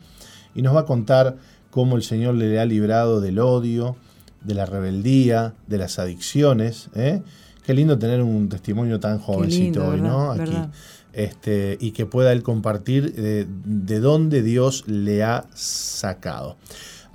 Y 0.55 0.62
nos 0.62 0.76
va 0.76 0.82
a 0.82 0.84
contar 0.84 1.36
cómo 1.72 1.97
el 1.97 2.05
Señor 2.05 2.36
le 2.36 2.61
ha 2.61 2.64
librado 2.66 3.20
del 3.20 3.40
odio, 3.40 3.97
de 4.44 4.55
la 4.55 4.64
rebeldía, 4.64 5.55
de 5.66 5.78
las 5.78 5.99
adicciones. 5.99 6.88
¿eh? 6.94 7.22
Qué 7.64 7.74
lindo 7.74 7.99
tener 7.99 8.22
un 8.22 8.49
testimonio 8.49 9.01
tan 9.01 9.18
jovencito 9.18 9.80
lindo, 9.80 9.86
hoy, 9.88 10.01
¿verdad? 10.01 10.09
¿no? 10.09 10.30
Aquí. 10.30 10.40
¿Verdad? 10.42 10.70
Este, 11.14 11.78
y 11.80 11.90
que 11.90 12.07
pueda 12.07 12.30
él 12.30 12.44
compartir 12.44 13.12
eh, 13.16 13.44
de 13.49 13.99
dónde 13.99 14.42
Dios 14.42 14.84
le 14.86 15.24
ha 15.24 15.47
sacado. 15.53 16.59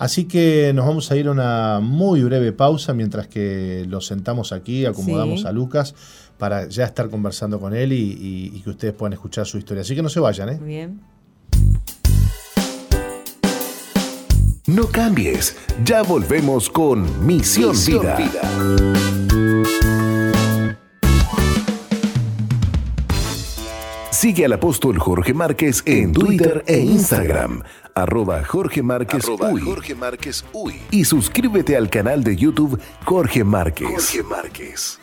Así 0.02 0.26
que 0.26 0.72
nos 0.74 0.88
vamos 0.88 1.12
a 1.12 1.16
ir 1.16 1.28
a 1.28 1.32
una 1.32 1.80
muy 1.80 2.24
breve 2.24 2.54
pausa 2.54 2.92
mientras 2.92 3.28
que 3.28 3.86
lo 3.88 4.02
sentamos 4.02 4.52
aquí, 4.52 4.88
acomodamos 4.88 5.42
Sí. 5.42 5.48
a 5.48 5.52
Lucas 5.52 5.94
para 6.40 6.68
ya 6.68 6.86
estar 6.86 7.08
conversando 7.12 7.60
con 7.60 7.76
él 7.76 7.94
y, 7.94 7.98
y- 8.20 8.52
y 8.58 8.62
que 8.62 8.72
ustedes 8.72 8.96
puedan 8.96 9.14
escuchar 9.14 9.46
su 9.46 9.60
historia. 9.60 9.82
Así 9.82 9.94
que 9.96 10.02
no 10.02 10.10
se 10.10 10.20
vayan, 10.20 10.50
¿eh? 10.50 10.60
Bien. 10.60 11.02
No 14.66 14.88
cambies, 14.88 15.56
ya 15.86 16.02
volvemos 16.02 16.68
con 16.72 17.24
Misión, 17.24 17.76
Vida. 17.86 18.42
Sigue 24.12 24.46
al 24.46 24.54
apóstol 24.54 25.00
Jorge 25.00 25.34
Márquez 25.34 25.82
en 25.86 26.12
Twitter 26.14 26.64
e 26.68 26.80
Instagram, 26.80 27.64
arroba 27.96 28.44
Jorge 28.44 28.84
Márquez, 28.84 29.26
Uy. 30.54 30.76
Y 30.92 31.06
suscríbete 31.06 31.76
al 31.76 31.90
canal 31.90 32.24
de 32.24 32.36
YouTube 32.36 32.80
Jorge 33.06 33.44
Márquez. 33.44 33.88
Jorge 33.88 34.24
Márquez. 34.24 35.00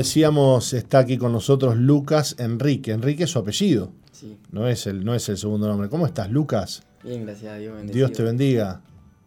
Decíamos, 0.00 0.72
está 0.72 1.00
aquí 1.00 1.18
con 1.18 1.30
nosotros 1.30 1.76
Lucas 1.76 2.34
Enrique. 2.38 2.92
Enrique 2.92 3.24
es 3.24 3.30
su 3.30 3.38
apellido. 3.38 3.92
Sí. 4.12 4.38
No 4.50 4.66
es 4.66 4.86
el, 4.86 5.04
no 5.04 5.14
es 5.14 5.28
el 5.28 5.36
segundo 5.36 5.68
nombre. 5.68 5.90
¿Cómo 5.90 6.06
estás, 6.06 6.30
Lucas? 6.30 6.82
Bien, 7.04 7.26
gracias 7.26 7.52
a 7.52 7.56
Dios. 7.56 7.76
Bendecido. 7.76 8.06
Dios 8.06 8.16
te 8.16 8.22
bendiga. 8.22 8.80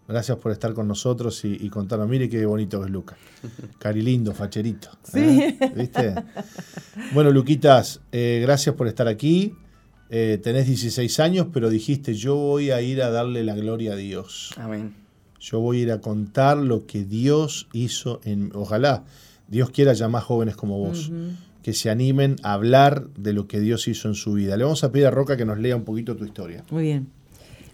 Gracias 0.08 0.38
por 0.40 0.52
estar 0.52 0.74
con 0.74 0.88
nosotros 0.88 1.46
y, 1.46 1.58
y 1.62 1.70
contarnos. 1.70 2.10
Mire 2.10 2.28
qué 2.28 2.44
bonito 2.48 2.80
que 2.80 2.88
es 2.88 2.92
Lucas. 2.92 3.18
Cari 3.78 4.02
lindo, 4.02 4.34
facherito. 4.34 4.90
¿eh? 5.14 5.58
¿Viste? 5.76 6.16
Bueno, 7.14 7.30
Luquitas, 7.30 8.02
eh, 8.12 8.40
gracias 8.42 8.76
por 8.76 8.88
estar 8.88 9.08
aquí. 9.08 9.54
Eh, 10.10 10.40
tenés 10.42 10.66
16 10.66 11.20
años, 11.20 11.48
pero 11.54 11.70
dijiste, 11.70 12.16
yo 12.16 12.36
voy 12.36 12.72
a 12.72 12.82
ir 12.82 13.04
a 13.04 13.12
darle 13.12 13.44
la 13.44 13.54
gloria 13.54 13.94
a 13.94 13.96
Dios. 13.96 14.54
Amén. 14.58 14.96
Yo 15.40 15.60
voy 15.60 15.80
a 15.80 15.84
ir 15.84 15.92
a 15.92 16.02
contar 16.02 16.58
lo 16.58 16.88
que 16.88 17.04
Dios 17.04 17.68
hizo 17.74 18.22
en... 18.24 18.52
Ojalá 18.56 19.04
Dios 19.54 19.70
quiera 19.70 19.94
llamar 19.94 20.24
jóvenes 20.24 20.56
como 20.56 20.80
vos, 20.80 21.12
que 21.62 21.74
se 21.74 21.92
animen 21.92 22.38
a 22.42 22.54
hablar 22.54 23.08
de 23.16 23.34
lo 23.34 23.48
que 23.48 23.60
Dios 23.60 23.88
hizo 23.88 24.08
en 24.08 24.16
su 24.16 24.34
vida. 24.34 24.58
Le 24.58 24.64
vamos 24.64 24.84
a 24.84 24.92
pedir 24.92 25.06
a 25.06 25.12
Roca 25.12 25.38
que 25.38 25.46
nos 25.46 25.60
lea 25.60 25.76
un 25.76 25.84
poquito 25.84 26.16
tu 26.16 26.26
historia. 26.26 26.64
Muy 26.72 26.82
bien. 26.82 27.08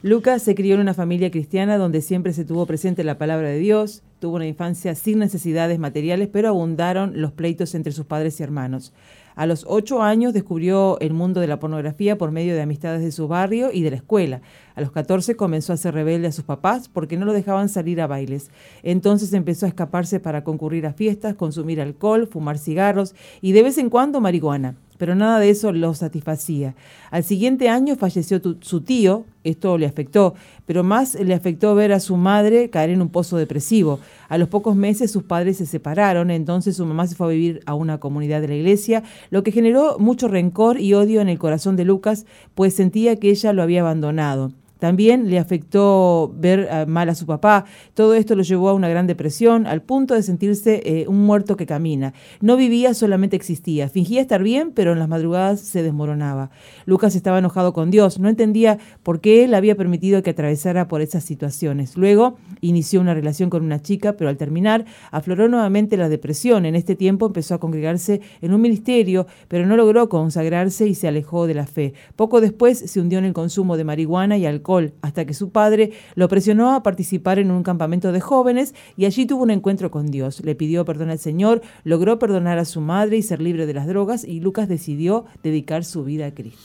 Lucas 0.01 0.41
se 0.41 0.55
crió 0.55 0.75
en 0.75 0.81
una 0.81 0.93
familia 0.93 1.31
cristiana 1.31 1.77
donde 1.77 2.01
siempre 2.01 2.33
se 2.33 2.43
tuvo 2.43 2.65
presente 2.65 3.05
la 3.05 3.17
palabra 3.17 3.47
de 3.47 3.59
Dios, 3.59 4.03
tuvo 4.19 4.35
una 4.35 4.47
infancia 4.47 4.93
sin 4.93 5.19
necesidades 5.19 5.79
materiales, 5.79 6.27
pero 6.29 6.49
abundaron 6.49 7.13
los 7.21 7.31
pleitos 7.31 7.73
entre 7.73 7.93
sus 7.93 8.05
padres 8.05 8.37
y 8.41 8.43
hermanos. 8.43 8.91
A 9.39 9.45
los 9.45 9.63
ocho 9.69 10.01
años 10.03 10.33
descubrió 10.33 10.99
el 10.99 11.13
mundo 11.13 11.39
de 11.39 11.47
la 11.47 11.59
pornografía 11.59 12.17
por 12.17 12.29
medio 12.29 12.55
de 12.55 12.61
amistades 12.61 13.01
de 13.01 13.13
su 13.13 13.29
barrio 13.29 13.69
y 13.71 13.83
de 13.83 13.91
la 13.91 13.95
escuela. 13.95 14.41
A 14.75 14.81
los 14.81 14.91
14 14.91 15.37
comenzó 15.37 15.71
a 15.71 15.77
ser 15.77 15.93
rebelde 15.93 16.27
a 16.27 16.33
sus 16.33 16.43
papás 16.43 16.89
porque 16.89 17.15
no 17.15 17.25
lo 17.25 17.31
dejaban 17.31 17.69
salir 17.69 18.01
a 18.01 18.07
bailes. 18.07 18.51
Entonces 18.83 19.31
empezó 19.31 19.65
a 19.65 19.69
escaparse 19.69 20.19
para 20.19 20.43
concurrir 20.43 20.85
a 20.85 20.91
fiestas, 20.91 21.35
consumir 21.35 21.79
alcohol, 21.79 22.27
fumar 22.27 22.57
cigarros 22.57 23.15
y 23.39 23.53
de 23.53 23.63
vez 23.63 23.77
en 23.77 23.89
cuando 23.89 24.19
marihuana 24.19 24.75
pero 24.99 25.15
nada 25.15 25.39
de 25.39 25.49
eso 25.49 25.71
lo 25.71 25.95
satisfacía. 25.95 26.75
Al 27.09 27.23
siguiente 27.23 27.69
año 27.69 27.95
falleció 27.95 28.39
su 28.59 28.81
tío, 28.81 29.23
esto 29.45 29.77
le 29.77 29.87
afectó, 29.87 30.35
pero 30.65 30.83
más 30.83 31.15
le 31.15 31.33
afectó 31.33 31.73
ver 31.73 31.93
a 31.93 32.01
su 32.01 32.17
madre 32.17 32.69
caer 32.69 32.91
en 32.91 33.01
un 33.01 33.07
pozo 33.09 33.37
depresivo. 33.37 33.99
A 34.27 34.37
los 34.37 34.49
pocos 34.49 34.75
meses 34.75 35.09
sus 35.09 35.23
padres 35.23 35.57
se 35.57 35.65
separaron, 35.65 36.29
entonces 36.29 36.75
su 36.75 36.85
mamá 36.85 37.07
se 37.07 37.15
fue 37.15 37.27
a 37.27 37.29
vivir 37.31 37.61
a 37.65 37.73
una 37.73 37.97
comunidad 37.99 38.41
de 38.41 38.49
la 38.49 38.55
iglesia, 38.55 39.03
lo 39.31 39.41
que 39.41 39.53
generó 39.53 39.97
mucho 39.97 40.27
rencor 40.27 40.79
y 40.81 40.93
odio 40.93 41.21
en 41.21 41.29
el 41.29 41.39
corazón 41.39 41.77
de 41.77 41.85
Lucas, 41.85 42.25
pues 42.53 42.75
sentía 42.75 43.15
que 43.15 43.29
ella 43.29 43.53
lo 43.53 43.63
había 43.63 43.79
abandonado. 43.79 44.51
También 44.79 45.29
le 45.29 45.39
afectó 45.39 46.33
ver 46.35 46.67
eh, 46.71 46.85
mal 46.85 47.09
a 47.09 47.15
su 47.15 47.25
papá. 47.25 47.65
Todo 47.93 48.15
esto 48.15 48.35
lo 48.35 48.43
llevó 48.43 48.69
a 48.69 48.73
una 48.73 48.89
gran 48.89 49.07
depresión, 49.07 49.67
al 49.67 49.81
punto 49.81 50.13
de 50.13 50.23
sentirse 50.23 50.81
eh, 50.85 51.05
un 51.07 51.25
muerto 51.25 51.57
que 51.57 51.65
camina. 51.65 52.13
No 52.41 52.55
vivía, 52.55 52.93
solamente 52.93 53.35
existía. 53.35 53.89
Fingía 53.89 54.21
estar 54.21 54.41
bien, 54.41 54.71
pero 54.71 54.93
en 54.93 54.99
las 54.99 55.09
madrugadas 55.09 55.59
se 55.59 55.83
desmoronaba. 55.83 56.49
Lucas 56.85 57.15
estaba 57.15 57.39
enojado 57.39 57.73
con 57.73 57.91
Dios. 57.91 58.19
No 58.19 58.29
entendía 58.29 58.79
por 59.03 59.19
qué 59.19 59.43
él 59.43 59.53
había 59.53 59.75
permitido 59.75 60.23
que 60.23 60.29
atravesara 60.29 60.87
por 60.87 61.01
esas 61.01 61.23
situaciones. 61.23 61.97
Luego 61.97 62.37
inició 62.61 63.01
una 63.01 63.13
relación 63.13 63.49
con 63.49 63.63
una 63.63 63.81
chica, 63.81 64.13
pero 64.13 64.29
al 64.29 64.37
terminar 64.37 64.85
afloró 65.11 65.49
nuevamente 65.49 65.97
la 65.97 66.09
depresión. 66.09 66.65
En 66.65 66.75
este 66.75 66.95
tiempo 66.95 67.27
empezó 67.27 67.55
a 67.55 67.59
congregarse 67.59 68.21
en 68.41 68.53
un 68.53 68.61
ministerio, 68.61 69.27
pero 69.47 69.65
no 69.65 69.75
logró 69.75 70.07
consagrarse 70.07 70.87
y 70.87 70.95
se 70.95 71.07
alejó 71.07 71.47
de 71.47 71.53
la 71.53 71.65
fe. 71.65 71.93
Poco 72.15 72.41
después 72.41 72.79
se 72.79 72.99
hundió 73.01 73.19
en 73.19 73.25
el 73.25 73.33
consumo 73.33 73.77
de 73.77 73.83
marihuana 73.83 74.37
y 74.37 74.45
alcohol, 74.45 74.68
hasta 75.01 75.25
que 75.25 75.33
su 75.33 75.51
padre 75.51 75.91
lo 76.15 76.27
presionó 76.27 76.73
a 76.73 76.83
participar 76.83 77.39
en 77.39 77.51
un 77.51 77.63
campamento 77.63 78.11
de 78.11 78.21
jóvenes 78.21 78.75
y 78.95 79.05
allí 79.05 79.25
tuvo 79.25 79.43
un 79.43 79.51
encuentro 79.51 79.89
con 79.91 80.07
Dios. 80.07 80.41
Le 80.41 80.55
pidió 80.55 80.85
perdón 80.85 81.09
al 81.09 81.19
Señor, 81.19 81.61
logró 81.83 82.19
perdonar 82.19 82.59
a 82.59 82.65
su 82.65 82.81
madre 82.81 83.17
y 83.17 83.21
ser 83.21 83.41
libre 83.41 83.65
de 83.65 83.73
las 83.73 83.87
drogas 83.87 84.23
y 84.23 84.39
Lucas 84.39 84.67
decidió 84.67 85.25
dedicar 85.43 85.83
su 85.83 86.03
vida 86.03 86.27
a 86.27 86.33
Cristo. 86.33 86.59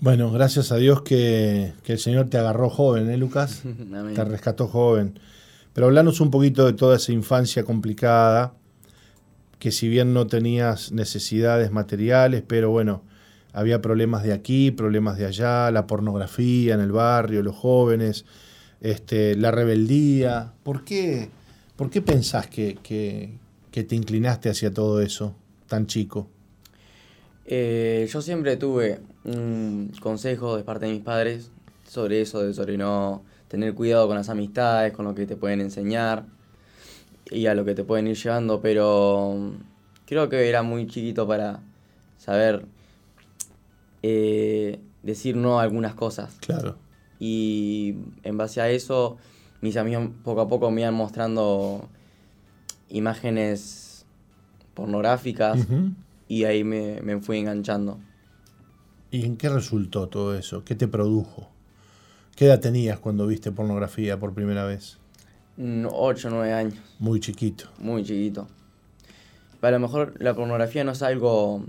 Bueno, 0.00 0.30
gracias 0.32 0.72
a 0.72 0.76
Dios 0.76 1.02
que, 1.02 1.72
que 1.84 1.92
el 1.92 1.98
Señor 1.98 2.28
te 2.28 2.36
agarró 2.36 2.68
joven, 2.68 3.08
¿eh, 3.08 3.16
Lucas? 3.16 3.62
Amén. 3.94 4.14
Te 4.14 4.24
rescató 4.24 4.66
joven. 4.66 5.18
Pero 5.72 5.86
hablanos 5.86 6.20
un 6.20 6.30
poquito 6.30 6.66
de 6.66 6.74
toda 6.74 6.96
esa 6.96 7.12
infancia 7.12 7.64
complicada, 7.64 8.54
que 9.58 9.70
si 9.70 9.88
bien 9.88 10.12
no 10.12 10.26
tenías 10.26 10.92
necesidades 10.92 11.70
materiales, 11.70 12.42
pero 12.46 12.70
bueno, 12.70 13.04
había 13.52 13.82
problemas 13.82 14.22
de 14.22 14.32
aquí, 14.32 14.70
problemas 14.70 15.18
de 15.18 15.26
allá, 15.26 15.70
la 15.70 15.86
pornografía 15.86 16.74
en 16.74 16.80
el 16.80 16.92
barrio, 16.92 17.42
los 17.42 17.56
jóvenes, 17.56 18.24
este, 18.80 19.36
la 19.36 19.50
rebeldía. 19.50 20.52
¿Por 20.62 20.84
qué, 20.84 21.28
por 21.76 21.90
qué 21.90 22.00
pensás 22.02 22.46
que, 22.46 22.78
que- 22.82 23.40
te 23.70 23.94
inclinaste 23.94 24.50
hacia 24.50 24.72
todo 24.72 25.00
eso 25.00 25.34
tan 25.66 25.86
chico? 25.86 26.28
Eh, 27.46 28.08
yo 28.10 28.22
siempre 28.22 28.56
tuve 28.56 29.00
un 29.24 29.92
consejo 30.00 30.56
de 30.56 30.62
parte 30.62 30.86
de 30.86 30.92
mis 30.92 31.02
padres 31.02 31.50
sobre 31.88 32.20
eso, 32.20 32.42
de 32.42 32.54
sobre 32.54 32.76
no 32.76 33.22
tener 33.48 33.74
cuidado 33.74 34.06
con 34.08 34.16
las 34.16 34.28
amistades, 34.28 34.92
con 34.92 35.04
lo 35.04 35.14
que 35.14 35.26
te 35.26 35.36
pueden 35.36 35.60
enseñar 35.60 36.24
y 37.30 37.46
a 37.46 37.54
lo 37.54 37.64
que 37.64 37.74
te 37.74 37.84
pueden 37.84 38.06
ir 38.06 38.16
llevando, 38.16 38.60
pero 38.60 39.52
creo 40.06 40.28
que 40.28 40.48
era 40.48 40.62
muy 40.62 40.86
chiquito 40.86 41.26
para 41.26 41.60
saber 42.18 42.66
eh, 44.02 44.80
decir 45.02 45.36
no 45.36 45.58
a 45.58 45.62
algunas 45.62 45.94
cosas. 45.94 46.36
Claro. 46.40 46.76
Y 47.18 47.96
en 48.22 48.36
base 48.36 48.60
a 48.60 48.68
eso, 48.70 49.16
mis 49.60 49.76
amigos 49.76 50.10
poco 50.24 50.40
a 50.40 50.48
poco 50.48 50.70
me 50.70 50.80
iban 50.82 50.94
mostrando 50.94 51.88
imágenes 52.88 54.04
pornográficas 54.74 55.66
y 56.28 56.44
ahí 56.44 56.64
me, 56.64 57.00
me 57.02 57.20
fui 57.20 57.38
enganchando. 57.38 57.98
¿Y 59.10 59.24
en 59.24 59.36
qué 59.36 59.48
resultó 59.48 60.08
todo 60.08 60.36
eso? 60.36 60.64
¿Qué 60.64 60.74
te 60.74 60.88
produjo? 60.88 61.48
¿Qué 62.36 62.46
edad 62.46 62.60
tenías 62.60 62.98
cuando 62.98 63.26
viste 63.26 63.52
pornografía 63.52 64.18
por 64.18 64.32
primera 64.32 64.64
vez? 64.64 64.98
8 65.58 66.28
o 66.28 66.30
9 66.30 66.52
años, 66.52 66.78
Muy 66.98 67.20
chiquito. 67.20 67.66
muy 67.78 68.02
chiquito. 68.02 68.48
Pero 69.60 69.76
a 69.76 69.78
lo 69.78 69.86
mejor 69.86 70.14
la 70.18 70.34
pornografía 70.34 70.82
no 70.82 70.92
es 70.92 71.02
algo 71.02 71.64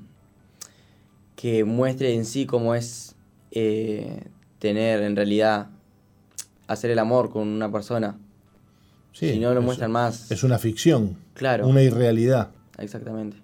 que 1.44 1.66
muestre 1.66 2.14
en 2.14 2.24
sí 2.24 2.46
cómo 2.46 2.74
es 2.74 3.16
eh, 3.52 4.24
tener 4.60 5.02
en 5.02 5.14
realidad, 5.18 5.68
hacer 6.68 6.90
el 6.90 7.00
amor 7.00 7.32
con 7.32 7.50
una 7.50 7.70
persona. 7.70 8.18
Sí, 9.12 9.32
si 9.34 9.40
no 9.40 9.54
lo 9.54 9.60
es- 9.60 9.66
muestran 9.66 9.92
más. 9.92 10.32
Es 10.32 10.44
una 10.46 10.58
ficción, 10.58 11.18
Claro, 11.34 11.68
una 11.68 11.82
irrealidad. 11.82 12.52
exactamente. 12.78 13.36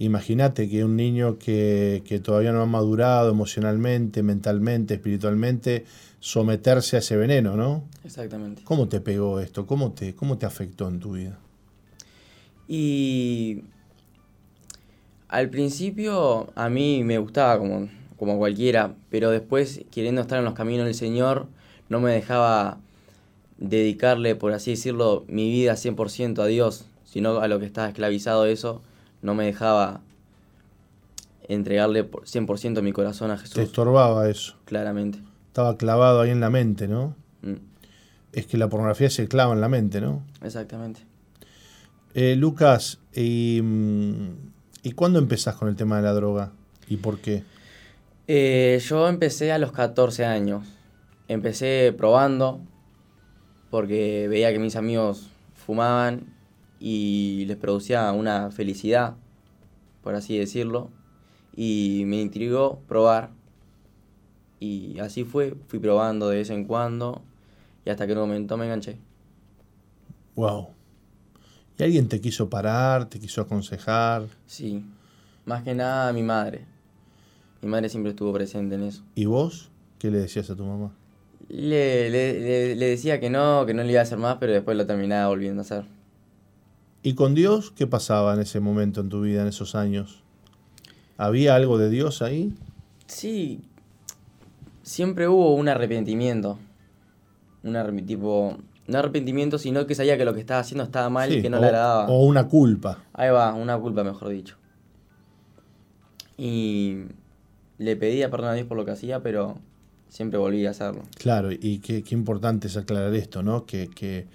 Imagínate 0.00 0.68
que 0.68 0.82
un 0.84 0.96
niño 0.96 1.38
que, 1.38 2.02
que 2.04 2.18
todavía 2.18 2.50
no 2.50 2.60
ha 2.60 2.66
madurado 2.66 3.30
emocionalmente, 3.30 4.24
mentalmente, 4.24 4.94
espiritualmente, 4.94 5.84
someterse 6.18 6.96
a 6.96 6.98
ese 6.98 7.16
veneno, 7.16 7.54
¿no? 7.56 7.84
Exactamente. 8.02 8.62
¿Cómo 8.64 8.88
te 8.88 9.00
pegó 9.00 9.38
esto? 9.38 9.64
¿Cómo 9.64 9.92
te, 9.92 10.16
cómo 10.16 10.38
te 10.38 10.46
afectó 10.46 10.88
en 10.88 10.98
tu 10.98 11.12
vida? 11.12 11.38
Y 12.66 13.62
al 15.30 15.48
principio 15.48 16.48
a 16.56 16.68
mí 16.68 17.02
me 17.04 17.18
gustaba 17.18 17.58
como, 17.58 17.88
como 18.18 18.36
cualquiera, 18.38 18.94
pero 19.10 19.30
después 19.30 19.82
queriendo 19.90 20.20
estar 20.20 20.38
en 20.38 20.44
los 20.44 20.54
caminos 20.54 20.84
del 20.86 20.94
Señor 20.94 21.46
no 21.88 22.00
me 22.00 22.12
dejaba 22.12 22.78
dedicarle, 23.58 24.34
por 24.36 24.52
así 24.52 24.72
decirlo, 24.72 25.24
mi 25.28 25.50
vida 25.50 25.74
100% 25.74 26.38
a 26.42 26.46
Dios, 26.46 26.86
sino 27.04 27.38
a 27.38 27.48
lo 27.48 27.58
que 27.58 27.66
estaba 27.66 27.88
esclavizado 27.88 28.46
eso, 28.46 28.82
no 29.22 29.34
me 29.34 29.44
dejaba 29.44 30.00
entregarle 31.48 32.04
por 32.04 32.24
100% 32.26 32.80
mi 32.82 32.92
corazón 32.92 33.30
a 33.30 33.36
Te 33.36 33.42
Jesús, 33.42 33.58
estorbaba 33.58 34.28
eso. 34.28 34.54
claramente. 34.64 35.18
Estaba 35.48 35.76
clavado 35.76 36.20
ahí 36.20 36.30
en 36.30 36.40
la 36.40 36.50
mente, 36.50 36.86
¿no? 36.88 37.14
Mm, 37.42 37.54
Es 38.32 38.46
que 38.46 38.56
la 38.56 38.68
pornografía 38.68 39.10
se 39.10 39.26
clava 39.26 39.52
en 39.54 39.60
la 39.60 39.68
mente, 39.68 40.00
¿no? 40.00 40.22
exactamente. 40.42 41.00
Eh, 42.14 42.36
Lucas, 42.36 42.98
y, 43.14 43.60
mm, 43.62 44.28
¿y 44.82 44.92
cuándo 44.92 45.18
empezás 45.18 45.56
con 45.56 45.68
el 45.68 45.76
tema 45.76 45.96
de 45.96 46.02
la 46.02 46.12
droga? 46.12 46.52
¿Y 46.88 46.96
por 46.96 47.18
qué? 47.18 47.44
Eh, 48.26 48.80
yo 48.84 49.08
empecé 49.08 49.52
a 49.52 49.58
los 49.58 49.72
14 49.72 50.24
años. 50.24 50.66
Empecé 51.28 51.94
probando 51.96 52.60
porque 53.70 54.28
veía 54.28 54.52
que 54.52 54.58
mis 54.58 54.76
amigos 54.76 55.30
fumaban 55.54 56.34
y 56.80 57.44
les 57.46 57.56
producía 57.56 58.10
una 58.12 58.50
felicidad, 58.50 59.16
por 60.02 60.14
así 60.14 60.38
decirlo. 60.38 60.90
Y 61.54 62.04
me 62.06 62.20
intrigó 62.20 62.80
probar. 62.88 63.30
Y 64.58 64.98
así 64.98 65.24
fue, 65.24 65.54
fui 65.68 65.78
probando 65.78 66.28
de 66.28 66.38
vez 66.38 66.50
en 66.50 66.64
cuando 66.64 67.22
y 67.84 67.90
hasta 67.90 68.06
que 68.06 68.12
en 68.12 68.18
un 68.18 68.28
momento 68.28 68.56
me 68.56 68.66
enganché. 68.66 68.98
Wow. 70.36 70.68
¿Y 71.80 71.82
alguien 71.82 72.08
te 72.08 72.20
quiso 72.20 72.50
parar, 72.50 73.08
te 73.08 73.18
quiso 73.18 73.40
aconsejar? 73.40 74.24
Sí, 74.46 74.84
más 75.46 75.62
que 75.62 75.74
nada 75.74 76.12
mi 76.12 76.22
madre. 76.22 76.66
Mi 77.62 77.70
madre 77.70 77.88
siempre 77.88 78.10
estuvo 78.10 78.34
presente 78.34 78.74
en 78.74 78.82
eso. 78.82 79.02
¿Y 79.14 79.24
vos? 79.24 79.70
¿Qué 79.98 80.10
le 80.10 80.18
decías 80.18 80.50
a 80.50 80.56
tu 80.56 80.66
mamá? 80.66 80.92
Le, 81.48 82.10
le, 82.10 82.38
le- 82.38 82.76
le 82.76 82.86
decía 82.86 83.18
que 83.18 83.30
no, 83.30 83.64
que 83.64 83.72
no 83.72 83.82
le 83.82 83.92
iba 83.92 84.00
a 84.00 84.02
hacer 84.02 84.18
más, 84.18 84.36
pero 84.38 84.52
después 84.52 84.76
lo 84.76 84.84
terminaba 84.86 85.28
volviendo 85.28 85.62
a 85.62 85.64
hacer. 85.64 85.84
¿Y 87.02 87.14
con 87.14 87.34
Dios 87.34 87.70
qué 87.70 87.86
pasaba 87.86 88.34
en 88.34 88.40
ese 88.40 88.60
momento 88.60 89.00
en 89.00 89.08
tu 89.08 89.22
vida, 89.22 89.40
en 89.40 89.48
esos 89.48 89.74
años? 89.74 90.22
¿Había 91.16 91.54
algo 91.54 91.78
de 91.78 91.88
Dios 91.88 92.20
ahí? 92.20 92.52
Sí, 93.06 93.62
siempre 94.82 95.28
hubo 95.28 95.54
un 95.54 95.66
arrepentimiento. 95.70 96.58
Un 97.62 98.04
tipo, 98.06 98.58
no 98.90 98.98
arrepentimiento, 98.98 99.58
sino 99.58 99.86
que 99.86 99.94
sabía 99.94 100.18
que 100.18 100.24
lo 100.24 100.34
que 100.34 100.40
estaba 100.40 100.60
haciendo 100.60 100.84
estaba 100.84 101.08
mal 101.08 101.32
y 101.32 101.42
que 101.42 101.50
no 101.50 101.58
o, 101.58 101.60
le 101.60 101.66
agradaba. 101.66 102.08
o 102.08 102.24
una 102.24 102.48
culpa. 102.48 102.98
Ahí 103.12 103.30
va, 103.30 103.54
una 103.54 103.78
culpa, 103.78 104.04
mejor 104.04 104.28
dicho. 104.28 104.56
Y 106.36 107.04
le 107.78 107.96
pedía 107.96 108.30
perdón 108.30 108.50
a 108.50 108.54
Dios 108.54 108.66
por 108.66 108.76
lo 108.76 108.84
que 108.84 108.92
hacía, 108.92 109.22
pero 109.22 109.58
siempre 110.08 110.38
volví 110.38 110.66
a 110.66 110.70
hacerlo. 110.70 111.02
Claro, 111.18 111.50
y 111.52 111.78
qué, 111.78 112.02
qué 112.02 112.14
importante 112.14 112.66
es 112.66 112.76
aclarar 112.76 113.14
esto, 113.14 113.42
¿no? 113.42 113.64
Que, 113.66 113.88
que, 113.88 114.26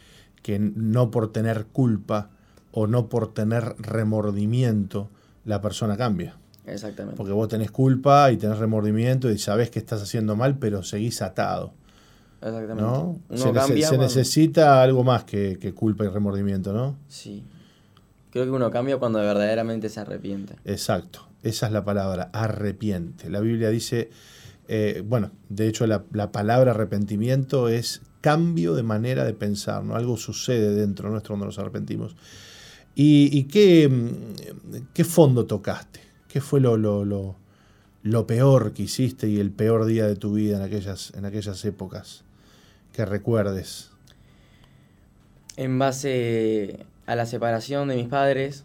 que 0.41 0.59
no 0.59 1.11
por 1.11 1.31
tener 1.31 1.65
culpa 1.67 2.29
o 2.71 2.87
no 2.87 3.07
por 3.07 3.33
tener 3.33 3.75
remordimiento 3.79 5.09
la 5.45 5.61
persona 5.61 5.97
cambia. 5.97 6.37
Exactamente. 6.65 7.17
Porque 7.17 7.31
vos 7.31 7.47
tenés 7.47 7.71
culpa 7.71 8.31
y 8.31 8.37
tenés 8.37 8.57
remordimiento 8.57 9.29
y 9.29 9.37
sabés 9.37 9.69
que 9.69 9.79
estás 9.79 10.01
haciendo 10.01 10.35
mal, 10.35 10.57
pero 10.57 10.83
seguís 10.83 11.21
atado. 11.21 11.73
Exactamente. 12.45 12.81
¿no? 12.83 13.19
Se, 13.35 13.51
cambia 13.51 13.89
se 13.89 13.97
necesita 13.97 14.81
algo 14.81 15.03
más 15.03 15.23
que, 15.23 15.57
que 15.59 15.73
culpa 15.73 16.05
y 16.05 16.09
remordimiento, 16.09 16.73
¿no? 16.73 16.95
Sí. 17.07 17.43
Creo 18.29 18.45
que 18.45 18.51
uno 18.51 18.69
cambia 18.69 18.97
cuando 18.97 19.19
verdaderamente 19.19 19.89
se 19.89 19.99
arrepiente. 19.99 20.55
Exacto, 20.65 21.27
esa 21.41 21.67
es 21.67 21.71
la 21.71 21.83
palabra, 21.83 22.29
arrepiente. 22.33 23.29
La 23.29 23.39
Biblia 23.39 23.69
dice, 23.69 24.09
eh, 24.67 25.03
bueno, 25.07 25.31
de 25.49 25.67
hecho 25.67 25.87
la, 25.87 26.03
la 26.11 26.31
palabra 26.31 26.71
arrepentimiento 26.71 27.69
es 27.69 28.01
cambio 28.21 28.75
de 28.75 28.83
manera 28.83 29.23
de 29.23 29.33
pensar, 29.33 29.83
¿no? 29.83 29.95
Algo 29.95 30.17
sucede 30.17 30.75
dentro 30.75 31.09
nuestro 31.09 31.29
cuando 31.29 31.45
nos 31.45 31.59
arrepentimos. 31.59 32.15
¿Y, 32.93 33.29
y 33.31 33.43
qué, 33.43 33.87
mm, 33.87 34.93
qué 34.93 35.03
fondo 35.03 35.45
tocaste? 35.45 36.01
¿Qué 36.27 36.41
fue 36.41 36.59
lo, 36.59 36.75
lo, 36.75 37.05
lo, 37.05 37.37
lo 38.03 38.27
peor 38.27 38.73
que 38.73 38.83
hiciste 38.83 39.29
y 39.29 39.39
el 39.39 39.51
peor 39.51 39.85
día 39.85 40.07
de 40.07 40.15
tu 40.15 40.33
vida 40.33 40.57
en 40.57 40.63
aquellas, 40.63 41.13
en 41.15 41.23
aquellas 41.25 41.63
épocas? 41.65 42.24
Que 42.95 43.03
recuerdes. 43.05 43.91
En 45.57 45.77
base 45.77 46.85
a 47.05 47.15
la 47.17 47.25
separación 47.25 47.89
de 47.89 47.97
mis 47.97 48.07
padres, 48.07 48.63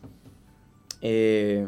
eh, 1.03 1.67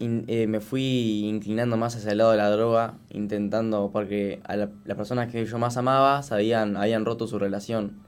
eh, 0.00 0.46
me 0.48 0.58
fui 0.58 1.26
inclinando 1.28 1.76
más 1.76 1.94
hacia 1.94 2.10
el 2.10 2.18
lado 2.18 2.32
de 2.32 2.36
la 2.38 2.50
droga, 2.50 2.98
intentando, 3.10 3.90
porque 3.92 4.40
a 4.42 4.56
la- 4.56 4.70
las 4.84 4.96
personas 4.96 5.30
que 5.30 5.46
yo 5.46 5.58
más 5.60 5.76
amaba 5.76 6.24
sabían, 6.24 6.76
habían 6.76 7.04
roto 7.04 7.28
su 7.28 7.38
relación. 7.38 8.02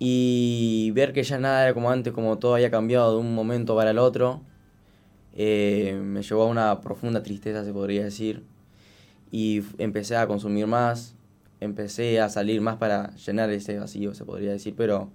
Y 0.00 0.90
ver 0.96 1.12
que 1.12 1.22
ya 1.22 1.38
nada 1.38 1.62
era 1.62 1.74
como 1.74 1.92
antes, 1.92 2.12
como 2.12 2.38
todo 2.38 2.56
había 2.56 2.72
cambiado 2.72 3.12
de 3.12 3.18
un 3.20 3.36
momento 3.36 3.76
para 3.76 3.92
el 3.92 3.98
otro, 3.98 4.42
eh, 5.36 6.00
me 6.02 6.22
llevó 6.22 6.42
a 6.42 6.46
una 6.46 6.80
profunda 6.80 7.22
tristeza, 7.22 7.64
se 7.64 7.72
podría 7.72 8.02
decir. 8.02 8.42
Y 9.30 9.62
empecé 9.78 10.16
a 10.16 10.26
consumir 10.26 10.66
más, 10.66 11.14
empecé 11.60 12.20
a 12.20 12.28
salir 12.28 12.60
más 12.60 12.76
para 12.76 13.14
llenar 13.16 13.50
ese 13.50 13.78
vacío, 13.78 14.14
se 14.14 14.24
podría 14.24 14.52
decir, 14.52 14.74
pero 14.76 15.10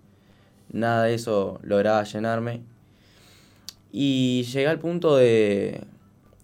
nada 0.72 1.03
de 1.05 1.14
eso 1.16 1.59
lograba 1.64 2.03
llenarme. 2.03 2.61
Y 3.91 4.43
llegué 4.51 4.68
al 4.68 4.80
punto 4.80 5.16
de, 5.16 5.82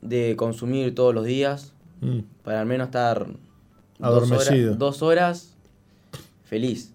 de 0.01 0.35
consumir 0.35 0.93
todos 0.95 1.13
los 1.13 1.25
días, 1.25 1.73
Mm, 2.01 2.19
para 2.43 2.61
al 2.61 2.65
menos 2.65 2.87
estar 2.87 3.27
Adormecido. 3.99 4.39
Dos, 4.39 4.47
horas, 4.69 4.77
dos 4.79 5.01
horas 5.01 5.53
feliz. 6.45 6.93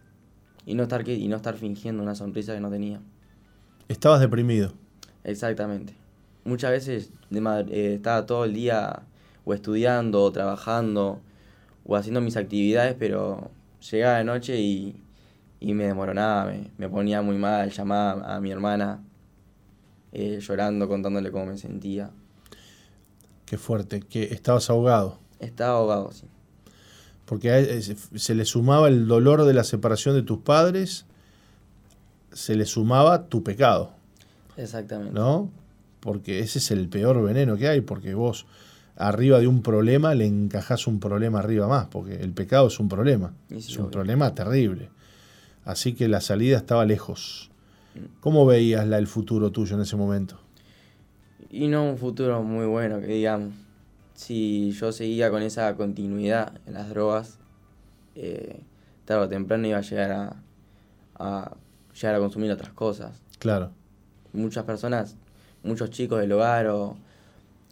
Y 0.65 0.73
no, 0.75 0.85
estar, 0.85 1.05
que- 1.05 1.15
y 1.15 1.29
no 1.29 1.37
estar 1.37 1.57
fingiendo 1.57 2.03
una 2.03 2.15
sonrisa 2.15 2.55
que 2.55 2.61
no 2.61 2.71
tenía. 2.71 3.01
Estabas 3.89 4.21
deprimido. 4.21 4.73
Exactamente. 5.23 5.93
Muchas 6.45 6.71
veces 6.71 7.11
de 7.29 7.67
eh, 7.71 7.95
estaba 7.97 8.25
todo 8.25 8.47
el 8.47 8.55
día 8.55 9.03
o 9.45 9.55
estudiando, 9.55 10.23
o 10.23 10.33
trabajando, 10.33 11.21
o 11.85 11.97
haciendo 11.97 12.21
mis 12.21 12.37
actividades, 12.37 12.95
pero 12.99 13.51
llegaba 13.91 14.19
de 14.19 14.25
noche 14.25 14.61
y, 14.61 14.97
y 15.61 15.75
me 15.75 15.85
desmoronaba, 15.85 16.47
me, 16.47 16.71
me 16.79 16.89
ponía 16.89 17.21
muy 17.23 17.37
mal, 17.37 17.71
llamaba 17.71 18.35
a 18.37 18.41
mi 18.41 18.51
hermana 18.51 19.03
eh, 20.13 20.39
llorando, 20.41 20.89
contándole 20.89 21.31
cómo 21.31 21.47
me 21.47 21.59
sentía. 21.59 22.11
Qué 23.47 23.59
fuerte, 23.59 24.01
que 24.01 24.25
estabas 24.25 24.71
ahogado. 24.71 25.19
Estaba 25.41 25.79
ahogado, 25.79 26.13
sí. 26.13 26.25
Porque 27.27 27.51
a 27.51 27.59
él 27.59 27.83
se- 27.83 27.97
se 28.19 28.35
le 28.35 28.45
sumaba 28.45 28.89
el 28.89 29.07
dolor 29.07 29.45
de 29.45 29.53
la 29.55 29.65
separación 29.65 30.15
de 30.15 30.23
tus 30.23 30.39
padres, 30.39 31.05
se 32.33 32.55
le 32.55 32.65
sumaba 32.67 33.27
tu 33.29 33.43
pecado, 33.43 33.93
Exactamente. 34.57 35.13
¿no? 35.15 35.51
Porque 36.01 36.41
ese 36.41 36.59
es 36.59 36.71
el 36.71 36.89
peor 36.89 37.23
veneno 37.23 37.57
que 37.57 37.69
hay, 37.69 37.81
porque 37.81 38.15
vos 38.15 38.47
arriba 38.97 39.41
de 39.41 39.47
un 39.47 39.63
problema 39.63 40.15
le 40.15 40.27
encajás 40.27 40.87
un 40.87 41.01
problema 41.01 41.41
arriba 41.41 41.67
más, 41.69 41.87
porque 41.89 42.17
el 42.17 42.33
pecado 42.33 42.69
es 42.69 42.79
un 42.81 42.89
problema, 42.89 43.35
sí, 43.49 43.57
es 43.57 43.77
un 43.77 43.83
obvio. 43.85 43.91
problema 43.91 44.35
terrible. 44.35 44.91
Así 45.65 45.95
que 45.95 46.09
la 46.09 46.21
salida 46.21 46.57
estaba 46.59 46.85
lejos. 46.85 47.51
¿Cómo 48.21 48.45
veías 48.45 48.87
la, 48.87 48.99
el 48.99 49.07
futuro 49.07 49.51
tuyo 49.51 49.77
en 49.77 49.83
ese 49.83 49.97
momento? 49.97 50.39
Y 51.51 51.69
no 51.69 51.85
un 51.89 51.97
futuro 51.99 52.43
muy 52.43 52.67
bueno, 52.67 53.01
que 53.01 53.07
digamos. 53.07 53.55
Si 54.15 54.71
yo 54.73 54.93
seguía 54.93 55.31
con 55.31 55.43
esa 55.43 55.75
continuidad 55.75 56.53
en 56.67 56.75
las 56.75 56.89
drogas, 56.89 57.39
eh, 58.15 58.61
tarde 59.05 59.25
o 59.25 59.29
temprano 59.29 59.67
iba 59.67 59.79
a 59.79 59.83
llegar 59.83 60.13
a, 60.13 60.37
a 61.17 61.57
llegar 61.95 62.15
a 62.15 62.19
consumir 62.19 62.51
otras 62.51 62.73
cosas. 62.73 63.21
Claro, 63.39 63.71
Muchas 64.33 64.65
personas, 64.65 65.17
muchos 65.63 65.91
chicos 65.91 66.21
del 66.21 66.33
hogar 66.33 66.67
o 66.67 66.97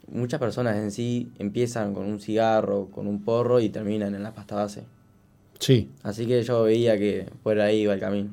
muchas 0.07 0.39
personas 0.39 0.77
en 0.77 0.91
sí 0.91 1.31
empiezan 1.39 1.93
con 1.93 2.05
un 2.05 2.19
cigarro, 2.19 2.89
con 2.91 3.07
un 3.07 3.23
porro 3.23 3.59
y 3.59 3.69
terminan 3.69 4.15
en 4.15 4.23
la 4.23 4.33
pasta 4.33 4.55
base. 4.55 4.83
sí. 5.59 5.89
Así 6.03 6.25
que 6.25 6.43
yo 6.43 6.63
veía 6.63 6.97
que 6.97 7.29
por 7.43 7.59
ahí 7.59 7.81
iba 7.81 7.93
el 7.93 7.99
camino. 7.99 8.31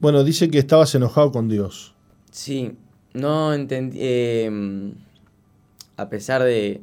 Bueno, 0.00 0.22
dice 0.24 0.50
que 0.50 0.58
estabas 0.58 0.94
enojado 0.94 1.32
con 1.32 1.48
Dios. 1.48 1.94
Sí, 2.30 2.72
no 3.14 3.52
entendí. 3.54 3.98
eh, 4.00 4.92
a 5.96 6.08
pesar 6.08 6.42
de, 6.42 6.80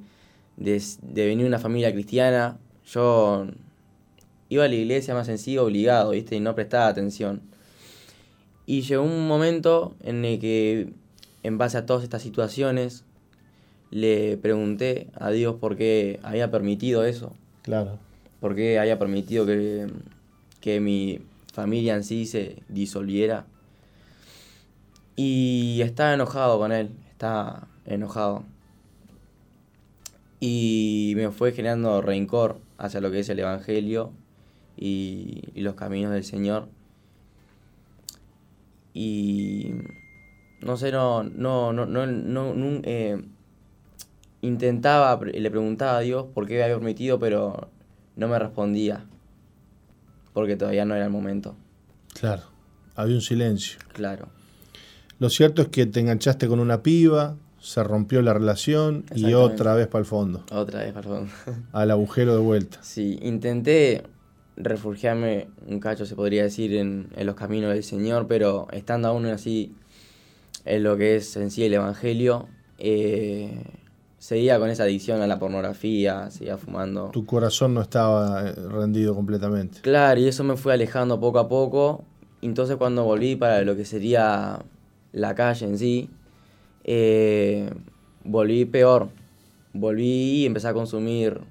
de, 0.58 0.84
de 1.02 1.26
venir 1.26 1.44
de 1.44 1.48
una 1.48 1.60
familia 1.60 1.92
cristiana, 1.94 2.58
yo 2.86 3.48
iba 4.50 4.66
a 4.66 4.68
la 4.68 4.76
iglesia 4.76 5.14
más 5.14 5.30
en 5.30 5.38
sí 5.38 5.58
obligado, 5.58 6.12
¿viste? 6.12 6.36
Y 6.36 6.40
no 6.42 6.54
prestaba 6.56 6.88
atención. 6.88 7.42
Y 8.66 8.82
llegó 8.82 9.04
un 9.04 9.28
momento 9.28 9.96
en 10.02 10.26
el 10.26 10.40
que, 10.40 10.90
en 11.44 11.58
base 11.58 11.78
a 11.78 11.86
todas 11.86 12.04
estas 12.04 12.22
situaciones, 12.22 13.04
le 13.96 14.36
pregunté 14.36 15.08
a 15.16 15.32
Dios 15.32 15.56
por 15.56 15.78
qué 15.78 16.20
había 16.22 16.52
permitido 16.52 17.06
eso. 17.06 17.34
Claro. 17.62 17.98
por 18.42 18.54
qué 18.54 18.78
había 18.78 19.00
permitido 19.00 19.46
que, 19.46 19.88
que 20.60 20.82
mi 20.82 21.22
familia 21.54 21.96
en 21.96 22.04
sí 22.04 22.26
se 22.26 22.62
disolviera. 22.68 23.46
Y 25.16 25.80
estaba 25.82 26.14
enojado 26.14 26.60
con 26.60 26.74
él, 26.74 26.90
estaba 27.10 27.70
enojado. 27.86 28.44
Y 30.42 31.14
me 31.16 31.32
fue 31.32 31.54
generando 31.54 32.02
rencor 32.02 32.60
hacia 32.78 33.00
lo 33.00 33.10
que 33.12 33.20
es 33.20 33.30
el 33.30 33.40
Evangelio 33.40 34.12
y, 34.76 35.42
y 35.56 35.62
los 35.62 35.76
caminos 35.76 36.12
del 36.12 36.26
Señor. 36.26 36.68
Y 38.94 39.72
no 40.62 40.76
sé, 40.76 40.92
no, 40.92 41.24
no, 41.24 41.72
no, 41.72 41.86
no, 41.86 42.06
no, 42.06 42.82
eh, 42.84 43.24
intentaba, 44.46 45.20
le 45.24 45.52
preguntaba 45.52 45.98
a 45.98 46.02
Dios 46.02 46.26
por 46.34 46.48
qué 46.48 46.64
había 46.64 46.76
permitido, 46.76 47.20
pero 47.20 47.70
no 48.16 48.28
me 48.28 48.40
respondía. 48.40 49.06
Porque 50.34 50.56
todavía 50.56 50.86
no 50.86 50.96
era 50.96 51.06
el 51.06 51.12
momento. 51.12 51.56
Claro. 52.14 52.44
Había 52.96 53.16
un 53.16 53.22
silencio. 53.22 53.80
Claro. 53.94 54.28
Lo 55.20 55.30
cierto 55.30 55.62
es 55.62 55.68
que 55.70 55.86
te 55.86 56.00
enganchaste 56.00 56.48
con 56.48 56.60
una 56.60 56.84
piba, 56.84 57.36
se 57.60 57.84
rompió 57.84 58.22
la 58.22 58.34
relación 58.34 59.06
y 59.16 59.34
otra 59.34 59.74
vez 59.74 59.88
para 59.88 60.02
el 60.02 60.06
fondo, 60.06 60.46
Otra 60.52 60.82
vez, 60.82 60.94
perdón. 60.94 61.30
al 61.72 61.92
agujero 61.92 62.34
de 62.34 62.42
vuelta. 62.42 62.80
Sí, 62.84 63.18
intenté 63.22 64.04
refugiarme 64.58 65.48
un 65.68 65.80
cacho, 65.80 66.06
se 66.06 66.16
podría 66.16 66.44
decir, 66.44 66.76
en, 66.76 67.08
en 67.16 67.26
los 67.26 67.36
caminos 67.36 67.74
del 67.74 67.84
Señor, 67.84 68.28
pero 68.28 68.68
estando 68.72 69.08
aún 69.08 69.26
así 69.26 69.74
en 70.66 70.84
lo 70.84 70.98
que 70.98 71.16
es 71.16 71.36
en 71.38 71.52
sí 71.52 71.64
el 71.64 71.74
Evangelio, 71.74 72.48
eh, 72.78 73.62
seguía 74.18 74.60
con 74.60 74.70
esa 74.70 74.84
adicción 74.84 75.22
a 75.22 75.28
la 75.28 75.40
pornografía, 75.40 76.30
seguía 76.32 76.58
fumando. 76.58 77.10
Tu 77.12 77.26
corazón 77.26 77.74
no 77.74 77.82
estaba 77.82 78.50
eh, 78.50 78.54
rendido 78.54 79.16
completamente. 79.16 79.82
Claro, 79.82 80.20
y 80.20 80.28
eso 80.28 80.44
me 80.44 80.58
fue 80.58 80.74
alejando 80.74 81.20
poco 81.20 81.40
a 81.40 81.48
poco. 81.48 82.04
Entonces 82.42 82.78
cuando 82.78 83.04
volví 83.04 83.36
para 83.36 83.62
lo 83.62 83.76
que 83.76 83.86
sería 83.86 84.60
la 85.12 85.36
calle 85.36 85.66
en 85.66 85.78
sí, 85.78 86.10
eh, 86.84 87.70
volví 88.24 88.66
peor. 88.66 89.10
Volví 89.74 90.42
y 90.42 90.46
empecé 90.46 90.70
a 90.70 90.74
consumir 90.74 91.42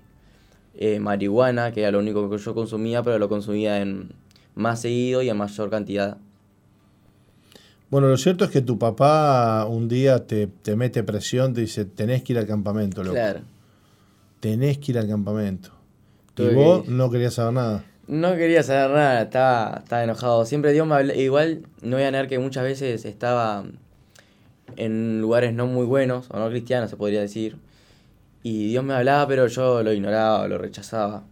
eh, 0.75 0.99
marihuana, 0.99 1.73
que 1.73 1.83
era 1.83 1.91
lo 1.91 1.99
único 1.99 2.29
que 2.31 2.39
yo 2.39 2.55
consumía, 2.55 3.03
pero 3.03 3.19
lo 3.19 3.29
consumía 3.29 3.81
en 3.81 4.13
más 4.55 4.81
seguido 4.81 5.23
y 5.23 5.29
en 5.29 5.37
mayor 5.37 5.71
cantidad. 5.71 6.19
Bueno, 7.95 8.09
lo 8.09 8.17
cierto 8.17 8.45
es 8.45 8.51
que 8.51 8.61
tu 8.61 8.77
papá 8.77 9.67
un 9.71 9.87
día 9.87 10.27
te, 10.27 10.49
te 10.49 10.75
mete 10.75 11.05
presión, 11.05 11.55
te 11.55 11.61
dice, 11.61 11.85
tenés 11.85 12.25
que 12.25 12.33
ir 12.33 12.41
al 12.41 12.47
campamento, 12.49 13.05
loco. 13.05 13.15
Claro. 13.15 13.43
Tenés 14.41 14.79
que 14.79 14.91
ir 14.91 14.99
al 14.99 15.07
campamento. 15.07 15.71
Tuve 16.35 16.51
y 16.51 16.55
vos 16.57 16.83
que- 16.83 16.91
no 16.91 17.09
querías 17.09 17.35
saber 17.35 17.53
nada. 17.53 17.85
No 18.09 18.35
quería 18.35 18.65
saber 18.65 18.97
nada, 18.97 19.23
estaba, 19.23 19.79
estaba 19.85 20.03
enojado. 20.03 20.45
Siempre 20.45 20.73
Dios 20.73 20.89
me 20.89 20.97
habla, 20.97 21.15
igual 21.15 21.69
no 21.83 21.95
voy 21.97 22.05
a 22.05 22.11
negar 22.11 22.27
que 22.27 22.41
muchas 22.41 22.65
veces 22.65 23.05
estaba 23.05 23.65
en 24.75 25.21
lugares 25.21 25.55
no 25.55 25.69
muy 25.69 25.87
buenos, 25.87 26.27
o 26.33 26.39
no 26.41 26.49
cristianos 26.49 26.91
se 26.91 26.97
podría 26.97 27.21
decir. 27.21 27.59
Y 28.43 28.71
Dios 28.71 28.83
me 28.83 28.95
hablaba, 28.95 29.29
pero 29.29 29.47
yo 29.47 29.85
lo 29.85 29.93
ignoraba, 29.93 30.49
lo 30.49 30.59
rechazaba. 30.59 31.23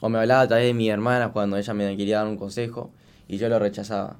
O 0.00 0.08
me 0.08 0.18
hablaba 0.20 0.40
a 0.40 0.48
través 0.48 0.64
de 0.68 0.72
mi 0.72 0.88
hermana 0.88 1.28
cuando 1.32 1.58
ella 1.58 1.74
me 1.74 1.94
quería 1.94 2.20
dar 2.20 2.26
un 2.26 2.38
consejo 2.38 2.90
y 3.28 3.36
yo 3.36 3.50
lo 3.50 3.58
rechazaba. 3.58 4.16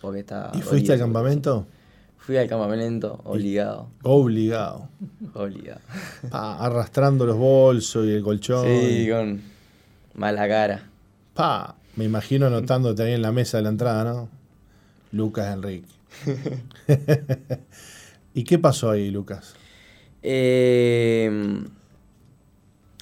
Porque 0.00 0.20
estaba 0.20 0.52
¿Y 0.54 0.62
fuiste 0.62 0.92
al 0.92 0.98
campamento? 0.98 1.66
Fui 2.16 2.36
al 2.36 2.48
campamento, 2.48 3.20
obligado. 3.24 3.88
Obligado. 4.02 4.88
Obligado. 5.34 5.80
Pa, 6.30 6.58
arrastrando 6.58 7.26
los 7.26 7.36
bolsos 7.36 8.06
y 8.06 8.12
el 8.12 8.22
colchón. 8.22 8.66
Sí, 8.66 9.08
con 9.10 9.40
mala 10.14 10.46
cara. 10.46 10.90
Pa, 11.34 11.76
me 11.96 12.04
imagino 12.04 12.46
anotándote 12.46 13.02
ahí 13.02 13.14
en 13.14 13.22
la 13.22 13.32
mesa 13.32 13.56
de 13.56 13.62
la 13.64 13.70
entrada, 13.70 14.04
¿no? 14.04 14.28
Lucas 15.12 15.52
Enrique. 15.52 15.88
¿Y 18.34 18.44
qué 18.44 18.58
pasó 18.58 18.90
ahí, 18.90 19.10
Lucas? 19.10 19.54
Eh, 20.22 21.64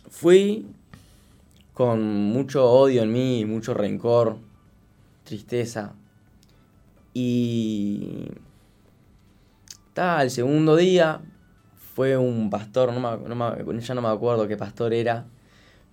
fui 0.08 0.66
con 1.74 2.02
mucho 2.02 2.68
odio 2.70 3.02
en 3.02 3.12
mí, 3.12 3.44
mucho 3.44 3.74
rencor, 3.74 4.36
tristeza. 5.24 5.92
Y 7.14 8.28
estaba 9.88 10.22
el 10.22 10.30
segundo 10.30 10.76
día, 10.76 11.20
fue 11.94 12.16
un 12.16 12.50
pastor, 12.50 12.92
no 12.92 13.00
me- 13.00 13.28
no 13.28 13.34
me- 13.34 13.80
ya 13.80 13.94
no 13.94 14.02
me 14.02 14.08
acuerdo 14.08 14.46
qué 14.46 14.56
pastor 14.56 14.92
era, 14.94 15.26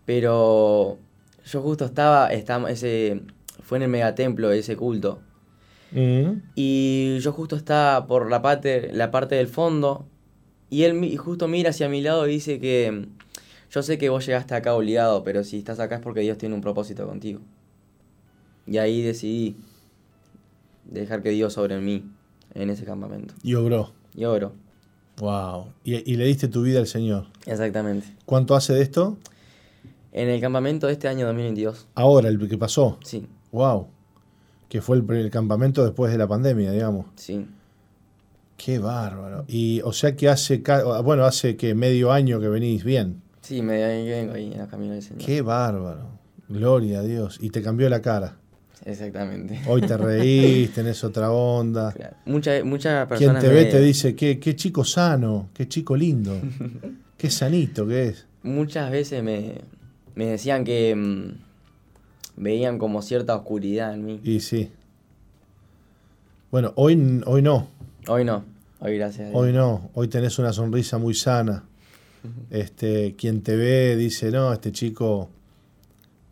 pero 0.06 0.98
yo 1.46 1.62
justo 1.62 1.86
estaba, 1.86 2.28
estaba 2.32 2.70
ese, 2.72 3.22
fue 3.64 3.78
en 3.80 3.84
el 3.84 3.90
megatemplo 3.90 4.52
ese 4.52 4.76
culto. 4.76 5.20
Mm, 5.92 6.42
Y 6.56 7.20
yo 7.20 7.32
justo 7.32 7.56
estaba 7.56 8.08
por 8.08 8.30
la 8.30 8.42
parte, 8.42 8.90
la 8.94 9.12
parte 9.12 9.36
del 9.36 9.48
fondo 9.48 10.06
y 10.70 10.84
él 10.84 10.94
mi- 10.94 11.16
justo 11.18 11.48
mira 11.48 11.72
hacia 11.72 11.90
mi 11.90 12.02
lado 12.02 12.28
y 12.28 12.32
dice 12.32 12.60
que 12.60 13.08
yo 13.72 13.84
sé 13.84 13.98
que 13.98 14.10
vos 14.10 14.26
llegaste 14.26 14.56
acá 14.56 14.74
obligado, 14.76 15.24
pero 15.24 15.44
si 15.44 15.58
estás 15.60 15.80
acá 15.80 15.96
es 15.96 16.02
porque 16.02 16.22
Dios 16.22 16.38
tiene 16.38 16.56
un 16.56 16.62
propósito 16.62 17.06
contigo. 17.08 17.42
Y 18.68 18.78
ahí 18.78 19.02
decidí 19.02 19.58
dejar 20.86 21.22
que 21.22 21.30
Dios 21.30 21.54
sobre 21.54 21.80
mí 21.80 22.04
en 22.54 22.70
ese 22.70 22.86
campamento. 22.86 23.34
Y 23.44 23.56
obró. 23.56 23.92
Y 24.16 24.26
oro. 24.26 24.54
Wow. 25.18 25.68
Y, 25.84 26.12
y 26.12 26.16
le 26.18 26.26
diste 26.26 26.48
tu 26.48 26.62
vida 26.62 26.80
al 26.80 26.88
Señor. 26.88 27.28
Exactamente. 27.46 28.08
¿Cuánto 28.26 28.56
hace 28.56 28.74
de 28.74 28.82
esto? 28.82 29.18
En 30.12 30.30
el 30.30 30.40
campamento 30.42 30.88
de 30.88 30.94
este 30.94 31.08
año 31.08 31.26
2022. 31.26 31.88
Ahora, 31.96 32.30
el 32.30 32.48
que 32.48 32.58
pasó. 32.58 32.98
Sí, 33.04 33.28
Wow. 33.52 33.88
Que 34.70 34.82
fue 34.82 34.98
el, 34.98 35.10
el 35.12 35.30
campamento 35.32 35.84
después 35.84 36.12
de 36.12 36.18
la 36.18 36.28
pandemia, 36.28 36.72
digamos. 36.72 37.06
sí. 37.16 37.46
Qué 38.58 38.80
bárbaro. 38.80 39.44
Y 39.50 39.82
o 39.82 39.92
sea 39.92 40.16
que 40.16 40.30
hace, 40.30 40.64
bueno, 41.04 41.26
hace 41.26 41.58
que 41.58 41.76
medio 41.76 42.14
año 42.14 42.40
que 42.40 42.48
venís 42.48 42.86
bien. 42.86 43.22
Sí, 43.42 43.62
me 43.62 43.78
vengo 44.08 44.34
ahí 44.34 44.52
en 44.54 44.58
la 44.58 44.68
camino 44.68 44.94
del 44.94 45.04
Señor. 45.04 45.22
Qué 45.26 45.42
bárbaro. 45.42 46.08
Gloria 46.48 47.00
a 47.00 47.04
Dios. 47.04 47.38
Y 47.42 47.50
te 47.50 47.62
cambió 47.62 47.90
la 47.90 48.02
cara. 48.02 48.38
Exactamente. 48.84 49.62
Hoy 49.68 49.82
te 49.82 49.98
reís, 49.98 50.72
tenés 50.74 51.04
otra 51.04 51.32
onda. 51.32 51.92
Claro. 51.94 52.16
Muchas 52.26 52.64
muchas 52.66 53.08
Quien 53.08 53.32
personas 53.32 53.44
te 53.44 53.50
ve 53.50 53.64
me- 53.66 53.72
te 53.72 53.80
dice, 53.82 54.16
qué, 54.16 54.40
qué 54.40 54.56
chico 54.56 54.84
sano, 54.84 55.50
qué 55.54 55.68
chico 55.68 55.96
lindo, 55.96 56.38
qué 57.18 57.30
sanito 57.30 57.88
que 57.88 58.08
es. 58.10 58.26
muchas 58.44 58.92
veces 58.92 59.24
me, 59.24 59.62
me 60.16 60.26
decían 60.28 60.64
que 60.66 60.94
mm, 60.96 62.42
veían 62.42 62.78
como 62.78 63.02
cierta 63.02 63.36
oscuridad 63.36 63.94
en 63.94 64.06
mí. 64.06 64.20
Y 64.24 64.40
sí. 64.42 64.72
Bueno, 66.52 66.74
hoy, 66.76 67.22
hoy 67.26 67.42
no, 67.42 67.68
Hoy 68.08 68.24
no, 68.24 68.46
hoy 68.80 68.98
gracias 68.98 69.28
a 69.28 69.30
Dios. 69.30 69.42
hoy 69.42 69.52
no. 69.52 69.90
Hoy 69.94 70.08
tenés 70.10 70.38
una 70.38 70.54
sonrisa 70.54 70.98
muy 70.98 71.14
sana. 71.16 71.64
Este, 72.50 73.16
quien 73.16 73.42
te 73.42 73.56
ve 73.56 73.96
dice, 73.96 74.32
no, 74.32 74.52
este 74.54 74.72
chico 74.72 75.30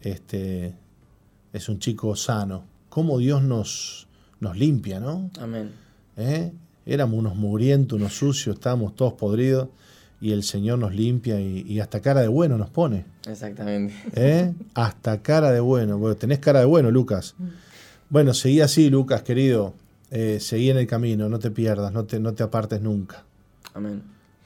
este, 0.01 0.73
es 1.53 1.69
un 1.69 1.79
chico 1.79 2.15
sano. 2.15 2.65
Cómo 2.89 3.19
Dios 3.19 3.41
nos, 3.43 4.07
nos 4.39 4.57
limpia, 4.57 4.99
¿no? 4.99 5.29
Amén. 5.39 5.71
¿Eh? 6.17 6.51
Éramos 6.85 7.17
unos 7.17 7.35
mugrientos, 7.35 7.97
unos 7.97 8.13
sucios, 8.13 8.55
estábamos 8.55 8.95
todos 8.95 9.13
podridos 9.13 9.69
y 10.19 10.31
el 10.31 10.43
Señor 10.43 10.79
nos 10.79 10.93
limpia 10.93 11.39
y, 11.39 11.61
y 11.67 11.79
hasta 11.79 12.01
cara 12.01 12.21
de 12.21 12.27
bueno 12.27 12.57
nos 12.57 12.69
pone. 12.69 13.05
Exactamente. 13.27 13.93
¿Eh? 14.15 14.53
Hasta 14.73 15.21
cara 15.21 15.51
de 15.51 15.59
bueno. 15.59 15.97
Bueno, 15.97 16.15
tenés 16.15 16.39
cara 16.39 16.59
de 16.59 16.65
bueno, 16.65 16.91
Lucas. 16.91 17.35
Bueno, 18.09 18.33
seguí 18.33 18.61
así, 18.61 18.89
Lucas, 18.89 19.23
querido. 19.23 19.73
Eh, 20.11 20.39
seguí 20.39 20.69
en 20.69 20.77
el 20.77 20.87
camino, 20.87 21.27
no 21.29 21.39
te 21.39 21.49
pierdas, 21.49 21.91
no 21.91 22.05
te, 22.05 22.19
no 22.19 22.33
te 22.33 22.43
apartes 22.43 22.81
nunca. 22.81 23.23
Amén. 23.73 24.03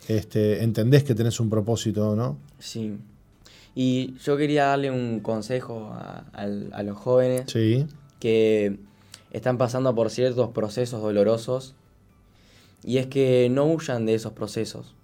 Este, 0.08 0.64
entendés 0.64 1.04
que 1.04 1.14
tenés 1.14 1.40
un 1.40 1.50
propósito, 1.50 2.16
¿no? 2.16 2.38
Sí. 2.60 2.98
Y 3.80 4.16
yo 4.24 4.38
quería 4.38 4.66
darle 4.66 4.90
un 4.90 5.20
consejo 5.20 5.92
a, 5.94 6.82
los 6.82 6.98
jóvenes 6.98 7.44
Sí. 7.46 7.86
que 8.20 8.80
están 9.30 9.60
pasando 9.60 9.94
por 9.94 10.10
ciertos 10.10 10.50
procesos 10.50 11.00
dolorosos 11.00 11.76
y 12.84 12.98
es 12.98 13.06
que 13.06 13.50
no 13.52 13.66
huyan 13.66 14.08
de 14.08 14.16
esos 14.16 14.34
procesos 14.34 14.96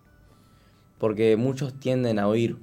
porque 0.97 1.37
muchos 1.37 1.79
tienden 1.79 2.17
a 2.17 2.27
huir 2.27 2.57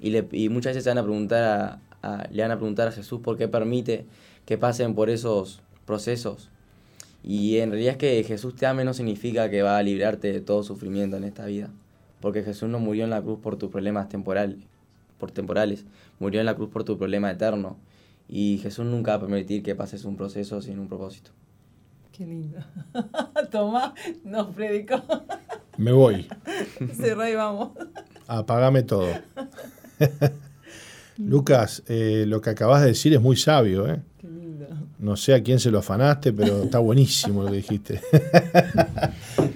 y, 0.00 0.10
le- 0.10 0.26
y 0.32 0.48
muchas 0.48 0.70
veces 0.72 0.82
se 0.84 0.90
van 0.90 0.98
a 0.98 1.02
preguntar 1.04 1.44
a- 1.44 1.80
a- 2.22 2.28
le 2.32 2.42
van 2.42 2.50
a 2.50 2.56
preguntar 2.56 2.88
a 2.88 2.92
Jesús 2.92 3.20
por 3.20 3.36
qué 3.36 3.46
permite 3.46 4.04
que 4.46 4.58
pasen 4.58 4.96
por 4.96 5.10
esos 5.10 5.60
procesos 5.84 6.48
y 7.22 7.58
en 7.58 7.70
realidad 7.70 7.92
es 7.92 7.98
que 7.98 8.24
Jesús 8.24 8.56
te 8.56 8.66
ame 8.66 8.84
no 8.84 8.94
significa 8.94 9.48
que 9.48 9.62
va 9.62 9.78
a 9.78 9.82
librarte 9.84 10.32
de 10.32 10.40
todo 10.40 10.64
sufrimiento 10.64 11.16
en 11.18 11.22
esta 11.24 11.46
vida 11.46 11.70
porque 12.20 12.42
Jesús 12.42 12.68
no 12.68 12.80
murió 12.80 13.04
en 13.04 13.10
la 13.10 13.22
cruz 13.22 13.38
por 13.40 13.56
tus 13.56 13.70
problemas 13.70 14.08
temporales 14.08 14.56
por 15.22 15.30
temporales 15.30 15.84
murió 16.18 16.40
en 16.40 16.46
la 16.46 16.56
cruz 16.56 16.68
por 16.68 16.82
tu 16.82 16.98
problema 16.98 17.30
eterno 17.30 17.78
y 18.28 18.58
Jesús 18.60 18.84
nunca 18.86 19.12
va 19.12 19.16
a 19.18 19.20
permitir 19.20 19.62
que 19.62 19.76
pases 19.76 20.04
un 20.04 20.16
proceso 20.16 20.60
sin 20.60 20.80
un 20.80 20.88
propósito. 20.88 21.30
Qué 22.10 22.26
lindo. 22.26 22.58
Toma, 23.52 23.94
nos 24.24 24.48
predicó. 24.48 25.00
Me 25.76 25.92
voy. 25.92 26.26
Cerrá 26.92 27.30
y 27.30 27.36
vamos. 27.36 27.70
Apagame 28.26 28.82
todo. 28.82 29.06
Lucas, 31.18 31.84
eh, 31.86 32.24
lo 32.26 32.40
que 32.40 32.50
acabas 32.50 32.80
de 32.80 32.88
decir 32.88 33.14
es 33.14 33.20
muy 33.20 33.36
sabio, 33.36 33.86
¿eh? 33.86 34.02
Qué 34.18 34.26
lindo. 34.26 34.66
No 34.98 35.16
sé 35.16 35.34
a 35.34 35.42
quién 35.44 35.60
se 35.60 35.70
lo 35.70 35.78
afanaste, 35.78 36.32
pero 36.32 36.64
está 36.64 36.80
buenísimo 36.80 37.44
lo 37.44 37.50
que 37.50 37.58
dijiste. 37.58 38.00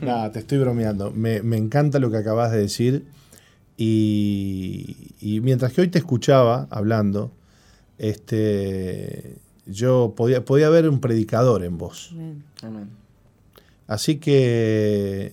Nada, 0.00 0.30
te 0.30 0.38
estoy 0.38 0.58
bromeando. 0.58 1.10
Me, 1.10 1.42
me 1.42 1.56
encanta 1.56 1.98
lo 1.98 2.08
que 2.08 2.18
acabas 2.18 2.52
de 2.52 2.58
decir. 2.58 3.04
Y, 3.76 4.96
y 5.20 5.40
mientras 5.40 5.72
que 5.72 5.82
hoy 5.82 5.88
te 5.88 5.98
escuchaba 5.98 6.66
hablando, 6.70 7.32
este, 7.98 9.36
yo 9.66 10.14
podía, 10.16 10.44
podía 10.44 10.68
ver 10.70 10.88
un 10.88 11.00
predicador 11.00 11.64
en 11.64 11.78
vos. 11.78 12.10
Amén. 12.12 12.44
Amén. 12.62 12.88
Así 13.86 14.16
que 14.16 15.32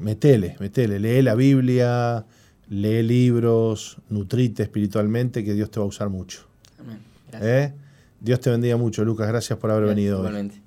metele, 0.00 0.56
metele, 0.58 0.98
lee 0.98 1.20
la 1.22 1.34
Biblia, 1.34 2.24
lee 2.70 3.02
libros, 3.02 3.98
nutrite 4.08 4.62
espiritualmente, 4.62 5.44
que 5.44 5.52
Dios 5.52 5.70
te 5.70 5.80
va 5.80 5.84
a 5.84 5.88
usar 5.88 6.08
mucho. 6.08 6.46
Amén. 6.78 6.98
Gracias. 7.30 7.50
¿Eh? 7.70 7.74
Dios 8.20 8.40
te 8.40 8.50
bendiga 8.50 8.76
mucho, 8.78 9.04
Lucas. 9.04 9.28
Gracias 9.28 9.58
por 9.58 9.70
haber 9.70 9.86
venido 9.86 10.16
hoy. 10.20 10.28
Igualmente. 10.28 10.62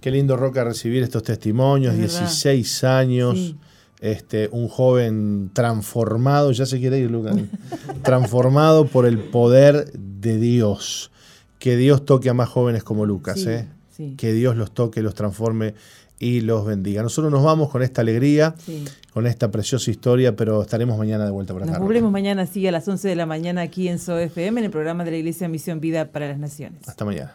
Qué 0.00 0.10
lindo, 0.10 0.36
Roca, 0.36 0.64
recibir 0.64 1.02
estos 1.02 1.22
testimonios. 1.22 1.94
Es 1.94 2.00
verdad. 2.00 2.20
16 2.20 2.84
años, 2.84 3.38
Sí. 3.38 3.56
Este, 4.00 4.48
un 4.52 4.68
joven 4.68 5.50
transformado, 5.52 6.52
ya 6.52 6.66
se 6.66 6.78
quiere 6.78 6.98
ir, 6.98 7.10
Lucas, 7.10 7.36
transformado 8.02 8.86
por 8.86 9.06
el 9.06 9.18
poder 9.18 9.92
de 9.92 10.36
Dios. 10.38 11.10
Que 11.58 11.76
Dios 11.76 12.06
toque 12.06 12.30
a 12.30 12.34
más 12.34 12.48
jóvenes 12.48 12.82
como 12.84 13.04
Lucas, 13.04 13.40
Sí, 13.40 13.50
¿eh? 13.50 13.68
sí. 13.94 14.14
que 14.16 14.32
Dios 14.32 14.56
los 14.56 14.72
toque, 14.72 15.02
los 15.02 15.14
transforme 15.14 15.74
y 16.18 16.40
los 16.40 16.64
bendiga. 16.66 17.02
Nosotros 17.02 17.30
nos 17.30 17.42
vamos 17.44 17.68
con 17.70 17.82
esta 17.82 18.00
alegría, 18.00 18.54
Sí. 18.58 18.84
con 19.12 19.26
esta 19.26 19.50
preciosa 19.50 19.90
historia, 19.90 20.34
pero 20.36 20.62
estaremos 20.62 20.96
mañana 20.98 21.24
de 21.26 21.30
vuelta 21.30 21.52
por 21.52 21.62
acá. 21.62 21.72
Nos 21.72 21.80
volvemos 21.82 22.10
mañana 22.10 22.46
sí 22.46 22.66
a 22.66 22.72
las 22.72 22.88
11 22.88 23.08
de 23.08 23.16
la 23.16 23.26
mañana 23.26 23.60
aquí 23.60 23.88
en 23.88 23.98
SOFM 23.98 24.60
en 24.60 24.64
el 24.64 24.70
programa 24.70 25.04
de 25.04 25.10
la 25.10 25.16
Iglesia 25.18 25.48
Misión 25.48 25.80
Vida 25.80 26.10
para 26.12 26.28
las 26.28 26.38
Naciones. 26.38 26.88
Hasta 26.88 27.04
mañana. 27.04 27.34